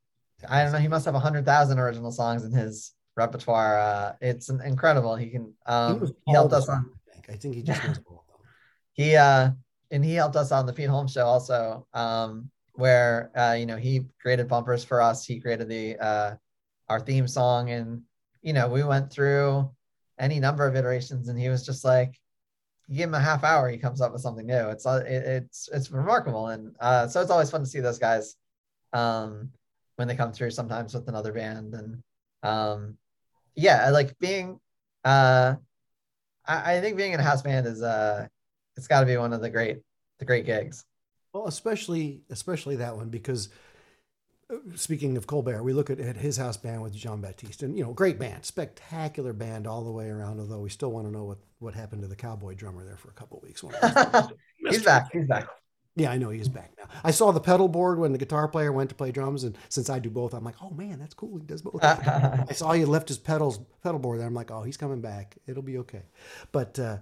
[0.48, 3.78] I don't know, he must have a hundred thousand original songs in his repertoire.
[3.78, 5.16] Uh, it's an- incredible.
[5.16, 5.44] He can.
[5.66, 6.90] He Um, was he helped us on.
[7.08, 7.30] I think.
[7.30, 8.46] I think he just was all of them.
[8.92, 9.50] He uh,
[9.90, 12.50] and he helped us on the Pete Holmes show also, um,
[12.82, 15.24] where uh, you know he created bumpers for us.
[15.24, 16.34] He created the uh,
[16.88, 18.02] our theme song, and
[18.42, 19.70] you know we went through
[20.18, 22.18] any number of iterations, and he was just like,
[22.88, 24.68] you give him a half hour, he comes up with something new.
[24.70, 28.00] It's uh, it, it's it's remarkable, and uh, so it's always fun to see those
[28.00, 28.34] guys
[28.92, 29.50] um,
[29.94, 30.50] when they come through.
[30.50, 32.02] Sometimes with another band, and
[32.42, 32.98] um,
[33.54, 34.58] yeah, like being.
[35.04, 35.54] Uh,
[36.44, 38.26] I, I think being in a house band is uh,
[38.76, 39.82] it's got to be one of the great
[40.18, 40.84] the great gigs.
[41.32, 43.48] Well, especially especially that one because
[44.50, 47.76] uh, speaking of Colbert, we look at, at his house band with Jon Batiste, and
[47.76, 50.40] you know, great band, spectacular band all the way around.
[50.40, 53.08] Although we still want to know what what happened to the cowboy drummer there for
[53.08, 53.64] a couple of weeks.
[54.68, 55.08] He's back.
[55.12, 55.46] He's back.
[55.94, 56.84] Yeah, I know he is back now.
[57.04, 59.90] I saw the pedal board when the guitar player went to play drums, and since
[59.90, 61.38] I do both, I'm like, oh man, that's cool.
[61.38, 61.80] He does both.
[61.84, 64.26] I saw he left his pedals pedal board there.
[64.26, 65.36] I'm like, oh, he's coming back.
[65.46, 66.04] It'll be okay.
[66.50, 66.98] But uh,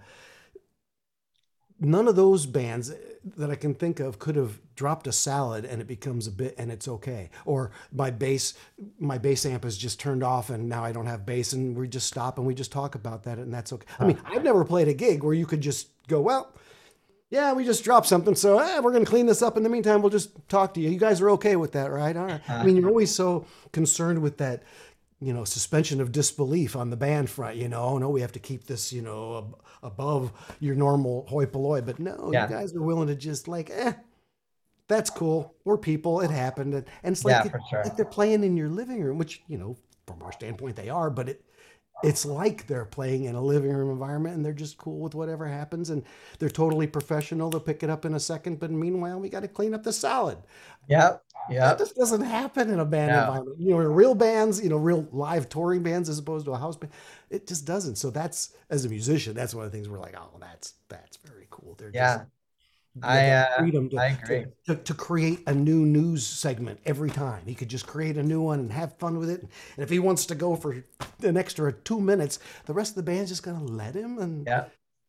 [1.81, 2.93] none of those bands
[3.36, 6.55] that I can think of could have dropped a salad and it becomes a bit
[6.57, 7.31] and it's okay.
[7.44, 8.55] Or my bass
[8.98, 11.89] my bass amp is just turned off and now I don't have bass and we
[11.89, 13.86] just stop and we just talk about that and that's okay.
[13.98, 16.52] I mean, I've never played a gig where you could just go, well,
[17.31, 19.57] yeah, we just dropped something, so eh, we're going to clean this up.
[19.57, 20.90] In the meantime, we'll just talk to you.
[20.90, 22.16] You guys are okay with that, right?
[22.16, 22.40] All right.
[22.51, 24.65] I mean, you're always so concerned with that,
[25.21, 27.57] you know, suspension of disbelief on the band front.
[27.57, 31.27] You know, oh no, we have to keep this, you know, ab- above your normal
[31.29, 31.83] hoi polloi.
[31.85, 32.45] But no, Yeah.
[32.45, 33.93] you guys are willing to just like, eh,
[34.89, 35.55] that's cool.
[35.65, 36.21] We're people.
[36.21, 37.85] It happened, and, and it's like Yeah, for sure.
[37.85, 39.77] like they're playing in your living room, which you know,
[40.07, 41.11] from our standpoint, they are.
[41.11, 41.45] But it
[42.03, 45.47] it's like they're playing in a living room environment and they're just cool with whatever
[45.47, 46.03] happens and
[46.39, 49.49] they're totally professional they'll pick it up in a second but meanwhile we got to
[49.49, 50.39] clean up the salad
[50.89, 51.23] Yep.
[51.51, 51.69] Yeah.
[51.69, 53.21] That just doesn't happen in a band No.
[53.21, 56.53] environment you know in real bands you know real live touring bands as opposed to
[56.53, 56.93] a house band
[57.29, 60.15] it just doesn't so that's as a musician that's one of the things we're like
[60.19, 62.17] oh that's that's very cool they're Yeah.
[62.19, 62.27] just
[63.03, 64.47] I, uh, freedom to, I to- agree.
[64.67, 67.43] To, to create a new news segment every time.
[67.47, 69.41] He could just create a new one and have fun with it.
[69.43, 70.85] And if he wants to go for
[71.23, 74.65] an extra two minutes, the rest of the band's just gonna let him, and Yeah.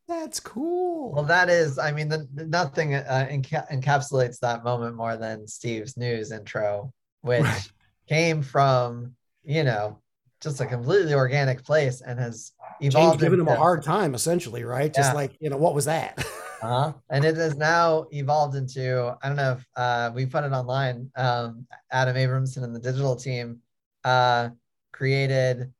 [0.06, 1.12] that's cool.
[1.12, 5.96] Well, that is, I mean, the, nothing uh, enca- encapsulates that moment more than Steve's
[5.96, 6.92] news intro,
[7.22, 7.68] which Right.
[8.08, 9.14] came from,
[9.44, 9.98] you know,
[10.40, 14.92] just a completely organic place and has James giving him a hard time, essentially, right?
[14.92, 16.24] Just like you know, what was that?
[16.62, 16.92] Uh-huh.
[17.10, 21.10] And it has now evolved into I don't know if uh, we put it online.
[21.16, 23.58] Um, Adam Abramson and the digital team
[24.04, 24.50] uh,
[24.92, 25.72] created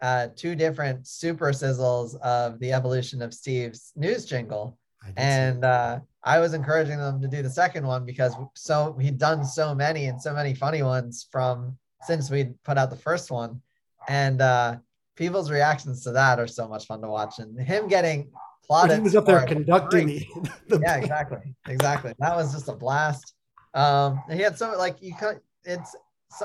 [0.00, 4.78] uh, two different super sizzles of the evolution of Steve's news jingle.
[5.04, 9.18] I And uh, I was encouraging them to do the second one because so he'd
[9.18, 13.30] done so many and so many funny ones from since we'd put out the first
[13.30, 13.60] one.
[14.08, 14.76] And uh,
[15.16, 17.40] people's reactions to that are so much fun to watch.
[17.40, 18.30] And him getting
[18.70, 22.12] He was up there conducting the, the yeah, exactly, exactly.
[22.18, 23.34] That was just a blast.
[23.74, 25.40] Um, he had so like you could.
[25.64, 25.96] It's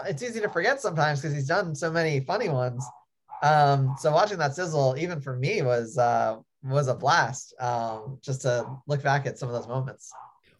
[0.06, 2.86] it's easy to forget sometimes because he's done so many funny ones.
[3.42, 7.54] Um, so watching that sizzle, even for me, was uh, was a blast.
[7.60, 10.12] Um, just to look back at some of those moments.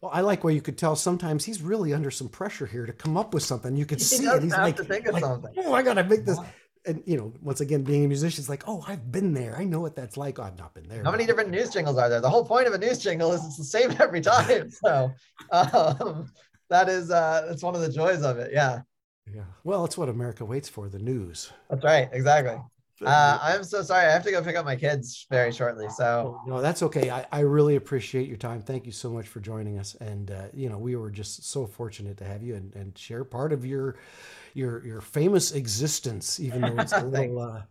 [0.02, 2.92] Well, I like where you could tell sometimes he's really under some pressure here to
[2.92, 3.74] come up with something.
[3.74, 4.42] You could he see it.
[4.42, 6.38] He's like, like oh, I gotta make this
[6.86, 9.56] and you know, once again, being a musician is like, oh, I've been there.
[9.56, 10.38] I know what that's like.
[10.38, 11.02] Oh, I've not been there.
[11.04, 12.20] How many different news jingles are there?
[12.20, 14.70] The whole point of a news jingle is it's the same every time.
[14.70, 15.12] So
[15.50, 16.30] um,
[16.70, 18.52] that is uh, that's one of the joys of it.
[18.52, 18.80] Yeah.
[19.32, 19.44] Yeah.
[19.64, 21.50] Well, it's what America waits for, the news.
[21.70, 22.08] That's right.
[22.12, 22.58] Exactly.
[23.04, 24.06] Uh, I'm so sorry.
[24.06, 25.88] I have to go pick up my kids very shortly.
[25.88, 27.10] So no, that's okay.
[27.10, 28.62] I, I really appreciate your time.
[28.62, 29.94] Thank you so much for joining us.
[29.96, 33.24] And uh, you know, we were just so fortunate to have you and, and share
[33.24, 33.96] part of your
[34.54, 37.62] your your famous existence, even though it's a little uh,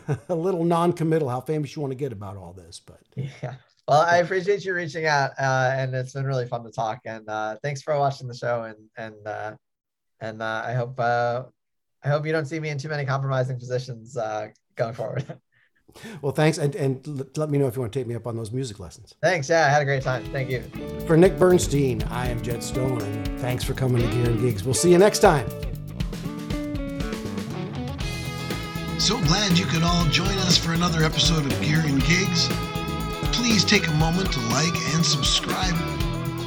[0.28, 2.80] a little non-committal how famous you want to get about all this.
[2.84, 3.54] But yeah.
[3.88, 7.00] Well, I appreciate you reaching out, uh, and it's been really fun to talk.
[7.04, 8.62] And uh, thanks for watching the show.
[8.62, 9.56] And and uh,
[10.20, 11.44] and uh, I hope uh,
[12.02, 15.24] I hope you don't see me in too many compromising positions uh, going forward.
[16.22, 18.34] Well, thanks, and and let me know if you want to take me up on
[18.36, 19.14] those music lessons.
[19.20, 19.50] Thanks.
[19.50, 20.24] Yeah, I had a great time.
[20.26, 20.62] Thank you.
[21.06, 24.64] For Nick Bernstein, I am Jet Stone, and thanks for coming to Gear and Gigs.
[24.64, 25.46] We'll see you next time.
[29.02, 32.48] So glad you could all join us for another episode of Gear and Gigs.
[33.32, 35.74] Please take a moment to like and subscribe.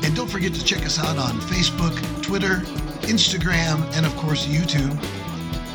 [0.06, 2.62] And don't forget to check us out on Facebook, Twitter,
[3.02, 4.98] Instagram, and of course, YouTube.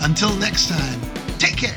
[0.01, 0.99] Until next time,
[1.39, 1.77] take care.